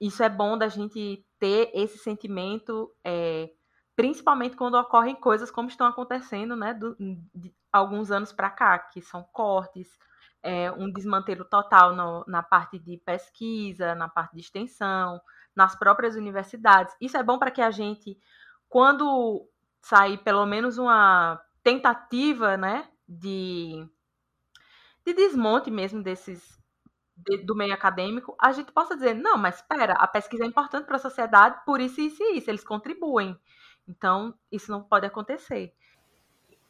Isso 0.00 0.22
é 0.22 0.28
bom 0.28 0.58
da 0.58 0.68
gente 0.68 1.24
ter 1.38 1.70
esse 1.74 1.98
sentimento. 1.98 2.90
É, 3.04 3.50
principalmente 3.94 4.56
quando 4.56 4.74
ocorrem 4.74 5.14
coisas 5.14 5.50
como 5.50 5.68
estão 5.68 5.86
acontecendo, 5.86 6.56
né, 6.56 6.74
do, 6.74 6.96
de 7.34 7.54
alguns 7.72 8.10
anos 8.10 8.32
para 8.32 8.50
cá, 8.50 8.78
que 8.78 9.00
são 9.00 9.22
cortes, 9.32 9.88
é, 10.42 10.70
um 10.72 10.92
desmantelo 10.92 11.44
total 11.44 11.94
no, 11.94 12.24
na 12.28 12.42
parte 12.42 12.78
de 12.78 12.98
pesquisa, 12.98 13.94
na 13.94 14.08
parte 14.08 14.34
de 14.34 14.40
extensão, 14.40 15.20
nas 15.54 15.74
próprias 15.74 16.14
universidades. 16.14 16.94
Isso 17.00 17.16
é 17.16 17.22
bom 17.22 17.38
para 17.38 17.50
que 17.50 17.62
a 17.62 17.70
gente, 17.70 18.18
quando 18.68 19.48
sair 19.80 20.18
pelo 20.18 20.44
menos 20.44 20.78
uma 20.78 21.40
tentativa, 21.62 22.56
né, 22.56 22.88
de, 23.08 23.88
de 25.04 25.14
desmonte 25.14 25.70
mesmo 25.70 26.02
desses 26.02 26.56
do 27.44 27.54
meio 27.54 27.72
acadêmico, 27.72 28.36
a 28.38 28.52
gente 28.52 28.70
possa 28.72 28.94
dizer, 28.94 29.14
não, 29.14 29.38
mas 29.38 29.56
espera, 29.56 29.94
a 29.94 30.06
pesquisa 30.06 30.44
é 30.44 30.46
importante 30.46 30.86
para 30.86 30.96
a 30.96 31.00
sociedade, 31.00 31.64
por 31.64 31.80
isso, 31.80 32.00
isso 32.00 32.22
e 32.22 32.38
isso, 32.38 32.50
eles 32.50 32.64
contribuem. 32.64 33.36
Então, 33.88 34.34
isso 34.52 34.70
não 34.70 34.82
pode 34.82 35.06
acontecer. 35.06 35.72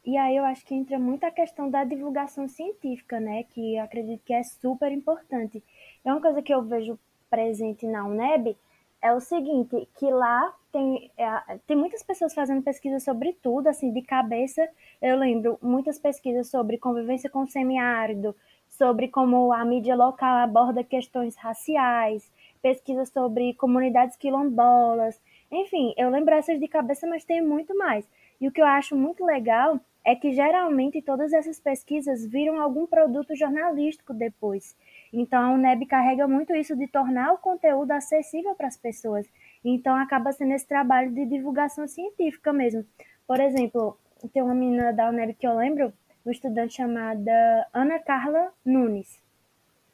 E 0.05 0.17
aí 0.17 0.37
eu 0.37 0.45
acho 0.45 0.65
que 0.65 0.73
entra 0.73 0.97
muito 0.97 1.25
a 1.25 1.31
questão 1.31 1.69
da 1.69 1.83
divulgação 1.83 2.47
científica, 2.47 3.19
né? 3.19 3.43
Que 3.43 3.77
acredito 3.77 4.23
que 4.23 4.33
é 4.33 4.41
super 4.41 4.89
importante. 4.89 5.61
É 6.05 6.11
uma 6.11 6.21
coisa 6.21 6.41
que 6.41 6.53
eu 6.53 6.63
vejo 6.63 6.97
presente 7.29 7.85
na 7.85 8.05
UNEB 8.05 8.55
é 9.01 9.13
o 9.13 9.19
seguinte, 9.19 9.87
que 9.95 10.09
lá 10.09 10.53
tem, 10.71 11.11
é, 11.17 11.59
tem 11.67 11.77
muitas 11.77 12.01
pessoas 12.03 12.33
fazendo 12.33 12.63
pesquisa 12.63 12.99
sobre 12.99 13.33
tudo, 13.41 13.67
assim, 13.67 13.91
de 13.91 14.01
cabeça. 14.01 14.67
Eu 15.01 15.17
lembro 15.17 15.57
muitas 15.61 15.99
pesquisas 15.99 16.49
sobre 16.49 16.77
convivência 16.77 17.29
com 17.29 17.43
o 17.43 17.47
semiárido, 17.47 18.35
sobre 18.77 19.07
como 19.07 19.51
a 19.51 19.65
mídia 19.65 19.95
local 19.95 20.37
aborda 20.37 20.83
questões 20.83 21.35
raciais, 21.35 22.31
pesquisas 22.61 23.09
sobre 23.09 23.53
comunidades 23.55 24.15
quilombolas, 24.15 25.19
enfim, 25.51 25.93
eu 25.97 26.09
lembro 26.09 26.35
essas 26.35 26.59
de 26.59 26.67
cabeça, 26.67 27.07
mas 27.07 27.23
tem 27.23 27.41
muito 27.41 27.75
mais. 27.77 28.07
E 28.39 28.47
o 28.47 28.51
que 28.51 28.61
eu 28.61 28.65
acho 28.65 28.95
muito 28.95 29.25
legal 29.25 29.79
é 30.05 30.15
que 30.15 30.31
geralmente 30.31 31.01
todas 31.01 31.33
essas 31.33 31.59
pesquisas 31.59 32.25
viram 32.25 32.61
algum 32.61 32.85
produto 32.85 33.35
jornalístico 33.35 34.13
depois. 34.13 34.75
Então 35.11 35.41
a 35.41 35.51
UNEB 35.51 35.85
carrega 35.85 36.27
muito 36.27 36.55
isso 36.55 36.75
de 36.75 36.87
tornar 36.87 37.33
o 37.33 37.37
conteúdo 37.37 37.91
acessível 37.91 38.53
para 38.55 38.67
as 38.67 38.77
pessoas. 38.77 39.27
Então 39.63 39.95
acaba 39.95 40.31
sendo 40.31 40.53
esse 40.53 40.67
trabalho 40.67 41.11
de 41.11 41.25
divulgação 41.25 41.87
científica 41.87 42.53
mesmo. 42.53 42.85
Por 43.25 43.39
exemplo, 43.39 43.97
tem 44.33 44.43
uma 44.43 44.55
menina 44.55 44.93
da 44.93 45.09
UNEB 45.09 45.33
que 45.33 45.47
eu 45.47 45.55
lembro, 45.55 45.91
uma 46.27 46.33
estudante 46.33 46.75
chamada 46.75 47.67
Ana 47.73 47.99
Carla 47.99 48.51
Nunes. 48.65 49.21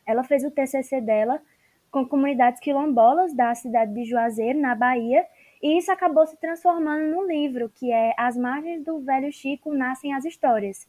Ela 0.03 0.23
fez 0.23 0.43
o 0.43 0.49
TCC 0.49 0.99
dela 0.99 1.39
com 1.91 2.07
comunidades 2.07 2.59
quilombolas 2.59 3.35
da 3.35 3.53
cidade 3.53 3.93
de 3.93 4.03
Juazeiro, 4.03 4.59
na 4.59 4.73
Bahia, 4.73 5.23
e 5.61 5.77
isso 5.77 5.91
acabou 5.91 6.25
se 6.25 6.35
transformando 6.37 7.05
no 7.15 7.27
livro, 7.27 7.69
que 7.69 7.91
é 7.91 8.15
As 8.17 8.35
Margens 8.35 8.83
do 8.83 8.99
Velho 9.01 9.31
Chico 9.31 9.71
Nascem 9.75 10.11
as 10.11 10.25
Histórias. 10.25 10.87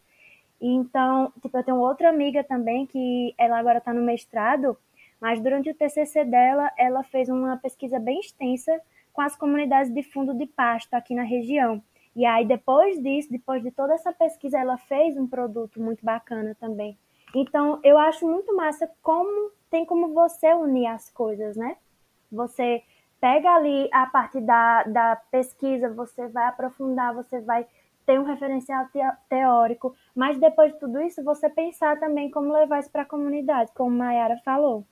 Então, 0.58 1.30
tipo, 1.42 1.58
eu 1.58 1.62
tenho 1.62 1.76
outra 1.76 2.08
amiga 2.08 2.42
também 2.42 2.86
que 2.86 3.34
ela 3.36 3.58
agora 3.58 3.78
está 3.78 3.92
no 3.92 4.00
mestrado, 4.00 4.74
mas 5.20 5.40
durante 5.40 5.68
o 5.68 5.74
TCC 5.74 6.24
dela, 6.24 6.72
ela 6.78 7.02
fez 7.04 7.28
uma 7.28 7.58
pesquisa 7.58 8.00
bem 8.00 8.18
extensa 8.18 8.80
com 9.12 9.20
as 9.20 9.36
comunidades 9.36 9.92
de 9.92 10.02
fundo 10.02 10.32
de 10.32 10.46
pasto 10.46 10.94
aqui 10.94 11.14
na 11.14 11.22
região. 11.22 11.82
E 12.14 12.24
aí, 12.24 12.46
depois 12.46 13.02
disso, 13.02 13.30
depois 13.30 13.62
de 13.62 13.70
toda 13.70 13.94
essa 13.94 14.12
pesquisa, 14.12 14.58
ela 14.58 14.76
fez 14.76 15.16
um 15.16 15.26
produto 15.26 15.80
muito 15.80 16.04
bacana 16.04 16.54
também. 16.58 16.96
Então, 17.34 17.80
eu 17.82 17.98
acho 17.98 18.26
muito 18.26 18.54
massa 18.54 18.88
como 19.02 19.50
tem 19.68 19.84
como 19.84 20.14
você 20.14 20.54
unir 20.54 20.86
as 20.86 21.10
coisas, 21.10 21.56
né? 21.56 21.76
Você 22.30 22.82
pega 23.20 23.50
ali 23.54 23.88
a 23.92 24.06
parte 24.06 24.40
da, 24.40 24.84
da 24.84 25.16
pesquisa, 25.30 25.92
você 25.92 26.28
vai 26.28 26.46
aprofundar, 26.46 27.14
você 27.14 27.40
vai 27.40 27.66
ter 28.06 28.20
um 28.20 28.24
referencial 28.24 28.86
teórico, 29.28 29.94
mas 30.14 30.38
depois 30.38 30.72
de 30.72 30.78
tudo 30.78 31.00
isso, 31.00 31.24
você 31.24 31.48
pensar 31.48 31.98
também 31.98 32.30
como 32.30 32.52
levar 32.52 32.80
isso 32.80 32.90
para 32.90 33.02
a 33.02 33.06
comunidade, 33.06 33.72
como 33.74 33.96
Mayara 33.96 34.36
falou. 34.44 34.86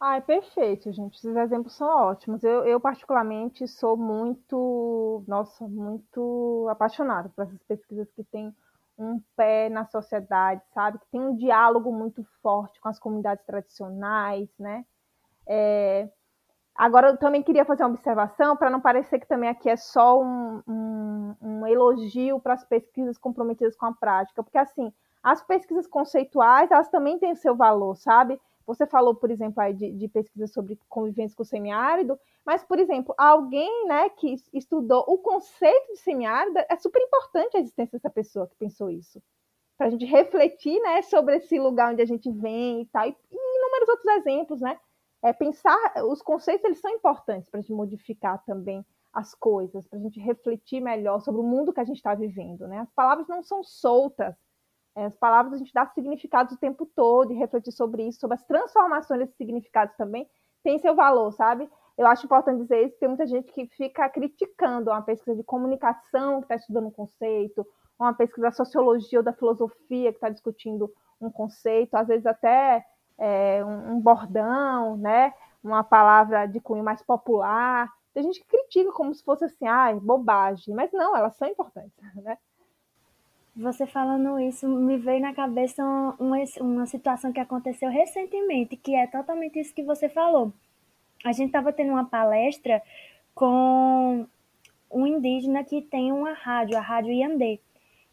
Ai, 0.00 0.20
perfeito, 0.20 0.92
gente. 0.92 1.16
Esses 1.16 1.34
exemplos 1.36 1.74
são 1.74 1.88
ótimos. 1.88 2.44
Eu, 2.44 2.64
eu, 2.64 2.78
particularmente, 2.80 3.66
sou 3.66 3.96
muito, 3.96 5.24
nossa, 5.26 5.66
muito 5.66 6.66
apaixonada 6.70 7.28
por 7.30 7.42
essas 7.42 7.62
pesquisas 7.64 8.10
que 8.12 8.22
têm 8.24 8.54
um 8.98 9.20
pé 9.36 9.68
na 9.70 9.84
sociedade, 9.86 10.62
sabe? 10.74 10.98
Que 10.98 11.06
tem 11.10 11.20
um 11.20 11.36
diálogo 11.36 11.92
muito 11.92 12.22
forte 12.42 12.80
com 12.80 12.88
as 12.88 12.98
comunidades 12.98 13.44
tradicionais, 13.46 14.48
né? 14.58 14.84
É, 15.48 16.10
Agora, 16.74 17.08
eu 17.08 17.16
também 17.16 17.42
queria 17.42 17.64
fazer 17.64 17.82
uma 17.84 17.90
observação 17.90 18.54
para 18.56 18.68
não 18.70 18.80
parecer 18.80 19.18
que 19.18 19.26
também 19.26 19.48
aqui 19.48 19.68
é 19.68 19.76
só 19.76 20.20
um, 20.20 20.62
um, 20.68 21.34
um 21.40 21.66
elogio 21.66 22.38
para 22.38 22.52
as 22.54 22.64
pesquisas 22.64 23.16
comprometidas 23.16 23.74
com 23.76 23.86
a 23.86 23.92
prática, 23.94 24.42
porque 24.42 24.58
assim, 24.58 24.92
as 25.22 25.42
pesquisas 25.42 25.86
conceituais, 25.86 26.70
elas 26.70 26.90
também 26.90 27.18
têm 27.18 27.34
seu 27.34 27.56
valor, 27.56 27.96
sabe? 27.96 28.38
Você 28.66 28.86
falou, 28.86 29.14
por 29.14 29.30
exemplo, 29.30 29.62
aí 29.62 29.72
de, 29.72 29.92
de 29.92 30.08
pesquisa 30.08 30.46
sobre 30.46 30.78
convivência 30.88 31.36
com 31.36 31.42
o 31.42 31.46
semiárido, 31.46 32.18
mas, 32.44 32.64
por 32.64 32.78
exemplo, 32.78 33.14
alguém 33.16 33.86
né, 33.86 34.08
que 34.10 34.34
estudou 34.52 35.04
o 35.06 35.18
conceito 35.18 35.92
de 35.92 35.98
semiárido, 35.98 36.58
é 36.68 36.76
super 36.76 37.00
importante 37.00 37.56
a 37.56 37.60
existência 37.60 37.98
dessa 37.98 38.10
pessoa 38.10 38.46
que 38.48 38.56
pensou 38.56 38.90
isso. 38.90 39.22
Para 39.78 39.88
a 39.88 39.90
gente 39.90 40.04
refletir 40.04 40.80
né, 40.80 41.02
sobre 41.02 41.36
esse 41.36 41.58
lugar 41.58 41.92
onde 41.92 42.02
a 42.02 42.06
gente 42.06 42.30
vem 42.30 42.82
e 42.82 42.86
tal, 42.86 43.06
e, 43.06 43.16
e 43.30 43.58
inúmeros 43.58 43.88
outros 43.88 44.16
exemplos, 44.16 44.60
né? 44.60 44.78
é, 45.22 45.32
pensar, 45.32 45.76
os 46.04 46.22
conceitos 46.22 46.64
eles 46.64 46.80
são 46.80 46.90
importantes 46.90 47.48
para 47.48 47.58
a 47.58 47.60
gente 47.60 47.72
modificar 47.72 48.42
também 48.44 48.84
as 49.12 49.34
coisas, 49.34 49.86
para 49.88 49.98
a 49.98 50.02
gente 50.02 50.20
refletir 50.20 50.80
melhor 50.80 51.20
sobre 51.20 51.40
o 51.40 51.44
mundo 51.44 51.72
que 51.72 51.80
a 51.80 51.84
gente 51.84 51.96
está 51.96 52.14
vivendo. 52.14 52.68
Né? 52.68 52.78
As 52.78 52.92
palavras 52.92 53.26
não 53.26 53.42
são 53.42 53.62
soltas, 53.64 54.36
as 55.04 55.14
palavras 55.16 55.54
a 55.54 55.58
gente 55.58 55.72
dá 55.72 55.86
significados 55.86 56.54
o 56.54 56.58
tempo 56.58 56.86
todo 56.86 57.32
e 57.32 57.36
refletir 57.36 57.72
sobre 57.72 58.06
isso, 58.08 58.20
sobre 58.20 58.34
as 58.34 58.44
transformações 58.44 59.20
desses 59.20 59.36
significados 59.36 59.94
também, 59.96 60.26
tem 60.62 60.78
seu 60.78 60.94
valor, 60.94 61.32
sabe? 61.32 61.68
Eu 61.98 62.06
acho 62.06 62.24
importante 62.24 62.62
dizer 62.62 62.86
isso, 62.86 62.98
tem 62.98 63.08
muita 63.08 63.26
gente 63.26 63.52
que 63.52 63.66
fica 63.68 64.08
criticando 64.08 64.90
uma 64.90 65.02
pesquisa 65.02 65.36
de 65.36 65.42
comunicação 65.42 66.38
que 66.38 66.44
está 66.44 66.56
estudando 66.56 66.88
um 66.88 66.90
conceito, 66.90 67.66
uma 67.98 68.12
pesquisa 68.14 68.48
da 68.48 68.52
sociologia 68.52 69.18
ou 69.18 69.24
da 69.24 69.32
filosofia 69.32 70.10
que 70.10 70.16
está 70.16 70.28
discutindo 70.28 70.92
um 71.20 71.30
conceito, 71.30 71.94
às 71.94 72.06
vezes 72.08 72.26
até 72.26 72.84
é, 73.18 73.64
um, 73.64 74.00
bordão, 74.00 74.96
né? 74.96 75.32
uma 75.62 75.82
palavra 75.82 76.46
de 76.46 76.60
cunho 76.60 76.84
mais 76.84 77.02
popular, 77.02 77.90
Tem 78.12 78.22
gente 78.22 78.40
que 78.40 78.46
critica 78.46 78.92
como 78.92 79.14
se 79.14 79.22
fosse 79.24 79.44
assim, 79.44 79.66
ai, 79.66 79.98
bobagem. 79.98 80.74
Mas 80.74 80.92
não, 80.92 81.16
elas 81.16 81.36
são 81.36 81.48
importantes, 81.48 81.96
né? 82.22 82.38
Você 83.56 83.86
falando 83.86 84.38
isso, 84.38 84.68
me 84.68 84.98
veio 84.98 85.22
na 85.22 85.32
cabeça 85.32 85.82
uma, 86.20 86.36
uma 86.60 86.84
situação 86.84 87.32
que 87.32 87.40
aconteceu 87.40 87.88
recentemente, 87.88 88.76
que 88.76 88.94
é 88.94 89.06
totalmente 89.06 89.58
isso 89.58 89.74
que 89.74 89.82
você 89.82 90.10
falou. 90.10 90.52
A 91.24 91.32
gente 91.32 91.46
estava 91.46 91.72
tendo 91.72 91.92
uma 91.92 92.04
palestra 92.04 92.82
com 93.34 94.26
um 94.90 95.06
indígena 95.06 95.64
que 95.64 95.80
tem 95.80 96.12
uma 96.12 96.34
rádio, 96.34 96.76
a 96.76 96.82
Rádio 96.82 97.12
Iandê. 97.12 97.58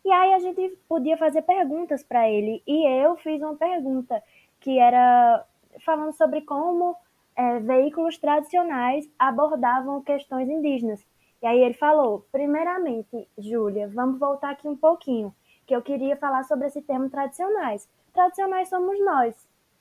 E 0.05 0.11
aí 0.11 0.33
a 0.33 0.39
gente 0.39 0.77
podia 0.87 1.17
fazer 1.17 1.41
perguntas 1.41 2.03
para 2.03 2.29
ele. 2.29 2.63
E 2.65 2.87
eu 3.03 3.17
fiz 3.17 3.41
uma 3.41 3.55
pergunta 3.55 4.23
que 4.61 4.79
era 4.79 5.45
falando 5.85 6.13
sobre 6.13 6.39
como 6.41 6.95
é, 7.35 7.59
veículos 7.59 8.17
tradicionais 8.17 9.09
abordavam 9.19 10.01
questões 10.01 10.49
indígenas. 10.49 11.05
E 11.43 11.45
aí 11.45 11.61
ele 11.61 11.73
falou: 11.73 12.25
primeiramente, 12.31 13.27
Júlia, 13.37 13.89
vamos 13.89 14.17
voltar 14.17 14.51
aqui 14.51 14.65
um 14.65 14.77
pouquinho, 14.77 15.35
que 15.67 15.75
eu 15.75 15.81
queria 15.81 16.15
falar 16.15 16.43
sobre 16.43 16.67
esse 16.67 16.81
termo 16.81 17.09
tradicionais. 17.09 17.85
Tradicionais 18.13 18.69
somos 18.69 18.97
nós. 19.03 19.35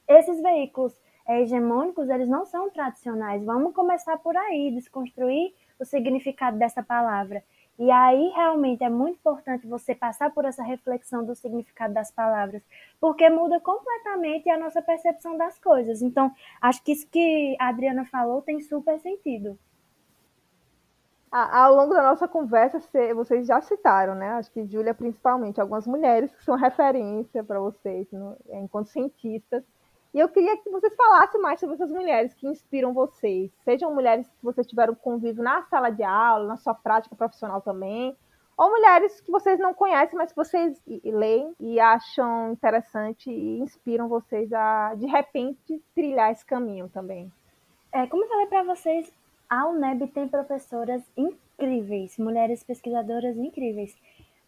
Esses 0.09 0.43
veículos 0.43 0.93
é, 1.25 1.41
hegemônicos, 1.41 2.09
eles 2.11 2.29
não 2.29 2.45
são 2.45 2.69
tradicionais. 2.69 3.45
Vamos 3.45 3.73
começar 3.75 4.19
por 4.19 4.37
aí, 4.37 4.73
desconstruir 4.75 5.55
o 5.79 5.85
significado 5.85 6.59
dessa 6.59 6.83
palavra. 6.83 7.45
E 7.79 7.93
aí 7.93 8.33
realmente 8.35 8.83
é 8.83 8.91
muito 8.91 9.19
importante 9.19 9.65
você 9.65 9.95
passar 9.95 10.33
por 10.35 10.45
essa 10.45 10.65
reflexão 10.65 11.25
do 11.25 11.35
significado 11.37 11.95
das 11.95 12.11
palavras, 12.11 12.63
porque 13.01 13.31
muda 13.31 13.61
completamente 13.61 14.51
a 14.51 14.59
nossa 14.59 14.83
percepção 14.83 15.37
das 15.37 15.61
coisas. 15.61 16.03
Então, 16.03 16.33
acho 16.61 16.83
que 16.83 16.91
isso 16.91 17.09
que 17.09 17.57
a 17.61 17.69
Adriana 17.69 18.05
falou 18.05 18.43
tem 18.43 18.61
super 18.61 18.99
sentido. 18.99 19.57
Ao 21.33 21.75
longo 21.75 21.95
da 21.95 22.03
nossa 22.03 22.29
conversa, 22.29 22.79
vocês 23.15 23.47
já 23.47 23.59
citaram, 23.63 24.15
né? 24.15 24.33
Acho 24.33 24.53
que 24.53 24.67
Júlia, 24.67 24.93
principalmente, 24.93 25.63
algumas 25.63 25.87
mulheres 25.87 26.31
que 26.35 26.45
são 26.45 26.57
referência 26.57 27.43
para 27.43 27.59
vocês, 27.59 28.07
enquanto 28.51 28.89
cientistas. 28.89 29.65
E 30.13 30.21
eu 30.21 30.29
queria 30.29 30.59
que 30.59 30.69
vocês 30.69 30.95
falassem 30.95 31.41
mais 31.41 31.59
sobre 31.59 31.77
essas 31.77 31.91
mulheres 31.91 32.35
que 32.35 32.47
inspiram 32.47 32.93
vocês. 32.93 33.51
Sejam 33.65 33.95
mulheres 33.95 34.29
que 34.29 34.45
vocês 34.45 34.67
tiveram 34.67 34.95
convívio 34.95 35.43
na 35.43 35.63
sala 35.63 35.89
de 35.89 36.03
aula, 36.03 36.49
na 36.49 36.59
sua 36.59 36.75
prática 36.75 37.17
profissional 37.17 37.63
também, 37.63 38.15
ou 38.55 38.71
mulheres 38.71 39.19
que 39.23 39.33
vocês 39.33 39.59
não 39.59 39.73
conhecem, 39.73 40.19
mas 40.19 40.33
que 40.33 40.37
vocês 40.37 40.83
leem 41.03 41.55
e 41.59 41.81
acham 41.81 42.53
interessante 42.53 43.31
e 43.31 43.59
inspiram 43.59 44.07
vocês 44.07 44.53
a, 44.53 44.95
de 44.97 45.07
repente, 45.07 45.83
trilhar 45.95 46.31
esse 46.31 46.45
caminho 46.45 46.91
também. 46.91 47.33
É, 47.91 48.07
como 48.07 48.23
eu 48.23 48.29
falei 48.29 48.47
para 48.47 48.65
vocês, 48.65 49.22
a 49.53 49.69
UNEB 49.69 50.07
tem 50.07 50.27
professoras 50.27 51.03
incríveis, 51.15 52.17
mulheres 52.17 52.65
pesquisadoras 52.65 53.37
incríveis. 53.37 53.95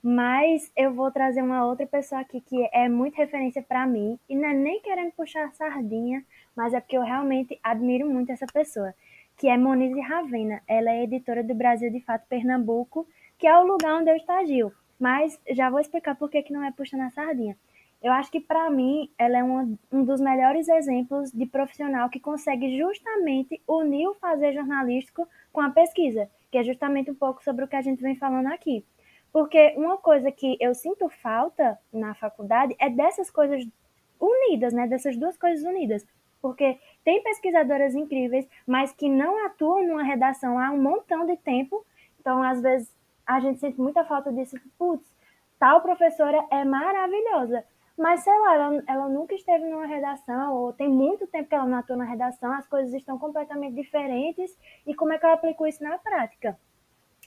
Mas 0.03 0.73
eu 0.75 0.95
vou 0.95 1.11
trazer 1.11 1.43
uma 1.43 1.67
outra 1.67 1.87
pessoa 1.87 2.23
aqui 2.23 2.41
que 2.41 2.67
é 2.73 2.89
muito 2.89 3.15
referência 3.17 3.63
para 3.63 3.87
mim, 3.87 4.19
e 4.27 4.35
não 4.35 4.49
é 4.49 4.55
nem 4.55 4.81
querendo 4.81 5.13
puxar 5.13 5.45
a 5.45 5.51
sardinha, 5.51 6.25
mas 6.57 6.73
é 6.73 6.81
porque 6.81 6.97
eu 6.97 7.03
realmente 7.03 7.61
admiro 7.63 8.09
muito 8.09 8.33
essa 8.33 8.47
pessoa, 8.47 8.95
que 9.37 9.47
é 9.47 9.59
Monize 9.59 10.01
Ravena. 10.01 10.63
Ela 10.67 10.91
é 10.91 11.05
editora 11.05 11.45
do 11.45 11.55
Brasil 11.55 11.91
de 11.91 12.01
Fato 12.01 12.27
Pernambuco, 12.27 13.07
que 13.37 13.47
é 13.47 13.59
o 13.59 13.67
lugar 13.67 14.01
onde 14.01 14.11
eu 14.11 14.17
estagio. 14.17 14.73
Mas 14.99 15.39
já 15.51 15.69
vou 15.69 15.81
explicar 15.81 16.15
por 16.15 16.31
que, 16.31 16.43
que 16.43 16.53
não 16.53 16.65
é 16.65 16.73
puxando 16.73 17.03
a 17.03 17.11
sardinha. 17.11 17.59
Eu 18.05 18.13
acho 18.13 18.31
que 18.31 18.39
para 18.39 18.69
mim 18.69 19.11
ela 19.17 19.39
é 19.39 19.43
uma, 19.43 19.67
um 19.91 20.05
dos 20.05 20.21
melhores 20.21 20.69
exemplos 20.69 21.33
de 21.33 21.47
profissional 21.47 22.11
que 22.11 22.21
consegue 22.21 22.77
justamente 22.77 23.63
unir 23.67 24.07
o 24.07 24.15
fazer 24.17 24.53
jornalístico 24.53 25.27
com 25.51 25.63
a 25.63 25.71
pesquisa, 25.71 26.29
que 26.51 26.59
é 26.59 26.63
justamente 26.63 27.11
um 27.11 27.15
pouco 27.15 27.43
sobre 27.43 27.65
o 27.65 27.69
que 27.69 27.77
a 27.77 27.81
gente 27.81 28.03
vem 28.03 28.15
falando 28.15 28.49
aqui. 28.49 28.85
Porque 29.33 29.73
uma 29.79 29.97
coisa 29.97 30.31
que 30.31 30.55
eu 30.61 30.75
sinto 30.75 31.09
falta 31.09 31.79
na 31.91 32.15
faculdade 32.15 32.77
é 32.79 32.91
dessas 32.91 33.31
coisas 33.31 33.67
unidas, 34.21 34.75
né? 34.75 34.87
Dessas 34.87 35.17
duas 35.17 35.39
coisas 35.39 35.65
unidas. 35.65 36.07
Porque 36.43 36.79
tem 37.03 37.23
pesquisadoras 37.23 37.95
incríveis, 37.95 38.47
mas 38.67 38.93
que 38.93 39.09
não 39.09 39.47
atuam 39.47 39.83
numa 39.83 40.03
redação 40.03 40.59
há 40.59 40.71
um 40.71 40.79
montão 40.79 41.25
de 41.25 41.39
tempo. 41.39 41.83
Então, 42.21 42.43
às 42.43 42.61
vezes, 42.61 42.95
a 43.27 43.41
gente 43.41 43.61
sente 43.61 43.81
muita 43.81 44.05
falta 44.05 44.31
disso. 44.31 44.61
Putz, 44.77 45.11
tal 45.59 45.81
professora 45.81 46.47
é 46.51 46.67
maravilhosa. 46.67 47.65
Mas, 47.97 48.21
sei 48.25 48.37
lá, 48.41 48.55
ela, 48.55 48.85
ela 48.89 49.09
nunca 49.09 49.35
esteve 49.35 49.65
numa 49.67 49.87
redação, 49.87 50.55
ou 50.55 50.73
tem 50.73 50.89
muito 50.89 51.27
tempo 51.29 51.49
que 51.49 51.55
ela 51.55 51.67
não 51.67 51.79
atua 51.79 51.97
na 51.97 52.05
redação, 52.05 52.53
as 52.53 52.67
coisas 52.67 52.93
estão 52.93 53.19
completamente 53.19 53.75
diferentes. 53.75 54.57
E 54.87 54.95
como 54.95 55.13
é 55.13 55.19
que 55.19 55.25
eu 55.25 55.31
aplico 55.31 55.67
isso 55.67 55.83
na 55.83 55.97
prática? 55.99 56.59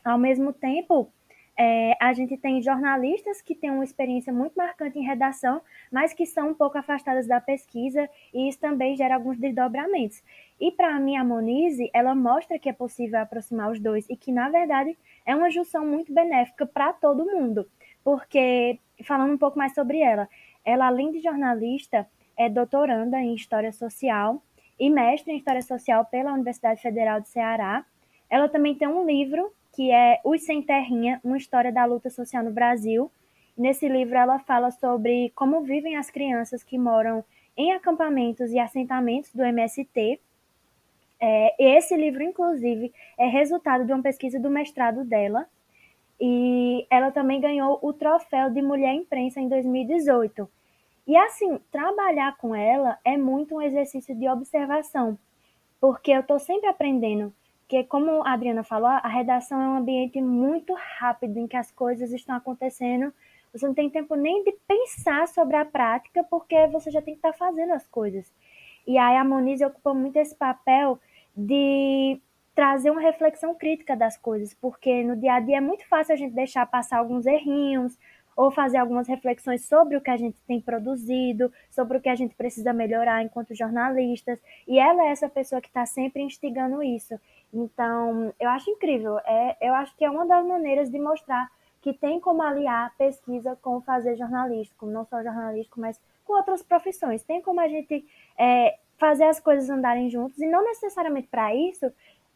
Ao 0.03 0.17
mesmo 0.17 0.51
tempo, 0.51 1.11
é, 1.57 1.97
a 1.99 2.13
gente 2.13 2.37
tem 2.37 2.61
jornalistas 2.61 3.41
que 3.41 3.55
têm 3.55 3.71
uma 3.71 3.83
experiência 3.83 4.31
muito 4.31 4.53
marcante 4.55 4.99
em 4.99 5.03
redação, 5.03 5.59
mas 5.91 6.13
que 6.13 6.25
são 6.25 6.49
um 6.49 6.53
pouco 6.53 6.77
afastadas 6.77 7.27
da 7.27 7.41
pesquisa, 7.41 8.07
e 8.31 8.47
isso 8.47 8.59
também 8.59 8.95
gera 8.95 9.15
alguns 9.15 9.39
desdobramentos. 9.39 10.21
E 10.59 10.71
para 10.71 10.99
mim, 10.99 11.17
a 11.17 11.23
Monize, 11.23 11.89
ela 11.93 12.13
mostra 12.13 12.59
que 12.59 12.69
é 12.69 12.73
possível 12.73 13.19
aproximar 13.19 13.71
os 13.71 13.79
dois 13.79 14.07
e 14.07 14.15
que, 14.15 14.31
na 14.31 14.49
verdade, 14.49 14.95
é 15.25 15.35
uma 15.35 15.49
junção 15.49 15.85
muito 15.85 16.13
benéfica 16.13 16.65
para 16.65 16.93
todo 16.93 17.25
mundo. 17.25 17.67
Porque, 18.03 18.79
falando 19.03 19.33
um 19.33 19.37
pouco 19.37 19.57
mais 19.57 19.73
sobre 19.73 19.99
ela, 19.99 20.29
ela, 20.67 20.87
além 20.87 21.11
de 21.11 21.21
jornalista, 21.21 22.05
é 22.37 22.49
doutoranda 22.49 23.17
em 23.21 23.33
História 23.33 23.71
Social 23.71 24.43
e 24.77 24.89
mestre 24.89 25.31
em 25.31 25.37
História 25.37 25.61
Social 25.61 26.03
pela 26.03 26.33
Universidade 26.33 26.81
Federal 26.81 27.21
do 27.21 27.27
Ceará. 27.27 27.85
Ela 28.29 28.49
também 28.49 28.75
tem 28.75 28.85
um 28.85 29.05
livro 29.05 29.49
que 29.73 29.89
é 29.91 30.19
Os 30.25 30.43
Sem 30.43 30.61
Terrinha, 30.61 31.21
uma 31.23 31.37
história 31.37 31.71
da 31.71 31.85
luta 31.85 32.09
social 32.09 32.43
no 32.43 32.51
Brasil. 32.51 33.09
Nesse 33.57 33.87
livro 33.87 34.17
ela 34.17 34.39
fala 34.39 34.69
sobre 34.69 35.31
como 35.33 35.61
vivem 35.61 35.95
as 35.95 36.11
crianças 36.11 36.63
que 36.63 36.77
moram 36.77 37.23
em 37.55 37.71
acampamentos 37.71 38.51
e 38.51 38.59
assentamentos 38.59 39.33
do 39.33 39.43
MST. 39.43 40.19
É, 41.17 41.77
esse 41.77 41.95
livro, 41.95 42.21
inclusive, 42.21 42.93
é 43.17 43.25
resultado 43.25 43.85
de 43.85 43.93
uma 43.93 44.03
pesquisa 44.03 44.37
do 44.37 44.49
mestrado 44.49 45.05
dela. 45.05 45.47
E 46.19 46.85
ela 46.89 47.09
também 47.09 47.39
ganhou 47.39 47.79
o 47.81 47.93
troféu 47.93 48.49
de 48.49 48.61
Mulher 48.61 48.93
Imprensa 48.93 49.39
em 49.39 49.47
2018. 49.47 50.56
E 51.07 51.15
assim, 51.15 51.57
trabalhar 51.71 52.35
com 52.37 52.53
ela 52.53 52.99
é 53.03 53.17
muito 53.17 53.55
um 53.55 53.61
exercício 53.61 54.13
de 54.13 54.27
observação, 54.27 55.17
porque 55.79 56.11
eu 56.11 56.19
estou 56.19 56.37
sempre 56.37 56.67
aprendendo 56.67 57.33
porque, 57.67 57.83
como 57.83 58.25
a 58.25 58.31
Adriana 58.31 58.63
falou, 58.63 58.87
a 58.87 59.09
redação 59.09 59.61
é 59.61 59.67
um 59.67 59.75
ambiente 59.75 60.21
muito 60.21 60.73
rápido 60.73 61.37
em 61.37 61.47
que 61.47 61.57
as 61.57 61.69
coisas 61.69 62.13
estão 62.13 62.33
acontecendo. 62.33 63.13
Você 63.51 63.67
não 63.67 63.73
tem 63.73 63.89
tempo 63.89 64.15
nem 64.15 64.41
de 64.45 64.53
pensar 64.65 65.27
sobre 65.27 65.57
a 65.57 65.65
prática, 65.65 66.23
porque 66.23 66.65
você 66.67 66.89
já 66.89 67.01
tem 67.01 67.13
que 67.13 67.17
estar 67.17 67.33
tá 67.33 67.37
fazendo 67.37 67.73
as 67.73 67.85
coisas. 67.85 68.33
E 68.87 68.97
aí 68.97 69.17
a 69.17 69.23
Monize 69.25 69.65
ocupa 69.65 69.93
muito 69.93 70.15
esse 70.15 70.33
papel 70.33 70.97
de 71.35 72.21
trazer 72.55 72.89
uma 72.89 73.01
reflexão 73.01 73.53
crítica 73.53 73.97
das 73.97 74.17
coisas, 74.17 74.53
porque 74.53 75.03
no 75.03 75.17
dia 75.17 75.33
a 75.33 75.39
dia 75.41 75.57
é 75.57 75.61
muito 75.61 75.85
fácil 75.89 76.13
a 76.13 76.17
gente 76.17 76.33
deixar 76.33 76.65
passar 76.67 76.99
alguns 76.99 77.25
errinhos, 77.25 77.99
ou 78.37 78.51
fazer 78.51 78.77
algumas 78.77 79.07
reflexões 79.07 79.65
sobre 79.65 79.97
o 79.97 80.01
que 80.01 80.11
a 80.11 80.15
gente 80.15 80.37
tem 80.47 80.61
produzido, 80.61 81.51
sobre 81.71 81.97
o 81.97 82.01
que 82.01 82.07
a 82.07 82.13
gente 82.13 82.35
precisa 82.35 82.71
melhorar 82.71 83.23
enquanto 83.23 83.55
jornalistas. 83.55 84.39
E 84.67 84.77
ela 84.77 85.05
é 85.05 85.09
essa 85.09 85.27
pessoa 85.27 85.59
que 85.59 85.67
está 85.67 85.87
sempre 85.87 86.21
instigando 86.21 86.83
isso. 86.83 87.19
Então, 87.51 88.31
eu 88.39 88.47
acho 88.49 88.69
incrível. 88.69 89.17
É, 89.25 89.57
eu 89.59 89.73
acho 89.73 89.95
que 89.97 90.05
é 90.05 90.09
uma 90.09 90.23
das 90.27 90.45
maneiras 90.45 90.91
de 90.91 90.99
mostrar 90.99 91.49
que 91.81 91.91
tem 91.93 92.19
como 92.19 92.43
aliar 92.43 92.93
pesquisa 92.95 93.57
com 93.59 93.81
fazer 93.81 94.15
jornalístico, 94.15 94.85
não 94.85 95.03
só 95.05 95.23
jornalístico, 95.23 95.81
mas 95.81 95.99
com 96.23 96.33
outras 96.33 96.61
profissões. 96.61 97.23
Tem 97.23 97.41
como 97.41 97.59
a 97.59 97.67
gente 97.67 98.05
é, 98.37 98.77
fazer 98.99 99.23
as 99.23 99.39
coisas 99.39 99.67
andarem 99.67 100.11
juntos, 100.11 100.37
e 100.39 100.45
não 100.45 100.63
necessariamente 100.63 101.27
para 101.27 101.55
isso 101.55 101.91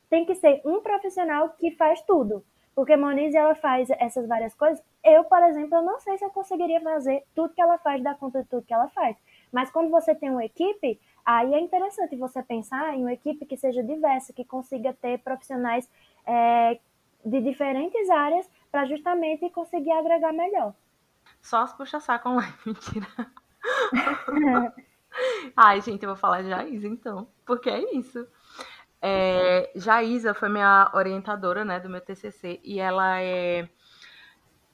tem 0.10 0.26
que 0.26 0.36
ser 0.36 0.62
um 0.66 0.82
profissional 0.82 1.50
que 1.58 1.72
faz 1.72 2.02
tudo. 2.02 2.44
Porque 2.74 2.96
Monize, 2.96 3.36
ela 3.36 3.56
faz 3.56 3.90
essas 3.92 4.28
várias 4.28 4.54
coisas. 4.56 4.84
Eu, 5.04 5.24
por 5.26 5.44
exemplo, 5.44 5.78
eu 5.78 5.82
não 5.82 6.00
sei 6.00 6.18
se 6.18 6.24
eu 6.24 6.30
conseguiria 6.30 6.80
fazer 6.82 7.24
tudo 7.36 7.54
que 7.54 7.62
ela 7.62 7.78
faz, 7.78 8.02
dar 8.02 8.18
conta 8.18 8.42
de 8.44 8.50
tudo 8.50 8.66
que 8.66 8.74
ela 8.74 8.88
faz. 8.90 9.18
Mas 9.52 9.70
quando 9.70 9.90
você 9.90 10.16
tem 10.16 10.30
uma 10.30 10.46
equipe, 10.46 11.00
Aí 11.26 11.54
é 11.54 11.60
interessante 11.60 12.16
você 12.16 12.42
pensar 12.42 12.96
em 12.96 13.02
uma 13.02 13.14
equipe 13.14 13.46
que 13.46 13.56
seja 13.56 13.84
diversa, 13.84 14.34
que 14.34 14.44
consiga 14.44 14.94
ter 14.94 15.20
profissionais 15.20 15.90
é, 16.26 16.80
de 17.24 17.42
diferentes 17.42 18.10
áreas 18.10 18.50
para 18.72 18.86
justamente 18.86 19.50
conseguir 19.50 19.92
agregar 19.92 20.34
melhor. 20.34 20.74
Só 21.42 21.62
as 21.62 21.74
puxa-saco 21.74 22.30
online, 22.30 22.54
mentira. 22.66 23.08
Ai, 25.56 25.82
gente, 25.82 26.04
eu 26.04 26.10
vou 26.10 26.18
falar 26.18 26.42
de 26.42 26.50
Jaísa, 26.50 26.88
então, 26.88 27.28
porque 27.46 27.70
é 27.70 27.96
isso. 27.96 28.28
É, 29.02 29.72
Jaísa 29.76 30.34
foi 30.34 30.50
minha 30.50 30.92
orientadora, 30.94 31.66
né, 31.66 31.80
do 31.80 31.90
meu 31.90 32.02
TCC, 32.02 32.60
e 32.64 32.80
ela 32.80 33.20
é, 33.20 33.68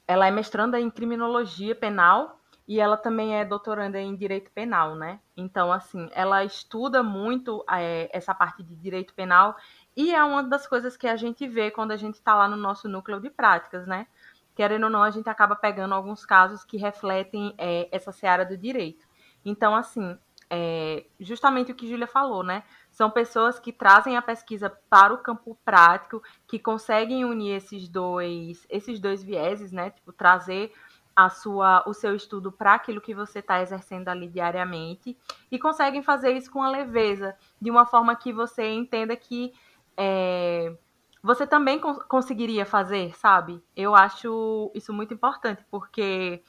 ela 0.05 0.27
é 0.27 0.31
mestranda 0.31 0.79
em 0.79 0.89
criminologia 0.89 1.73
penal 1.73 2.37
e 2.67 2.81
ela 2.81 2.97
também 2.97 3.39
é 3.39 3.45
doutoranda 3.45 3.97
em 3.99 4.13
direito 4.13 4.51
penal, 4.51 4.93
né? 4.93 5.21
Então, 5.37 5.71
assim, 5.71 6.09
ela 6.11 6.43
estuda 6.43 7.01
muito 7.01 7.63
é, 7.71 8.09
essa 8.11 8.35
parte 8.35 8.61
de 8.61 8.75
direito 8.75 9.13
penal 9.13 9.55
e 9.95 10.13
é 10.13 10.21
uma 10.21 10.43
das 10.43 10.67
coisas 10.67 10.97
que 10.97 11.07
a 11.07 11.15
gente 11.15 11.47
vê 11.47 11.71
quando 11.71 11.91
a 11.91 11.97
gente 11.97 12.15
está 12.15 12.35
lá 12.35 12.47
no 12.49 12.57
nosso 12.57 12.89
núcleo 12.89 13.21
de 13.21 13.29
práticas, 13.29 13.87
né? 13.87 14.05
Querendo 14.53 14.83
ou 14.85 14.89
não, 14.89 15.01
a 15.01 15.11
gente 15.11 15.29
acaba 15.29 15.55
pegando 15.55 15.93
alguns 15.93 16.25
casos 16.25 16.65
que 16.65 16.75
refletem 16.75 17.55
é, 17.57 17.87
essa 17.89 18.11
seara 18.11 18.43
do 18.43 18.57
direito. 18.57 19.07
Então, 19.45 19.73
assim, 19.73 20.17
é, 20.49 21.05
justamente 21.19 21.71
o 21.71 21.75
que 21.75 21.87
Júlia 21.87 22.07
falou, 22.07 22.43
né? 22.43 22.63
São 22.89 23.09
pessoas 23.09 23.59
que 23.59 23.71
trazem 23.71 24.15
a 24.15 24.21
pesquisa 24.21 24.69
para 24.89 25.13
o 25.13 25.17
campo 25.17 25.57
prático, 25.65 26.21
que 26.47 26.57
conseguem 26.57 27.25
unir 27.25 27.55
esses 27.55 27.87
dois, 27.87 28.65
esses 28.69 28.99
dois 28.99 29.21
vieses, 29.23 29.71
né? 29.71 29.89
Tipo, 29.89 30.13
trazer 30.13 30.71
a 31.15 31.29
sua, 31.29 31.83
o 31.87 31.93
seu 31.93 32.15
estudo 32.15 32.51
para 32.51 32.75
aquilo 32.75 33.01
que 33.01 33.13
você 33.13 33.39
está 33.39 33.59
exercendo 33.61 34.07
ali 34.07 34.27
diariamente 34.27 35.17
e 35.51 35.57
conseguem 35.57 36.03
fazer 36.03 36.31
isso 36.33 36.51
com 36.51 36.61
a 36.61 36.69
leveza, 36.69 37.35
de 37.59 37.71
uma 37.71 37.87
forma 37.87 38.15
que 38.15 38.31
você 38.31 38.69
entenda 38.69 39.15
que 39.15 39.51
é, 39.97 40.77
você 41.23 41.47
também 41.47 41.79
cons 41.79 41.97
conseguiria 42.07 42.65
fazer, 42.65 43.15
sabe? 43.17 43.61
Eu 43.75 43.95
acho 43.95 44.71
isso 44.75 44.93
muito 44.93 45.13
importante, 45.13 45.65
porque 45.71 46.43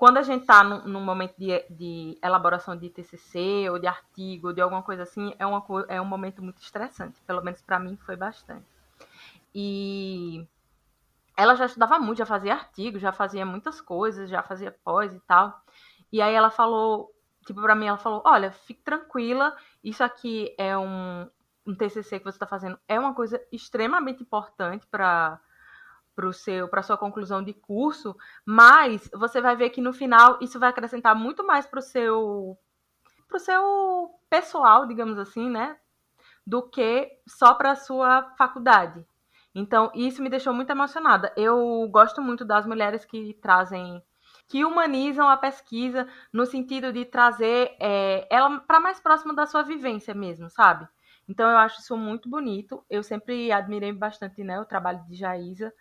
quando 0.00 0.16
a 0.16 0.22
gente 0.22 0.40
está 0.40 0.64
num, 0.64 1.04
momento 1.04 1.34
de, 1.36 1.62
de, 1.68 2.18
elaboração 2.22 2.74
de 2.74 2.88
TCC 2.88 3.68
ou 3.68 3.78
de 3.78 3.86
artigo, 3.86 4.46
ou 4.46 4.52
de 4.54 4.62
alguma 4.62 4.82
coisa 4.82 5.02
assim, 5.02 5.34
é, 5.38 5.44
uma, 5.44 5.62
é 5.88 6.00
um 6.00 6.06
momento 6.06 6.42
muito 6.42 6.62
estressante. 6.62 7.20
Pelo 7.26 7.44
menos 7.44 7.60
para 7.60 7.78
mim 7.78 7.98
foi 7.98 8.16
bastante. 8.16 8.64
E 9.54 10.48
ela 11.36 11.54
já 11.54 11.66
estudava 11.66 11.98
muito, 11.98 12.16
já 12.16 12.24
fazia 12.24 12.54
artigos, 12.54 13.02
já 13.02 13.12
fazia 13.12 13.44
muitas 13.44 13.78
coisas, 13.78 14.30
já 14.30 14.42
fazia 14.42 14.74
pós 14.82 15.14
e 15.14 15.20
tal. 15.20 15.60
E 16.10 16.22
aí 16.22 16.32
ela 16.32 16.48
falou, 16.48 17.14
tipo, 17.44 17.60
para 17.60 17.74
mim, 17.74 17.84
ela 17.84 17.98
falou: 17.98 18.22
Olha, 18.24 18.50
fique 18.52 18.80
tranquila, 18.80 19.54
isso 19.84 20.02
aqui 20.02 20.54
é 20.56 20.78
um, 20.78 21.28
um 21.66 21.74
TCC 21.74 22.20
que 22.20 22.24
você 22.24 22.36
está 22.36 22.46
fazendo 22.46 22.80
é 22.88 22.98
uma 22.98 23.12
coisa 23.12 23.38
extremamente 23.52 24.22
importante 24.22 24.86
para 24.86 25.38
para 26.20 26.68
para 26.68 26.82
sua 26.82 26.96
conclusão 26.96 27.42
de 27.42 27.52
curso, 27.52 28.16
mas 28.44 29.08
você 29.14 29.40
vai 29.40 29.56
ver 29.56 29.70
que 29.70 29.80
no 29.80 29.92
final 29.92 30.38
isso 30.40 30.58
vai 30.58 30.70
acrescentar 30.70 31.14
muito 31.14 31.46
mais 31.46 31.66
para 31.66 31.78
o 31.78 31.82
seu 31.82 32.58
para 33.28 33.36
o 33.36 33.40
seu 33.40 34.10
pessoal, 34.28 34.86
digamos 34.86 35.18
assim, 35.18 35.48
né, 35.48 35.76
do 36.46 36.62
que 36.62 37.08
só 37.28 37.54
para 37.54 37.72
a 37.72 37.76
sua 37.76 38.34
faculdade. 38.36 39.06
Então, 39.54 39.90
isso 39.94 40.22
me 40.22 40.28
deixou 40.28 40.52
muito 40.52 40.70
emocionada. 40.70 41.32
Eu 41.36 41.88
gosto 41.90 42.20
muito 42.20 42.44
das 42.44 42.66
mulheres 42.66 43.04
que 43.04 43.34
trazem 43.34 44.02
que 44.48 44.64
humanizam 44.64 45.28
a 45.28 45.36
pesquisa 45.36 46.08
no 46.32 46.44
sentido 46.44 46.92
de 46.92 47.04
trazer 47.04 47.76
é, 47.78 48.26
ela 48.28 48.58
para 48.60 48.80
mais 48.80 48.98
próximo 48.98 49.32
da 49.32 49.46
sua 49.46 49.62
vivência 49.62 50.12
mesmo, 50.12 50.50
sabe? 50.50 50.88
Então 51.28 51.48
eu 51.48 51.56
acho 51.56 51.80
isso 51.80 51.96
muito 51.96 52.28
bonito. 52.28 52.84
Eu 52.90 53.04
sempre 53.04 53.52
admirei 53.52 53.92
bastante 53.92 54.42
né, 54.42 54.60
o 54.60 54.64
trabalho 54.64 55.04
de 55.06 55.14
Jaísa. 55.14 55.72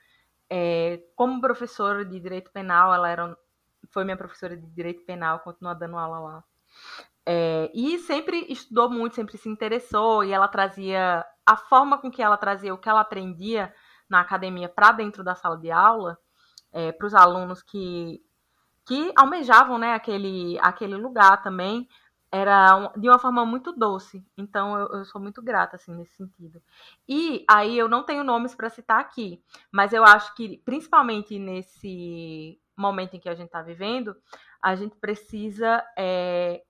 É, 0.49 0.99
como 1.15 1.41
professora 1.41 2.03
de 2.03 2.19
direito 2.19 2.51
penal, 2.51 2.93
ela 2.93 3.09
era, 3.09 3.37
foi 3.91 4.03
minha 4.03 4.17
professora 4.17 4.57
de 4.57 4.65
direito 4.67 5.03
penal, 5.05 5.39
continua 5.39 5.75
dando 5.75 5.97
aula 5.97 6.19
lá. 6.19 6.43
É, 7.25 7.69
e 7.73 7.99
sempre 7.99 8.45
estudou 8.49 8.89
muito, 8.89 9.15
sempre 9.15 9.37
se 9.37 9.47
interessou, 9.47 10.23
e 10.23 10.31
ela 10.31 10.47
trazia 10.47 11.23
a 11.45 11.55
forma 11.55 11.97
com 11.99 12.09
que 12.09 12.21
ela 12.21 12.37
trazia 12.37 12.73
o 12.73 12.77
que 12.77 12.89
ela 12.89 13.01
aprendia 13.01 13.73
na 14.09 14.21
academia 14.21 14.67
para 14.67 14.91
dentro 14.91 15.23
da 15.23 15.35
sala 15.35 15.57
de 15.57 15.69
aula, 15.69 16.17
é, 16.71 16.91
para 16.91 17.05
os 17.05 17.13
alunos 17.13 17.61
que, 17.61 18.19
que 18.85 19.11
almejavam 19.15 19.77
né, 19.77 19.93
aquele, 19.93 20.57
aquele 20.59 20.95
lugar 20.95 21.41
também, 21.43 21.87
era 22.31 22.75
um, 22.75 22.99
de 22.99 23.07
uma 23.07 23.19
forma 23.19 23.45
muito 23.45 23.71
doce. 23.71 24.23
Então 24.37 24.77
eu, 24.77 24.99
eu, 24.99 25.05
sou 25.05 25.19
muito 25.19 25.41
grata 25.41 25.75
assim 25.75 25.93
nesse 25.95 26.15
sentido. 26.15 26.61
E 27.07 27.43
aí 27.49 27.77
eu 27.77 27.87
não 27.87 28.03
tenho 28.03 28.23
nomes 28.23 28.55
para 28.55 28.69
citar 28.69 28.99
aqui, 28.99 29.43
mas 29.71 29.93
eu 29.93 30.03
acho 30.03 30.35
que 30.35 30.57
principalmente 30.59 31.39
nesse 31.39 32.59
momento 32.77 33.15
em 33.15 33.19
que 33.19 33.29
a 33.29 33.35
gente 33.35 33.47
está 33.47 33.61
vivendo, 33.61 34.15
a 34.61 34.75
gente 34.75 34.95
precisa 34.95 35.83
é, 35.97 36.63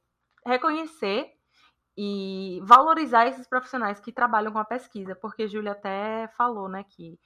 reconhecer 0.45 1.33
e 1.97 2.61
valorizar 2.63 3.27
esses 3.27 3.45
profissionais 3.45 3.99
que 3.99 4.11
trabalham 4.11 4.53
com 4.53 4.59
a 4.59 4.65
pesquisa, 4.65 5.15
porque 5.15 5.47
Júlia 5.47 5.73
até 5.73 6.29
falou, 6.29 6.69
né, 6.69 6.85
que 6.87 7.19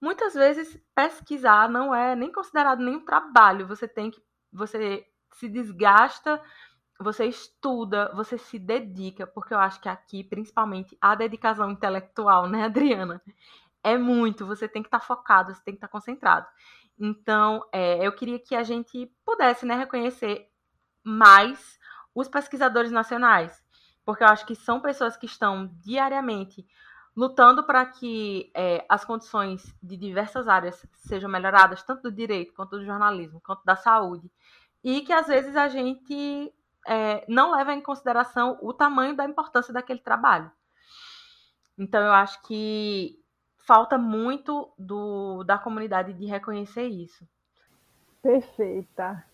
muitas 0.00 0.34
vezes 0.34 0.80
pesquisar 0.94 1.68
não 1.68 1.94
é 1.94 2.14
nem 2.14 2.30
considerado 2.30 2.80
nenhum 2.80 3.04
trabalho. 3.04 3.66
Você 3.66 3.88
tem 3.88 4.10
que 4.10 4.22
você 4.52 5.04
se 5.32 5.48
desgasta 5.48 6.40
você 7.00 7.26
estuda, 7.26 8.12
você 8.14 8.38
se 8.38 8.58
dedica, 8.58 9.26
porque 9.26 9.52
eu 9.52 9.58
acho 9.58 9.80
que 9.80 9.88
aqui, 9.88 10.22
principalmente, 10.22 10.96
a 11.00 11.14
dedicação 11.14 11.70
intelectual, 11.70 12.48
né, 12.48 12.64
Adriana? 12.64 13.20
É 13.82 13.98
muito, 13.98 14.46
você 14.46 14.68
tem 14.68 14.82
que 14.82 14.88
estar 14.88 15.00
tá 15.00 15.04
focado, 15.04 15.52
você 15.52 15.62
tem 15.62 15.74
que 15.74 15.78
estar 15.78 15.88
tá 15.88 15.92
concentrado. 15.92 16.46
Então, 16.98 17.64
é, 17.72 18.06
eu 18.06 18.12
queria 18.12 18.38
que 18.38 18.54
a 18.54 18.62
gente 18.62 19.12
pudesse 19.24 19.66
né, 19.66 19.74
reconhecer 19.74 20.48
mais 21.02 21.78
os 22.14 22.28
pesquisadores 22.28 22.92
nacionais, 22.92 23.62
porque 24.04 24.22
eu 24.22 24.28
acho 24.28 24.46
que 24.46 24.54
são 24.54 24.80
pessoas 24.80 25.16
que 25.16 25.26
estão 25.26 25.70
diariamente 25.80 26.64
lutando 27.16 27.64
para 27.64 27.84
que 27.86 28.50
é, 28.54 28.84
as 28.88 29.04
condições 29.04 29.74
de 29.82 29.96
diversas 29.96 30.48
áreas 30.48 30.84
sejam 30.94 31.30
melhoradas, 31.30 31.82
tanto 31.82 32.02
do 32.02 32.12
direito, 32.12 32.54
quanto 32.54 32.78
do 32.78 32.84
jornalismo, 32.84 33.40
quanto 33.40 33.64
da 33.64 33.76
saúde, 33.76 34.30
e 34.82 35.00
que 35.02 35.12
às 35.12 35.26
vezes 35.26 35.56
a 35.56 35.68
gente 35.68 36.52
é, 36.86 37.24
não 37.28 37.52
leva 37.52 37.72
em 37.72 37.80
consideração 37.80 38.58
o 38.62 38.72
tamanho 38.72 39.16
da 39.16 39.24
importância 39.24 39.72
daquele 39.72 40.00
trabalho. 40.00 40.50
Então, 41.78 42.00
eu 42.00 42.12
acho 42.12 42.40
que 42.42 43.18
falta 43.66 43.98
muito 43.98 44.72
do, 44.78 45.42
da 45.44 45.58
comunidade 45.58 46.12
de 46.12 46.26
reconhecer 46.26 46.86
isso. 46.86 47.26
Perfeita. 48.22 49.24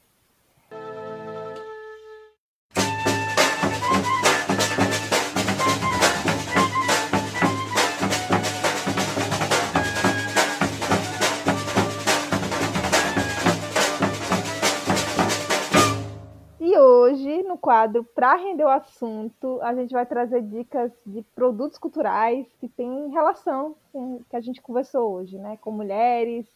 Quadro 17.61 18.03
Para 18.03 18.35
Render 18.37 18.65
o 18.65 18.69
Assunto, 18.69 19.61
a 19.63 19.75
gente 19.75 19.93
vai 19.93 20.07
trazer 20.07 20.43
dicas 20.43 20.91
de 21.07 21.23
produtos 21.35 21.79
culturais 21.79 22.47
que 22.59 22.69
têm 22.69 23.11
relação 23.11 23.77
com 23.93 24.21
que 24.29 24.35
a 24.35 24.41
gente 24.41 24.61
conversou 24.61 25.13
hoje, 25.13 25.39
né? 25.39 25.59
Com 25.61 25.71
mulheres, 25.71 26.47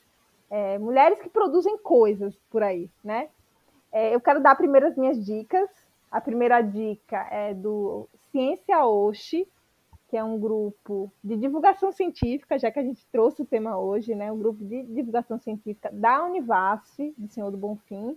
é, 0.51 0.79
mulheres 0.79 1.21
que 1.21 1.29
produzem 1.29 1.79
coisas 1.79 2.35
por 2.51 2.63
aí, 2.63 2.91
né? 3.03 3.29
É, 3.93 4.15
eu 4.15 4.21
quero 4.21 4.41
dar 4.41 4.57
primeiro 4.57 4.87
as 4.87 4.97
minhas 4.97 5.25
dicas. 5.25 5.71
A 6.11 6.21
primeira 6.21 6.61
dica 6.63 7.29
é 7.31 7.55
do 7.55 8.09
Ciência 8.33 8.85
Oxi, 8.85 9.47
que 10.09 10.17
é 10.17 10.25
um 10.25 10.39
grupo 10.39 11.11
de 11.23 11.37
divulgação 11.37 11.93
científica, 11.93 12.59
já 12.59 12.71
que 12.71 12.79
a 12.79 12.83
gente 12.83 13.05
trouxe 13.13 13.43
o 13.43 13.47
tema 13.47 13.79
hoje, 13.79 14.15
né? 14.15 14.31
Um 14.33 14.39
grupo 14.39 14.65
de 14.65 14.83
divulgação 14.85 15.39
científica 15.39 15.91
da 15.93 16.25
Univasf, 16.25 17.15
do 17.19 17.29
Senhor 17.29 17.51
do 17.51 17.57
Bonfim. 17.57 18.17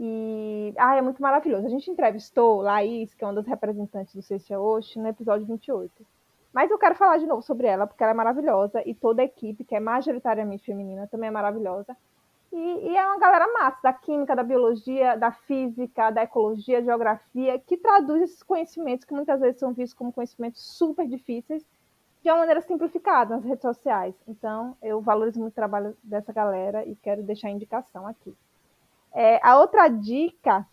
E 0.00 0.72
ah, 0.78 0.94
é 0.94 1.02
muito 1.02 1.20
maravilhoso. 1.20 1.66
A 1.66 1.70
gente 1.70 1.90
entrevistou 1.90 2.60
Laís, 2.60 3.12
que 3.14 3.24
é 3.24 3.26
uma 3.26 3.34
das 3.34 3.46
representantes 3.46 4.14
do 4.14 4.22
Cestia 4.22 4.60
Osh, 4.60 4.94
no 4.94 5.08
episódio 5.08 5.44
28. 5.44 6.06
Mas 6.52 6.70
eu 6.70 6.78
quero 6.78 6.94
falar 6.94 7.18
de 7.18 7.26
novo 7.26 7.42
sobre 7.42 7.66
ela, 7.66 7.84
porque 7.84 8.02
ela 8.02 8.12
é 8.12 8.14
maravilhosa, 8.14 8.80
e 8.86 8.94
toda 8.94 9.22
a 9.22 9.24
equipe, 9.24 9.64
que 9.64 9.74
é 9.74 9.80
majoritariamente 9.80 10.64
feminina, 10.64 11.08
também 11.08 11.28
é 11.28 11.32
maravilhosa. 11.32 11.96
E, 12.52 12.56
e, 12.56 12.96
é 12.96 13.06
uma 13.06 13.18
galera 13.18 13.52
massa, 13.52 13.78
da 13.82 13.92
química, 13.92 14.34
da 14.34 14.42
biologia, 14.42 15.16
da 15.16 15.32
física, 15.32 16.10
da 16.10 16.22
ecologia, 16.22 16.82
geografia, 16.82 17.58
que 17.58 17.76
traduz 17.76 18.22
esses 18.22 18.42
conhecimentos 18.42 19.04
que 19.04 19.12
muitas 19.12 19.38
vezes 19.40 19.60
são 19.60 19.72
vistos 19.72 19.98
como 19.98 20.12
conhecimentos 20.12 20.62
super 20.62 21.06
difíceis, 21.06 21.62
de 22.22 22.30
uma 22.30 22.38
maneira 22.38 22.60
simplificada 22.62 23.36
nas 23.36 23.44
redes 23.44 23.62
sociais. 23.62 24.14
Então, 24.26 24.76
eu 24.80 25.00
valorizo 25.00 25.40
muito 25.40 25.52
o 25.52 25.56
trabalho 25.56 25.96
dessa 26.02 26.32
galera 26.32 26.84
e 26.86 26.96
quero 26.96 27.22
deixar 27.22 27.48
a 27.48 27.52
indicação 27.52 28.06
aqui. 28.06 28.34
É, 29.14 29.40
a 29.42 29.58
outra 29.58 29.88
dica 29.88 30.66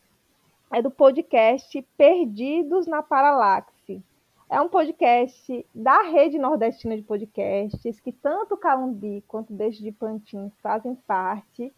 é 0.72 0.82
do 0.82 0.92
podcast 0.92 1.82
Perdidos 1.98 2.86
na 2.88 3.02
Paralaxe. 3.02 4.04
É 4.50 4.62
um 4.62 4.70
podcast 4.70 5.66
da 5.74 6.04
rede 6.04 6.38
nordestina 6.38 6.96
de 6.96 7.02
podcasts, 7.02 8.00
que 8.00 8.12
tanto 8.12 8.58
Calumbi 8.58 9.24
quanto 9.28 9.54
Deixe 9.54 9.82
de 9.82 9.92
Pantin 9.92 10.52
fazem 10.62 10.96
parte. 11.08 11.74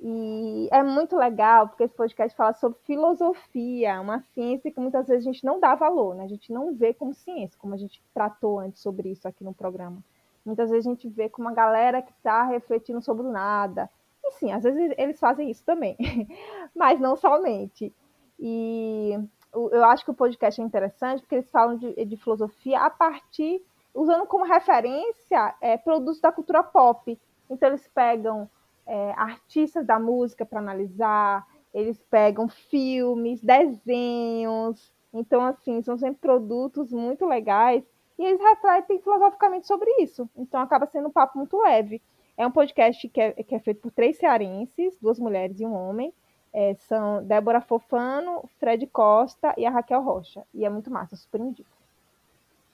E 0.00 0.68
é 0.70 0.82
muito 0.82 1.16
legal, 1.16 1.68
porque 1.68 1.82
esse 1.82 1.94
podcast 1.94 2.36
fala 2.36 2.54
sobre 2.54 2.78
filosofia, 2.84 4.00
uma 4.00 4.20
ciência 4.32 4.70
que 4.70 4.80
muitas 4.80 5.08
vezes 5.08 5.26
a 5.26 5.32
gente 5.32 5.44
não 5.44 5.58
dá 5.58 5.74
valor, 5.74 6.14
né? 6.14 6.24
A 6.24 6.28
gente 6.28 6.52
não 6.52 6.72
vê 6.72 6.94
como 6.94 7.12
ciência, 7.12 7.58
como 7.58 7.74
a 7.74 7.76
gente 7.76 8.00
tratou 8.14 8.60
antes 8.60 8.80
sobre 8.80 9.10
isso 9.10 9.26
aqui 9.26 9.42
no 9.42 9.52
programa. 9.52 9.98
Muitas 10.44 10.70
vezes 10.70 10.86
a 10.86 10.90
gente 10.90 11.08
vê 11.08 11.28
como 11.28 11.48
uma 11.48 11.54
galera 11.54 12.00
que 12.00 12.12
está 12.12 12.44
refletindo 12.44 13.02
sobre 13.02 13.26
nada, 13.26 13.90
sim, 14.32 14.52
às 14.52 14.62
vezes 14.62 14.94
eles 14.96 15.18
fazem 15.18 15.50
isso 15.50 15.64
também, 15.64 15.96
mas 16.74 17.00
não 17.00 17.16
somente. 17.16 17.92
E 18.38 19.18
eu 19.54 19.84
acho 19.84 20.04
que 20.04 20.10
o 20.10 20.14
podcast 20.14 20.60
é 20.60 20.64
interessante 20.64 21.20
porque 21.20 21.36
eles 21.36 21.50
falam 21.50 21.76
de, 21.76 22.04
de 22.04 22.16
filosofia 22.16 22.80
a 22.80 22.90
partir. 22.90 23.62
usando 23.94 24.26
como 24.26 24.44
referência 24.44 25.54
é, 25.60 25.76
produtos 25.76 26.20
da 26.20 26.30
cultura 26.30 26.62
pop. 26.62 27.18
Então, 27.50 27.68
eles 27.68 27.88
pegam 27.88 28.48
é, 28.86 29.12
artistas 29.16 29.84
da 29.86 29.98
música 29.98 30.44
para 30.46 30.60
analisar, 30.60 31.46
eles 31.72 31.98
pegam 32.10 32.48
filmes, 32.48 33.42
desenhos. 33.42 34.92
Então, 35.12 35.42
assim, 35.44 35.82
são 35.82 35.96
sempre 35.96 36.20
produtos 36.20 36.92
muito 36.92 37.26
legais 37.26 37.82
e 38.18 38.24
eles 38.24 38.40
refletem 38.40 39.00
filosoficamente 39.00 39.66
sobre 39.66 39.90
isso. 40.02 40.28
Então, 40.36 40.60
acaba 40.60 40.86
sendo 40.86 41.08
um 41.08 41.12
papo 41.12 41.38
muito 41.38 41.56
leve. 41.58 42.02
É 42.38 42.46
um 42.46 42.52
podcast 42.52 43.08
que 43.08 43.20
é, 43.20 43.32
que 43.32 43.52
é 43.52 43.58
feito 43.58 43.80
por 43.80 43.90
três 43.90 44.16
cearenses, 44.16 44.96
duas 45.02 45.18
mulheres 45.18 45.58
e 45.58 45.66
um 45.66 45.74
homem. 45.74 46.14
É, 46.54 46.72
são 46.74 47.24
Débora 47.24 47.60
Fofano, 47.60 48.48
Fred 48.60 48.86
Costa 48.86 49.52
e 49.58 49.66
a 49.66 49.70
Raquel 49.70 50.00
Rocha. 50.00 50.44
E 50.54 50.64
é 50.64 50.70
muito 50.70 50.88
massa, 50.88 51.16
super 51.16 51.40
indico. 51.40 51.68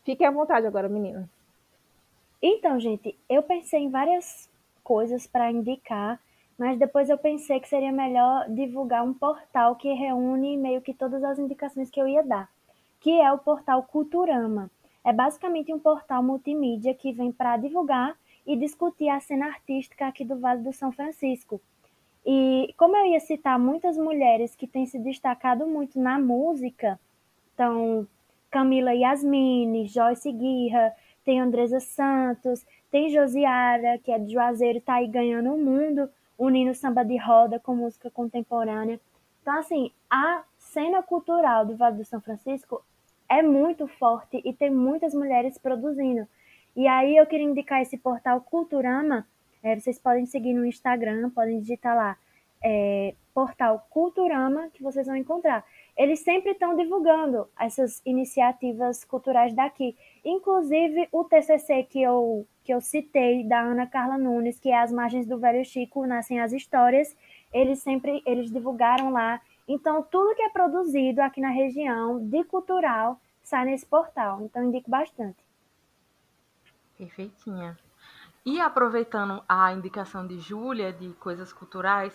Fiquem 0.05 0.27
à 0.27 0.31
vontade 0.31 0.67
agora, 0.67 0.87
meninas. 0.87 1.27
Então, 2.43 2.79
gente, 2.79 3.19
eu 3.27 3.43
pensei 3.43 3.81
em 3.81 3.91
várias 3.91 4.51
coisas 4.83 5.27
para 5.27 5.51
indicar, 5.51 6.21
mas 6.59 6.79
depois 6.79 7.09
eu 7.09 7.17
pensei 7.17 7.59
que 7.59 7.67
seria 7.67 7.91
melhor 7.91 8.47
divulgar 8.51 9.03
um 9.03 9.15
portal 9.15 9.77
que 9.77 9.95
reúne 9.95 10.59
meio 10.59 10.83
que 10.83 10.93
todas 10.93 11.25
as 11.25 11.39
indicações 11.39 11.89
que 11.91 11.99
eu 11.99 12.07
ia 12.07 12.23
dar, 12.23 12.51
que 13.01 13.19
é 13.19 13.33
o 13.33 13.39
portal 13.39 13.83
Culturama. 13.85 14.71
É 15.03 15.11
basicamente 15.11 15.73
um 15.73 15.79
portal 15.79 16.23
multimídia 16.23 16.93
que 16.93 17.13
vem 17.13 17.33
para 17.33 17.57
divulgar 17.57 18.15
e 18.47 18.57
discutir 18.57 19.09
a 19.09 19.21
cena 19.21 19.47
artística 19.47 20.07
aqui 20.07 20.25
do 20.25 20.39
Vale 20.39 20.63
do 20.63 20.73
São 20.73 20.93
Francisco. 20.93 21.61
E 22.27 22.75
como 22.77 22.97
eu 22.97 23.07
ia 23.07 23.21
citar 23.21 23.59
muitas 23.59 23.97
mulheres 23.99 24.57
que 24.57 24.67
têm 24.67 24.87
se 24.87 24.99
destacado 24.99 25.67
muito 25.67 26.01
na 26.01 26.19
música, 26.19 26.99
então 27.53 28.07
Camila 28.51 28.95
Yasmini, 28.95 29.87
Joyce 29.87 30.33
Guirra, 30.33 30.95
tem 31.25 31.41
Andresa 31.41 31.81
Santos, 31.81 32.65
tem 32.91 33.11
Josiara, 33.11 33.99
que 33.99 34.13
é 34.13 34.19
de 34.19 34.33
Juazeiro, 34.33 34.81
tá 34.81 34.95
aí 34.95 35.09
ganhando 35.09 35.53
o 35.53 35.59
mundo, 35.59 36.09
unindo 36.39 36.75
samba 36.75 37.05
de 37.05 37.17
roda 37.17 37.59
com 37.59 37.75
música 37.75 38.11
contemporânea. 38.11 39.01
Então, 39.43 39.59
assim, 39.59 39.91
a 40.09 40.45
cena 40.57 41.03
cultural 41.03 41.67
do 41.67 41.77
Vale 41.77 41.97
do 41.97 42.05
São 42.05 42.21
Francisco 42.21 42.83
é 43.29 43.43
muito 43.43 43.87
forte 43.87 44.41
e 44.45 44.53
tem 44.53 44.71
muitas 44.71 45.15
mulheres 45.15 45.59
produzindo. 45.59 46.27
E 46.77 46.89
aí 46.89 47.17
eu 47.17 47.27
queria 47.27 47.47
indicar 47.47 47.81
esse 47.81 47.97
portal 47.97 48.41
Culturama. 48.41 49.27
É, 49.63 49.79
vocês 49.79 49.99
podem 49.99 50.27
seguir 50.27 50.53
no 50.53 50.67
Instagram, 50.67 51.31
podem 51.31 51.61
digitar 51.61 51.97
lá 51.97 52.17
é, 52.65 53.15
portal 53.35 53.87
Culturama, 53.91 54.71
que 54.73 54.83
vocês 54.83 55.07
vão 55.07 55.17
encontrar. 55.17 55.65
Eles 55.97 56.21
sempre 56.21 56.53
estão 56.53 56.75
divulgando 56.75 57.47
essas 57.61 58.01
iniciativas 58.07 59.05
culturais 59.05 59.55
daqui. 59.55 59.95
Inclusive 60.25 61.09
o 61.13 61.25
TCC 61.25 61.85
que 61.85 62.03
eu, 62.03 62.47
que 62.65 62.73
eu 62.73 62.81
citei, 62.81 63.45
da 63.45 63.61
Ana 63.61 63.87
Carla 63.87 64.17
Nunes, 64.17 64.59
que 64.59 64.71
é 64.71 64.79
As 64.79 64.91
Margens 64.91 65.27
do 65.27 65.39
Velho 65.39 65.65
Chico, 65.65 66.07
Nascem 66.07 66.41
as 66.41 66.53
Histórias, 66.53 67.15
eles 67.53 67.81
sempre 67.81 68.23
eles 68.25 68.51
divulgaram 68.51 69.11
lá. 69.11 69.41
Então, 69.69 70.03
tudo 70.03 70.35
que 70.35 70.43
é 70.43 70.49
produzido 70.49 71.23
aqui 71.23 71.41
na 71.41 71.51
região 71.51 72.19
de 72.19 72.45
cultural 72.45 73.21
sai 73.43 73.67
nesse 73.67 73.87
portal. 73.87 74.43
Então, 74.43 74.65
indico 74.65 74.91
bastante. 74.91 75.44
Perfeitinha. 76.97 77.77
E 78.45 78.61
aproveitando 78.61 79.43
a 79.49 79.73
indicação 79.73 80.27
de 80.27 80.39
Júlia 80.39 80.93
de 80.93 81.09
coisas 81.15 81.53
culturais, 81.53 82.13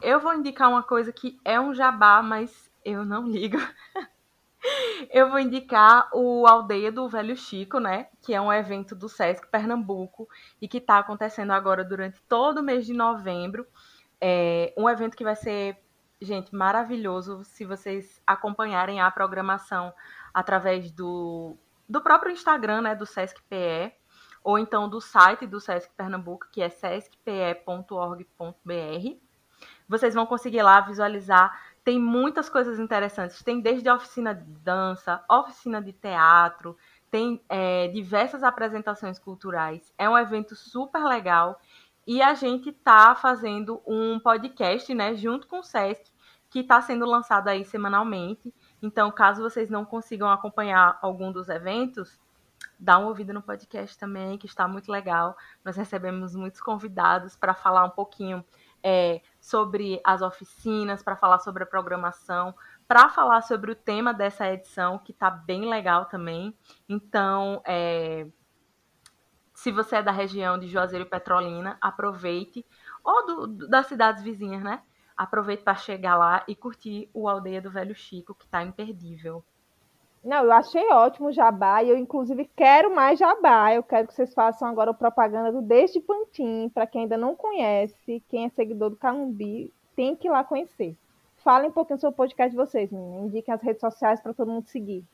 eu 0.00 0.20
vou 0.20 0.32
indicar 0.32 0.68
uma 0.70 0.82
coisa 0.82 1.12
que 1.12 1.40
é 1.44 1.60
um 1.60 1.74
jabá, 1.74 2.22
mas 2.22 2.70
eu 2.84 3.04
não 3.04 3.26
ligo. 3.26 3.58
eu 5.10 5.28
vou 5.28 5.40
indicar 5.40 6.08
o 6.12 6.46
Aldeia 6.46 6.92
do 6.92 7.08
Velho 7.08 7.36
Chico, 7.36 7.80
né? 7.80 8.06
Que 8.20 8.32
é 8.32 8.40
um 8.40 8.52
evento 8.52 8.94
do 8.94 9.08
Sesc 9.08 9.48
Pernambuco 9.48 10.28
e 10.60 10.68
que 10.68 10.78
está 10.78 10.98
acontecendo 10.98 11.50
agora 11.50 11.84
durante 11.84 12.22
todo 12.28 12.58
o 12.58 12.62
mês 12.62 12.86
de 12.86 12.92
novembro. 12.92 13.66
É 14.20 14.72
um 14.78 14.88
evento 14.88 15.16
que 15.16 15.24
vai 15.24 15.34
ser, 15.34 15.76
gente, 16.20 16.54
maravilhoso 16.54 17.42
se 17.42 17.64
vocês 17.64 18.22
acompanharem 18.24 19.00
a 19.00 19.10
programação 19.10 19.92
através 20.32 20.92
do, 20.92 21.56
do 21.88 22.00
próprio 22.00 22.32
Instagram, 22.32 22.82
né? 22.82 22.94
Do 22.94 23.04
Sesc 23.04 23.42
PE 23.50 23.92
ou 24.42 24.58
então 24.58 24.88
do 24.88 25.00
site 25.00 25.46
do 25.46 25.60
Sesc 25.60 25.90
Pernambuco, 25.96 26.48
que 26.50 26.62
é 26.62 26.68
sescpe.org.br. 26.68 28.22
Vocês 29.88 30.14
vão 30.14 30.26
conseguir 30.26 30.62
lá 30.62 30.80
visualizar. 30.80 31.60
Tem 31.84 31.98
muitas 31.98 32.48
coisas 32.48 32.78
interessantes. 32.78 33.42
Tem 33.42 33.60
desde 33.60 33.90
oficina 33.90 34.34
de 34.34 34.44
dança, 34.60 35.22
oficina 35.28 35.82
de 35.82 35.92
teatro, 35.92 36.76
tem 37.10 37.42
é, 37.48 37.88
diversas 37.88 38.42
apresentações 38.42 39.18
culturais. 39.18 39.92
É 39.98 40.08
um 40.08 40.16
evento 40.16 40.56
super 40.56 41.04
legal. 41.04 41.60
E 42.06 42.22
a 42.22 42.34
gente 42.34 42.70
está 42.70 43.14
fazendo 43.14 43.82
um 43.86 44.18
podcast, 44.18 44.92
né, 44.94 45.14
junto 45.14 45.46
com 45.46 45.60
o 45.60 45.62
Sesc, 45.62 46.10
que 46.48 46.60
está 46.60 46.80
sendo 46.80 47.06
lançado 47.06 47.48
aí 47.48 47.64
semanalmente. 47.64 48.52
Então, 48.82 49.10
caso 49.10 49.42
vocês 49.42 49.70
não 49.70 49.84
consigam 49.84 50.28
acompanhar 50.30 50.98
algum 51.00 51.30
dos 51.30 51.48
eventos, 51.48 52.18
dá 52.82 52.98
uma 52.98 53.08
ouvida 53.08 53.32
no 53.32 53.40
podcast 53.40 53.96
também, 53.96 54.36
que 54.36 54.46
está 54.46 54.66
muito 54.66 54.90
legal. 54.90 55.36
Nós 55.64 55.76
recebemos 55.76 56.34
muitos 56.34 56.60
convidados 56.60 57.36
para 57.36 57.54
falar 57.54 57.84
um 57.84 57.90
pouquinho 57.90 58.44
é, 58.82 59.22
sobre 59.40 60.00
as 60.04 60.20
oficinas, 60.20 61.00
para 61.00 61.14
falar 61.14 61.38
sobre 61.38 61.62
a 61.62 61.66
programação, 61.66 62.52
para 62.88 63.08
falar 63.08 63.42
sobre 63.42 63.70
o 63.70 63.76
tema 63.76 64.12
dessa 64.12 64.52
edição, 64.52 64.98
que 64.98 65.12
está 65.12 65.30
bem 65.30 65.68
legal 65.68 66.06
também. 66.06 66.58
Então, 66.88 67.62
é, 67.64 68.26
se 69.54 69.70
você 69.70 69.96
é 69.96 70.02
da 70.02 70.10
região 70.10 70.58
de 70.58 70.66
Juazeiro 70.66 71.04
e 71.06 71.08
Petrolina, 71.08 71.78
aproveite, 71.80 72.66
ou 73.04 73.26
do, 73.26 73.46
do, 73.46 73.68
das 73.68 73.86
cidades 73.86 74.24
vizinhas, 74.24 74.62
né? 74.62 74.82
Aproveite 75.16 75.62
para 75.62 75.76
chegar 75.76 76.16
lá 76.16 76.44
e 76.48 76.56
curtir 76.56 77.08
o 77.14 77.28
Aldeia 77.28 77.62
do 77.62 77.70
Velho 77.70 77.94
Chico, 77.94 78.34
que 78.34 78.44
está 78.44 78.60
imperdível. 78.64 79.44
Não, 80.24 80.44
eu 80.44 80.52
achei 80.52 80.88
ótimo 80.92 81.28
o 81.28 81.32
jabá 81.32 81.82
e 81.82 81.90
eu, 81.90 81.98
inclusive, 81.98 82.48
quero 82.54 82.94
mais 82.94 83.18
jabá. 83.18 83.74
Eu 83.74 83.82
quero 83.82 84.06
que 84.06 84.14
vocês 84.14 84.32
façam 84.32 84.68
agora 84.68 84.92
o 84.92 84.94
propaganda 84.94 85.50
do 85.50 85.60
Desde 85.60 86.00
Pantin. 86.00 86.68
Para 86.68 86.86
quem 86.86 87.02
ainda 87.02 87.16
não 87.16 87.34
conhece, 87.34 88.22
quem 88.28 88.44
é 88.44 88.48
seguidor 88.50 88.90
do 88.90 88.96
Calumbi, 88.96 89.72
tem 89.96 90.14
que 90.14 90.28
ir 90.28 90.30
lá 90.30 90.44
conhecer. 90.44 90.96
Falem 91.38 91.70
um 91.70 91.72
pouquinho 91.72 91.98
sobre 91.98 92.14
o 92.14 92.16
podcast 92.16 92.52
de 92.52 92.56
vocês, 92.56 92.90
menina. 92.90 93.26
Indiquem 93.26 93.52
as 93.52 93.62
redes 93.62 93.80
sociais 93.80 94.20
para 94.20 94.32
todo 94.32 94.52
mundo 94.52 94.68
seguir. 94.68 95.04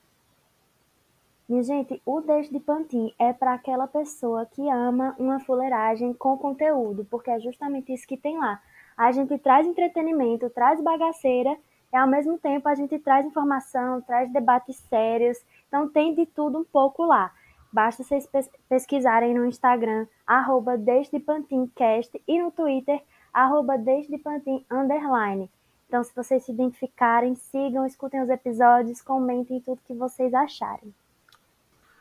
Minha 1.49 1.63
gente, 1.63 2.03
o 2.05 2.21
Desde 2.21 2.61
Pantin 2.61 3.15
é 3.19 3.33
para 3.33 3.55
aquela 3.55 3.87
pessoa 3.87 4.45
que 4.45 4.69
ama 4.69 5.17
uma 5.19 5.41
fuleiragem 5.41 6.13
com 6.13 6.37
conteúdo, 6.37 7.07
porque 7.07 7.31
é 7.31 7.41
justamente 7.41 7.95
isso 7.95 8.07
que 8.07 8.19
tem 8.19 8.37
lá. 8.37 8.61
A 8.95 9.11
gente 9.13 9.39
traz 9.39 9.67
entretenimento, 9.67 10.51
traz 10.51 10.79
bagaceira 10.83 11.57
e 11.93 11.97
ao 11.97 12.07
mesmo 12.07 12.39
tempo 12.39 12.68
a 12.68 12.74
gente 12.74 12.99
traz 12.99 13.26
informação, 13.26 14.01
traz 14.03 14.30
debates 14.32 14.76
sérios, 14.89 15.39
então 15.66 15.89
tem 15.89 16.14
de 16.14 16.26
tudo 16.26 16.59
um 16.59 16.64
pouco 16.64 17.05
lá. 17.05 17.32
Basta 17.72 18.03
vocês 18.03 18.28
pesquisarem 18.68 19.34
no 19.34 19.45
Instagram, 19.45 20.07
arroba 20.26 20.78
desdepantincast 20.78 22.22
e 22.26 22.43
no 22.43 22.51
Twitter, 22.51 23.03
arroba 23.32 23.76
desdepantin, 23.76 24.64
underline. 24.70 25.51
Então, 25.86 26.03
se 26.03 26.14
vocês 26.14 26.45
se 26.45 26.53
identificarem, 26.53 27.34
sigam, 27.34 27.86
escutem 27.86 28.22
os 28.22 28.28
episódios, 28.28 29.01
comentem 29.01 29.61
tudo 29.61 29.82
que 29.86 29.95
vocês 29.95 30.34
acharem. 30.34 30.95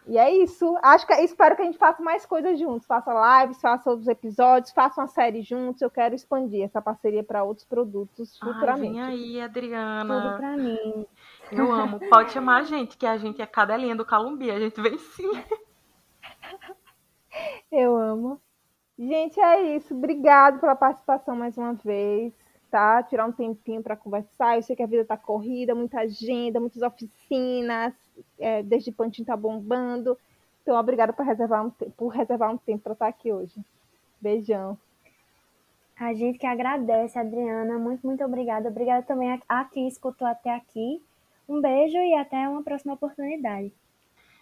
E 0.08 0.18
é 0.18 0.32
isso. 0.32 0.78
Acho 0.82 1.06
que 1.06 1.14
espero 1.16 1.56
que 1.56 1.62
a 1.62 1.66
gente 1.66 1.78
faça 1.78 2.02
mais 2.02 2.26
coisas 2.26 2.58
juntos. 2.58 2.88
Faça 2.88 3.42
lives, 3.42 3.60
faça 3.60 3.90
outros 3.90 4.08
episódios, 4.08 4.72
faça 4.72 5.02
uma 5.02 5.08
série 5.08 5.42
juntos. 5.42 5.82
Eu 5.82 5.90
quero 5.90 6.16
expandir 6.16 6.64
essa 6.64 6.82
parceria 6.82 7.24
para 7.24 7.44
outros 7.44 7.66
produtos 7.66 8.38
futuramente. 8.40 9.00
Ai, 9.00 9.16
vem 9.16 9.26
aí, 9.26 9.42
Adriana. 9.42 10.22
Tudo 10.22 10.38
para 10.38 10.58
mim. 10.58 11.06
Eu 11.52 11.72
amo. 11.72 12.00
Pode 12.10 12.32
chamar 12.32 12.58
a 12.58 12.64
gente, 12.64 12.98
que 12.98 13.06
a 13.06 13.18
gente 13.18 13.42
é 13.42 13.46
cadelinha 13.46 13.96
do 13.96 14.06
Calumbi. 14.06 14.50
A 14.50 14.60
gente 14.60 14.80
vem 14.80 14.98
sim. 14.98 15.32
Eu 17.70 17.98
amo. 17.98 18.42
Gente, 18.98 19.40
é 19.40 19.76
isso. 19.76 19.94
Obrigado 19.94 20.60
pela 20.60 20.76
participação 20.76 21.36
mais 21.36 21.58
uma 21.58 21.74
vez. 21.74 22.34
Tá? 22.70 23.02
Tirar 23.04 23.26
um 23.26 23.32
tempinho 23.32 23.82
para 23.82 23.96
conversar. 23.96 24.58
Eu 24.58 24.64
sei 24.64 24.76
que 24.76 24.84
a 24.84 24.88
vida 24.88 25.06
tá 25.06 25.16
corrida, 25.16 25.74
muita 25.74 26.02
agenda, 26.02 26.60
muitas 26.60 26.82
oficinas 26.82 27.94
é, 28.40 28.64
desde 28.64 28.92
Pantin 28.92 29.24
tá 29.24 29.36
bombando. 29.36 30.18
Então, 30.62 30.78
obrigada 30.78 31.14
por 31.14 31.26
reservar 31.26 31.66
um, 31.66 31.70
por 31.70 32.10
reservar 32.10 32.52
um 32.52 32.58
tempo 32.58 32.84
para 32.84 32.94
estar 32.94 33.08
aqui 33.08 33.32
hoje. 33.32 33.56
Beijão. 34.20 34.78
A 36.00 36.14
gente 36.14 36.38
que 36.38 36.46
agradece, 36.46 37.18
Adriana. 37.18 37.78
Muito, 37.80 38.06
muito 38.06 38.24
obrigada. 38.24 38.70
Obrigada 38.70 39.04
também 39.04 39.32
a, 39.32 39.40
a 39.48 39.66
quem 39.66 39.88
escutou 39.88 40.28
até 40.28 40.54
aqui. 40.54 41.02
Um 41.48 41.62
beijo 41.62 41.98
e 41.98 42.14
até 42.14 42.48
uma 42.50 42.62
próxima 42.62 42.94
oportunidade. 42.94 43.72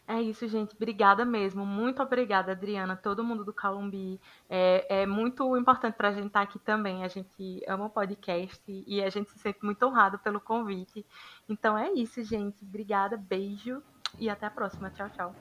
É 0.07 0.21
isso, 0.21 0.47
gente. 0.47 0.75
Obrigada 0.75 1.25
mesmo. 1.25 1.65
Muito 1.65 2.01
obrigada, 2.01 2.51
Adriana, 2.51 2.95
todo 2.95 3.23
mundo 3.23 3.43
do 3.43 3.51
Calumbi. 3.51 4.19
É, 4.49 5.01
é 5.01 5.05
muito 5.05 5.57
importante 5.57 5.95
para 5.95 6.09
a 6.09 6.13
gente 6.13 6.27
estar 6.27 6.41
aqui 6.41 6.59
também. 6.59 7.03
A 7.03 7.07
gente 7.07 7.63
ama 7.67 7.85
o 7.85 7.89
podcast 7.89 8.61
e 8.67 9.01
a 9.01 9.09
gente 9.09 9.31
se 9.31 9.39
sente 9.39 9.59
muito 9.63 9.83
honrado 9.85 10.19
pelo 10.19 10.39
convite. 10.39 11.05
Então 11.49 11.77
é 11.77 11.91
isso, 11.91 12.23
gente. 12.23 12.63
Obrigada, 12.63 13.17
beijo 13.17 13.81
e 14.19 14.29
até 14.29 14.45
a 14.45 14.51
próxima. 14.51 14.91
Tchau, 14.91 15.09
tchau. 15.09 15.35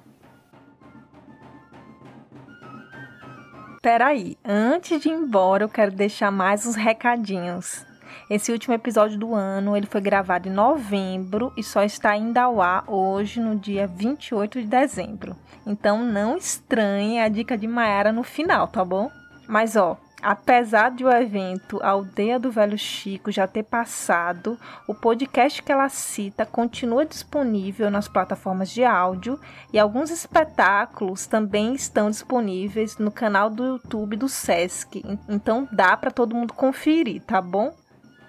peraí, 3.85 4.39
antes 4.43 4.99
de 5.03 5.11
ir 5.11 5.12
embora, 5.12 5.62
eu 5.62 5.69
quero 5.69 5.93
deixar 5.93 6.31
mais 6.31 6.65
uns 6.65 6.75
recadinhos. 6.75 7.85
Esse 8.29 8.53
último 8.53 8.75
episódio 8.75 9.19
do 9.19 9.35
ano, 9.35 9.77
ele 9.77 9.87
foi 9.87 10.01
gravado 10.01 10.49
em 10.49 10.53
novembro 10.53 11.53
e 11.57 11.62
só 11.62 11.83
está 11.83 12.17
indo 12.17 12.39
ao 12.39 12.61
ar 12.61 12.85
hoje, 12.87 13.41
no 13.41 13.57
dia 13.57 13.87
28 13.87 14.61
de 14.61 14.67
dezembro. 14.67 15.37
Então 15.67 16.05
não 16.05 16.37
estranhe 16.37 17.21
a 17.21 17.29
dica 17.29 17.57
de 17.57 17.67
Mayara 17.67 18.12
no 18.12 18.23
final, 18.23 18.69
tá 18.69 18.85
bom? 18.85 19.11
Mas 19.47 19.77
ó, 19.77 19.99
Apesar 20.25 20.91
de 20.91 21.05
o 21.05 21.11
evento 21.11 21.79
Aldeia 21.83 22.39
do 22.39 22.51
Velho 22.51 22.79
Chico 22.79 23.31
já 23.31 23.47
ter 23.47 23.62
passado, 23.62 24.59
o 24.89 24.95
podcast 24.95 25.62
que 25.62 25.71
ela 25.71 25.91
cita 25.91 26.47
continua 26.47 27.05
disponível 27.05 27.91
nas 27.91 28.09
plataformas 28.09 28.71
de 28.71 28.83
áudio 28.83 29.39
e 29.71 29.79
alguns 29.79 30.11
espetáculos 30.11 31.27
também 31.27 31.75
estão 31.75 32.09
disponíveis 32.09 32.97
no 32.97 33.11
canal 33.11 33.51
do 33.51 33.67
YouTube 33.67 34.17
do 34.17 34.27
SESC. 34.27 35.05
Então 35.29 35.69
dá 35.71 35.95
para 35.95 36.11
todo 36.11 36.35
mundo 36.35 36.55
conferir, 36.55 37.21
tá 37.21 37.43
bom? 37.43 37.75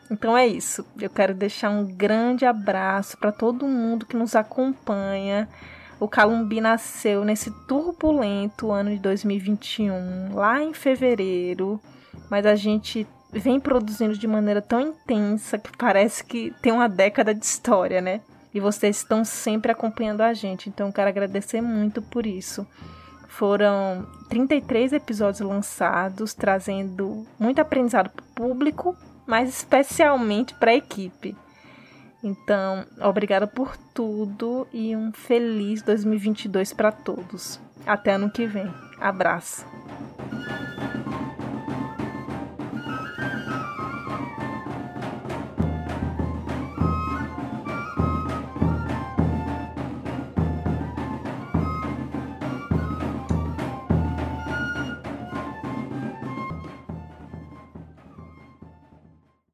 Então 0.10 0.38
é 0.38 0.46
isso. 0.46 0.86
Eu 1.00 1.10
quero 1.10 1.34
deixar 1.34 1.70
um 1.70 1.86
grande 1.86 2.46
abraço 2.46 3.18
para 3.18 3.32
todo 3.32 3.68
mundo 3.68 4.06
que 4.06 4.16
nos 4.16 4.36
acompanha 4.36 5.48
o 6.00 6.08
Calumbi 6.08 6.60
nasceu 6.60 7.24
nesse 7.24 7.50
turbulento 7.68 8.72
ano 8.72 8.90
de 8.90 9.00
2021, 9.00 10.36
lá 10.36 10.62
em 10.62 10.74
fevereiro, 10.74 11.80
mas 12.30 12.46
a 12.46 12.56
gente 12.56 13.08
vem 13.32 13.60
produzindo 13.60 14.18
de 14.18 14.28
maneira 14.28 14.62
tão 14.62 14.82
intensa 14.82 15.58
que 15.58 15.76
parece 15.78 16.24
que 16.24 16.54
tem 16.62 16.74
uma 16.74 16.90
década 16.90 17.34
de 17.34 17.46
história, 17.46 18.02
né? 18.02 18.22
E 18.54 18.60
vocês 18.60 18.98
estão 18.98 19.24
sempre 19.24 19.72
acompanhando 19.72 20.22
a 20.22 20.34
gente, 20.34 20.70
então 20.70 20.92
quero 20.92 21.10
agradecer 21.10 21.62
muito 21.62 22.02
por 22.02 22.26
isso. 22.26 22.68
Foram 23.30 24.06
33 24.30 24.94
episódios 24.94 25.42
lançados, 25.42 26.34
trazendo 26.34 27.26
muito 27.40 27.60
aprendizado 27.60 28.10
para 28.10 28.24
o 28.24 28.50
público, 28.50 28.98
mas 29.26 29.50
especialmente 29.50 30.54
para 30.56 30.72
a 30.72 30.76
equipe. 30.76 31.36
Então, 32.24 32.86
obrigada 33.02 33.46
por 33.46 33.78
tudo 33.94 34.68
e 34.74 34.96
um 34.96 35.12
feliz 35.12 35.82
2022 35.84 36.74
para 36.74 36.92
todos. 36.92 37.60
Até 37.86 38.14
ano 38.14 38.32
que 38.32 38.48
vem. 38.48 38.72
Abraço. 39.00 39.66